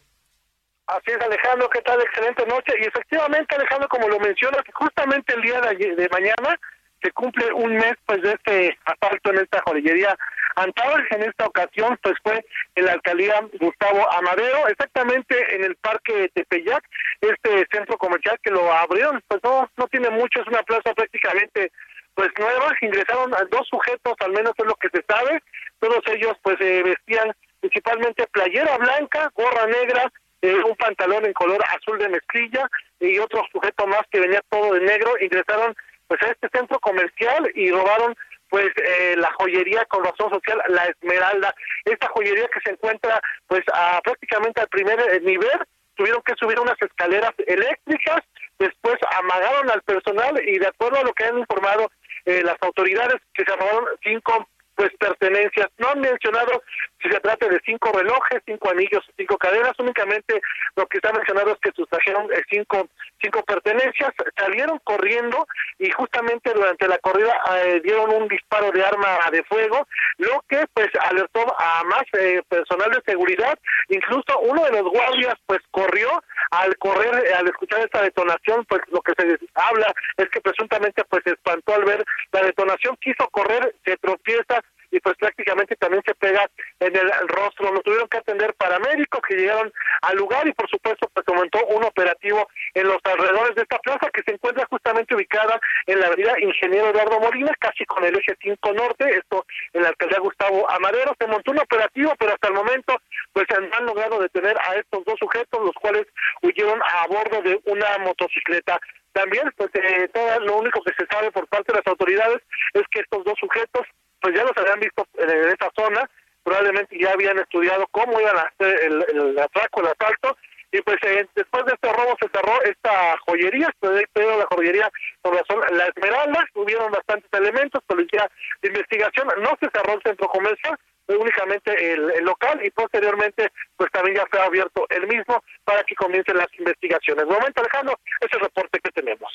Así 0.87 1.11
es, 1.11 1.21
Alejandro, 1.21 1.69
¿qué 1.69 1.81
tal? 1.81 2.01
Excelente 2.01 2.45
noche. 2.45 2.73
Y 2.79 2.85
efectivamente, 2.85 3.55
Alejandro, 3.55 3.89
como 3.89 4.07
lo 4.07 4.19
mencionas, 4.19 4.61
justamente 4.73 5.33
el 5.35 5.41
día 5.41 5.59
de, 5.59 5.95
de 5.95 6.09
mañana 6.09 6.57
se 7.01 7.11
cumple 7.11 7.51
un 7.53 7.75
mes 7.75 7.93
pues 8.05 8.21
de 8.21 8.31
este 8.31 8.77
asalto 8.85 9.31
en 9.31 9.39
esta 9.39 9.61
joyería 9.65 10.15
Antaur. 10.55 11.05
En 11.11 11.23
esta 11.23 11.45
ocasión 11.45 11.97
pues 12.01 12.15
fue 12.23 12.43
en 12.75 12.85
la 12.85 12.93
alcaldía 12.93 13.39
Gustavo 13.59 14.11
Amadero, 14.13 14.67
exactamente 14.67 15.55
en 15.55 15.63
el 15.63 15.75
parque 15.75 16.29
Tepeyac, 16.33 16.83
este 17.21 17.67
centro 17.71 17.97
comercial 17.97 18.39
que 18.41 18.51
lo 18.51 18.71
abrieron, 18.71 19.21
pues 19.27 19.41
no, 19.43 19.69
no 19.77 19.87
tiene 19.87 20.09
mucho, 20.09 20.41
es 20.41 20.47
una 20.47 20.63
plaza 20.63 20.93
prácticamente 20.93 21.71
pues 22.17 22.31
nueva, 22.39 22.73
ingresaron 22.81 23.31
a 23.35 23.43
dos 23.51 23.67
sujetos, 23.69 24.15
al 24.21 24.31
menos 24.31 24.51
es 24.57 24.65
lo 24.65 24.73
que 24.73 24.89
se 24.89 25.05
sabe, 25.07 25.39
todos 25.79 26.01
ellos 26.07 26.33
pues 26.41 26.57
eh, 26.59 26.81
vestían 26.83 27.31
principalmente 27.59 28.25
playera 28.31 28.75
blanca, 28.79 29.31
gorra 29.35 29.67
negra, 29.67 30.11
eh, 30.41 30.55
un 30.55 30.75
pantalón 30.77 31.25
en 31.25 31.33
color 31.33 31.63
azul 31.77 31.99
de 31.99 32.09
mezclilla 32.09 32.67
y 32.99 33.19
otro 33.19 33.43
sujeto 33.51 33.85
más 33.85 34.01
que 34.09 34.19
venía 34.19 34.41
todo 34.49 34.73
de 34.73 34.81
negro, 34.81 35.11
ingresaron 35.21 35.75
pues 36.07 36.19
a 36.23 36.31
este 36.31 36.49
centro 36.51 36.79
comercial 36.79 37.51
y 37.53 37.69
robaron 37.69 38.15
pues 38.49 38.69
eh, 38.83 39.13
la 39.17 39.31
joyería 39.33 39.85
con 39.85 40.03
razón 40.03 40.31
social 40.31 40.59
La 40.69 40.85
Esmeralda, 40.85 41.53
esta 41.85 42.07
joyería 42.07 42.47
que 42.47 42.61
se 42.63 42.71
encuentra 42.71 43.21
pues 43.45 43.61
a, 43.71 44.01
prácticamente 44.01 44.59
al 44.59 44.69
primer 44.69 44.99
eh, 44.99 45.19
nivel, 45.21 45.59
tuvieron 45.93 46.23
que 46.23 46.33
subir 46.39 46.59
unas 46.59 46.81
escaleras 46.81 47.33
eléctricas, 47.45 48.23
después 48.57 48.95
amagaron 49.19 49.69
al 49.69 49.83
personal 49.83 50.41
y 50.47 50.57
de 50.57 50.67
acuerdo 50.67 50.97
a 50.97 51.03
lo 51.03 51.13
que 51.13 51.25
han 51.25 51.37
informado 51.37 51.91
eh, 52.27 52.41
las 52.43 52.57
autoridades 52.61 53.21
que 53.33 53.45
se 53.45 53.55
robaron 53.55 53.85
cinco 54.03 54.49
pues 54.75 54.91
pertenencias. 54.99 55.67
No 55.77 55.89
han 55.89 56.01
mencionado 56.01 56.61
si 57.01 57.09
se 57.09 57.19
trata 57.19 57.47
de 57.47 57.59
cinco 57.65 57.91
relojes, 57.91 58.41
cinco 58.45 58.69
anillos, 58.69 59.03
cinco 59.17 59.37
cadenas, 59.37 59.73
únicamente 59.79 60.41
lo 60.75 60.85
que 60.87 60.97
está 60.97 61.11
mencionado 61.13 61.51
es 61.51 61.59
que 61.59 61.71
sustrajeron 61.71 62.31
eh, 62.33 62.43
cinco, 62.49 62.87
cinco 63.21 63.43
pertenencias, 63.43 64.11
salieron 64.35 64.79
corriendo 64.83 65.47
y 65.79 65.91
justamente 65.91 66.53
durante 66.53 66.87
la 66.87 66.97
corrida 66.99 67.33
eh, 67.55 67.81
dieron 67.83 68.13
un 68.13 68.27
disparo 68.27 68.71
de 68.71 68.83
arma 68.83 69.17
de 69.31 69.43
fuego, 69.43 69.87
lo 70.17 70.43
que 70.47 70.65
pues 70.73 70.89
alertó 71.01 71.45
a 71.59 71.83
más 71.83 72.03
eh, 72.13 72.41
personal 72.47 72.91
de 72.91 73.01
seguridad, 73.05 73.57
incluso 73.89 74.39
uno 74.41 74.63
de 74.65 74.71
los 74.71 74.91
guardias 74.91 75.35
pues 75.45 75.59
corrió 75.71 76.23
al 76.51 76.75
correr, 76.77 77.25
eh, 77.25 77.33
al 77.33 77.47
escuchar 77.47 77.81
esta 77.81 78.01
detonación, 78.01 78.65
pues 78.65 78.81
lo 78.89 79.01
que 79.01 79.13
se 79.17 79.37
habla 79.55 79.93
es 80.17 80.29
que 80.29 80.41
presuntamente 80.41 81.03
pues 81.05 81.23
se 81.25 81.31
espantó 81.31 81.75
al 81.75 81.85
ver 81.85 82.03
la 82.31 82.41
detonación, 82.41 82.97
quiso 82.97 83.27
correr, 83.29 83.75
se 83.85 83.97
tropieza 83.97 84.61
y 84.97 84.99
pues 84.99 85.15
prácticamente 85.17 85.75
también 85.75 86.01
se 86.05 86.15
pega 86.15 86.49
en 86.79 86.95
el 86.95 87.09
rostro. 87.27 87.71
Lo 87.71 87.81
tuvieron 87.81 88.07
que 88.07 88.17
atender 88.17 88.53
paramédicos 88.55 89.21
que 89.27 89.35
llegaron 89.35 89.71
al 90.01 90.17
lugar 90.17 90.47
y 90.47 90.53
por 90.53 90.69
supuesto 90.69 91.09
pues 91.13 91.25
aumentó 91.27 91.63
un 91.67 91.83
operativo 91.83 92.47
en 92.73 92.87
los 92.87 92.97
alrededores 93.03 93.55
de 93.55 93.61
esta 93.61 93.77
plaza 93.79 94.09
que 94.11 94.23
se 94.23 94.33
encuentra 94.33 94.65
justamente 94.69 95.15
ubicada 95.15 95.59
en 95.85 95.99
la 95.99 96.07
avenida 96.07 96.33
Ingeniero 96.41 96.89
Eduardo 96.89 97.19
Molina, 97.19 97.51
casi 97.59 97.85
con 97.85 98.03
el 98.03 98.17
eje 98.17 98.35
5 98.41 98.73
norte, 98.73 99.09
esto 99.09 99.45
en 99.73 99.83
la 99.83 99.89
alcaldía 99.89 100.19
Gustavo 100.19 100.69
Amadero. 100.69 101.15
Se 101.19 101.27
montó 101.27 101.51
un 101.51 101.59
operativo, 101.59 102.13
pero 102.17 102.33
hasta 102.33 102.47
el 102.47 102.53
momento 102.55 102.99
pues 103.33 103.45
han 103.51 103.85
logrado 103.85 104.19
detener 104.19 104.57
a 104.61 104.75
estos 104.75 105.05
dos 105.05 105.15
sujetos, 105.19 105.61
los 105.63 105.75
cuales 105.75 106.07
huyeron 106.41 106.81
a 106.81 107.07
bordo 107.07 107.41
de 107.43 107.59
una 107.65 107.97
motocicleta. 107.99 108.79
También, 109.17 109.51
pues 109.57 109.69
eh, 109.73 110.07
todo 110.13 110.39
lo 110.41 110.57
único 110.57 110.79
que 110.83 110.93
se 110.93 111.07
sabe 111.07 111.31
por 111.31 111.47
parte 111.47 111.71
de 111.71 111.79
las 111.79 111.87
autoridades 111.87 112.37
es 112.73 112.83
que 112.91 112.99
estos 113.01 113.23
dos 113.23 113.33
sujetos 113.39 113.81
pues 114.27 114.35
ya 114.35 114.43
los 114.43 114.57
habían 114.57 114.81
visto 114.81 115.07
en 115.19 115.47
esa 115.47 115.71
zona, 115.73 116.03
probablemente 116.43 116.99
ya 116.99 117.13
habían 117.13 117.39
estudiado 117.39 117.87
cómo 117.91 118.19
iban 118.19 118.35
a 118.35 118.41
hacer 118.41 118.75
el, 118.83 119.39
atraco, 119.39 119.79
el 119.79 119.87
asalto, 119.87 120.35
y 120.69 120.81
pues 120.81 120.97
eh, 121.03 121.25
después 121.33 121.63
de 121.63 121.71
este 121.71 121.93
robo 121.93 122.17
se 122.19 122.27
cerró 122.27 122.61
esta 122.63 123.17
joyería, 123.25 123.69
pero 123.79 124.37
la 124.37 124.45
joyería 124.51 124.91
por 125.21 125.33
razón 125.33 125.61
la 125.71 125.85
Esmeralda, 125.85 126.45
tuvieron 126.53 126.91
bastantes 126.91 127.29
elementos, 127.31 127.81
policía 127.87 128.29
de 128.61 128.67
investigación, 128.67 129.29
no 129.37 129.55
se 129.61 129.69
cerró 129.71 129.93
el 129.93 130.03
centro 130.03 130.27
comercial, 130.27 130.77
únicamente 131.07 131.93
el, 131.93 132.25
local 132.25 132.59
y 132.65 132.69
posteriormente 132.71 133.47
pues 133.77 133.89
también 133.93 134.17
ya 134.17 134.25
fue 134.29 134.41
abierto 134.41 134.85
el 134.89 135.07
mismo 135.07 135.41
para 135.63 135.85
que 135.85 135.95
comiencen 135.95 136.35
las 136.35 136.49
investigaciones. 136.59 137.25
Momento 137.27 137.61
Alejandro, 137.61 137.97
ese 138.19 138.37
reporte 138.39 138.77
que 138.83 138.91
tenemos. 138.91 139.31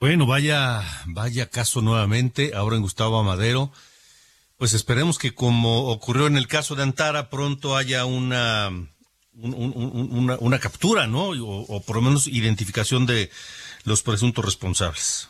Bueno, 0.00 0.26
vaya, 0.26 0.80
vaya 1.08 1.50
caso 1.50 1.82
nuevamente, 1.82 2.52
ahora 2.54 2.76
en 2.76 2.82
Gustavo 2.82 3.20
Amadero. 3.20 3.70
Pues 4.60 4.74
esperemos 4.74 5.16
que 5.16 5.32
como 5.34 5.88
ocurrió 5.88 6.26
en 6.26 6.36
el 6.36 6.46
caso 6.46 6.74
de 6.74 6.82
Antara, 6.82 7.30
pronto 7.30 7.78
haya 7.78 8.04
una, 8.04 8.68
un- 8.68 9.54
un- 9.54 9.72
un- 9.74 10.08
una, 10.12 10.36
una 10.38 10.58
captura, 10.58 11.06
¿no? 11.06 11.30
O, 11.30 11.62
o 11.62 11.80
por 11.82 11.96
lo 11.96 12.02
menos 12.02 12.26
identificación 12.26 13.06
de 13.06 13.30
los 13.84 14.02
presuntos 14.02 14.44
responsables. 14.44 15.29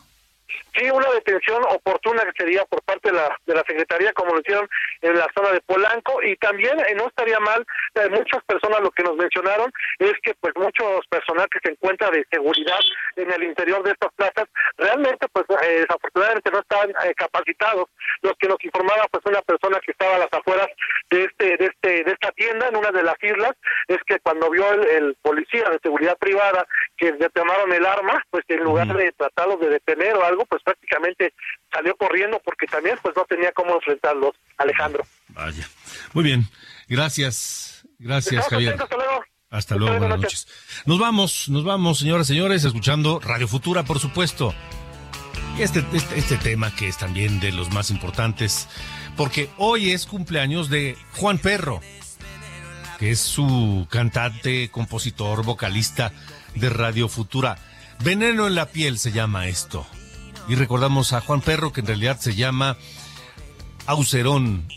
Sí, 0.73 0.89
una 0.89 1.09
detención 1.11 1.61
oportuna 1.69 2.23
que 2.23 2.43
sería 2.43 2.63
por 2.65 2.81
parte 2.83 3.11
de 3.11 3.17
la, 3.17 3.37
de 3.45 3.55
la 3.55 3.63
Secretaría, 3.67 4.13
como 4.13 4.33
lo 4.33 4.39
hicieron 4.39 4.69
en 5.01 5.17
la 5.17 5.27
zona 5.35 5.51
de 5.51 5.61
Polanco, 5.61 6.23
y 6.23 6.37
también 6.37 6.79
eh, 6.79 6.95
no 6.95 7.07
estaría 7.07 7.39
mal, 7.39 7.65
eh, 7.95 8.09
muchas 8.09 8.43
personas 8.45 8.79
lo 8.81 8.91
que 8.91 9.03
nos 9.03 9.17
mencionaron 9.17 9.71
es 9.99 10.13
que 10.23 10.33
pues 10.35 10.53
muchos 10.55 11.05
personal 11.09 11.47
que 11.49 11.59
se 11.63 11.71
encuentra 11.71 12.09
de 12.09 12.25
seguridad 12.31 12.79
en 13.17 13.31
el 13.31 13.43
interior 13.43 13.83
de 13.83 13.91
estas 13.91 14.13
plazas, 14.13 14.45
realmente 14.77 15.27
pues 15.33 15.45
eh, 15.63 15.81
desafortunadamente 15.81 16.51
no 16.51 16.59
están 16.59 16.93
capacitados. 17.15 17.85
Los 18.21 18.33
que 18.37 18.47
nos 18.47 18.63
informaba 18.63 19.07
pues 19.11 19.25
una 19.25 19.41
persona 19.41 19.79
que 19.79 19.91
estaba 19.91 20.15
a 20.15 20.19
las 20.19 20.33
afueras 20.33 20.67
de 21.09 21.25
este, 21.25 21.57
de 21.57 21.65
este, 21.65 22.03
de 22.03 22.11
esta 22.11 22.31
tienda 22.31 22.67
en 22.67 22.77
una 22.77 22.91
de 22.91 23.03
las 23.03 23.15
islas, 23.21 23.53
es 23.87 23.97
que 24.05 24.19
cuando 24.19 24.49
vio 24.49 24.71
el, 24.71 25.15
policía 25.21 25.69
de 25.69 25.79
seguridad 25.83 26.17
privada 26.17 26.65
que 26.97 27.11
le 27.11 27.29
tomaron 27.29 27.71
el 27.71 27.85
arma, 27.85 28.23
pues 28.29 28.43
en 28.47 28.63
lugar 28.63 28.87
de 28.87 29.11
tratarlos 29.13 29.59
de 29.59 29.69
detener 29.69 30.15
o 30.15 30.23
algo, 30.23 30.45
pues 30.45 30.60
prácticamente 30.63 31.33
salió 31.71 31.95
corriendo 31.95 32.41
porque 32.43 32.67
también 32.67 32.97
pues 33.01 33.15
no 33.15 33.25
tenía 33.25 33.51
cómo 33.51 33.75
enfrentarlos, 33.75 34.35
Alejandro. 34.57 35.03
Vaya. 35.29 35.67
Muy 36.13 36.23
bien. 36.23 36.45
Gracias. 36.87 37.85
Gracias, 37.99 38.47
Javier. 38.47 38.81
hasta 38.81 38.95
luego. 38.95 39.23
Hasta 39.51 39.75
luego, 39.75 39.99
buenas 39.99 40.19
noches. 40.21 40.47
Nos 40.85 40.97
vamos, 40.97 41.49
nos 41.49 41.65
vamos, 41.65 41.99
señoras 41.99 42.29
y 42.29 42.33
señores, 42.33 42.63
escuchando 42.63 43.19
Radio 43.19 43.49
Futura, 43.49 43.83
por 43.83 43.99
supuesto. 43.99 44.55
Y 45.57 45.61
este, 45.61 45.83
este, 45.93 46.17
este 46.17 46.37
tema 46.37 46.73
que 46.73 46.87
es 46.87 46.97
también 46.97 47.41
de 47.41 47.51
los 47.51 47.69
más 47.71 47.91
importantes, 47.91 48.69
porque 49.17 49.49
hoy 49.57 49.91
es 49.91 50.05
cumpleaños 50.05 50.69
de 50.69 50.97
Juan 51.17 51.37
Perro, 51.37 51.81
que 52.97 53.11
es 53.11 53.19
su 53.19 53.87
cantante, 53.89 54.69
compositor, 54.71 55.43
vocalista 55.43 56.13
de 56.55 56.69
Radio 56.69 57.09
Futura. 57.09 57.57
Veneno 58.03 58.47
en 58.47 58.55
la 58.55 58.67
piel 58.67 58.97
se 58.97 59.11
llama 59.11 59.47
esto. 59.47 59.85
Y 60.47 60.55
recordamos 60.55 61.13
a 61.13 61.21
Juan 61.21 61.41
Perro, 61.41 61.71
que 61.71 61.81
en 61.81 61.87
realidad 61.87 62.19
se 62.19 62.35
llama 62.35 62.77
Aucerón, 63.85 64.67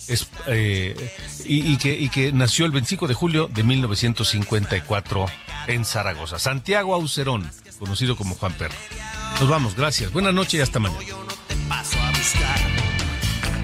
eh, 0.46 1.10
y, 1.44 1.76
que, 1.76 1.98
y 1.98 2.08
que 2.08 2.32
nació 2.32 2.66
el 2.66 2.72
25 2.72 3.06
de 3.06 3.14
julio 3.14 3.48
de 3.52 3.62
1954 3.62 5.26
en 5.66 5.84
Zaragoza. 5.84 6.38
Santiago 6.38 6.94
Aucerón, 6.94 7.50
conocido 7.78 8.16
como 8.16 8.34
Juan 8.34 8.52
Perro. 8.54 8.74
Nos 9.40 9.48
vamos, 9.48 9.74
gracias. 9.74 10.12
Buenas 10.12 10.34
noches 10.34 10.54
y 10.54 10.60
hasta 10.60 10.78
mañana. 10.78 11.00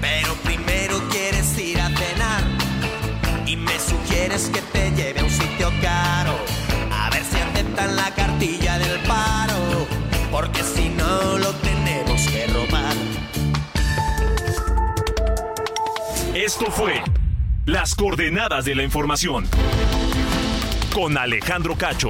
Pero 0.01 0.33
primero 0.43 1.01
quieres 1.09 1.57
ir 1.57 1.79
a 1.79 1.87
cenar 1.89 2.43
y 3.45 3.55
me 3.55 3.79
sugieres 3.79 4.49
que 4.49 4.61
te 4.61 4.91
lleve 4.91 5.19
a 5.19 5.23
un 5.23 5.29
sitio 5.29 5.71
caro. 5.81 6.37
A 6.91 7.09
ver 7.09 7.23
si 7.23 7.37
aceptan 7.37 7.95
la 7.95 8.13
cartilla 8.13 8.77
del 8.79 8.99
paro, 9.01 9.87
porque 10.31 10.63
si 10.63 10.89
no 10.89 11.37
lo 11.37 11.51
tenemos 11.55 11.70
Esto 16.43 16.71
fue 16.71 16.93
Las 17.67 17.93
coordenadas 17.93 18.65
de 18.65 18.73
la 18.73 18.81
información 18.81 19.47
con 20.91 21.15
Alejandro 21.15 21.75
Cacho. 21.75 22.09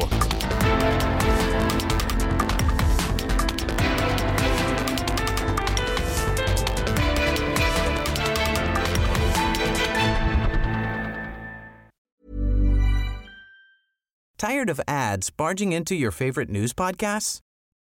Tired 14.38 14.70
of 14.70 14.80
ads 14.88 15.30
barging 15.30 15.74
into 15.74 15.94
your 15.94 16.12
favorite 16.12 16.50
news 16.50 16.72
podcasts? 16.72 17.42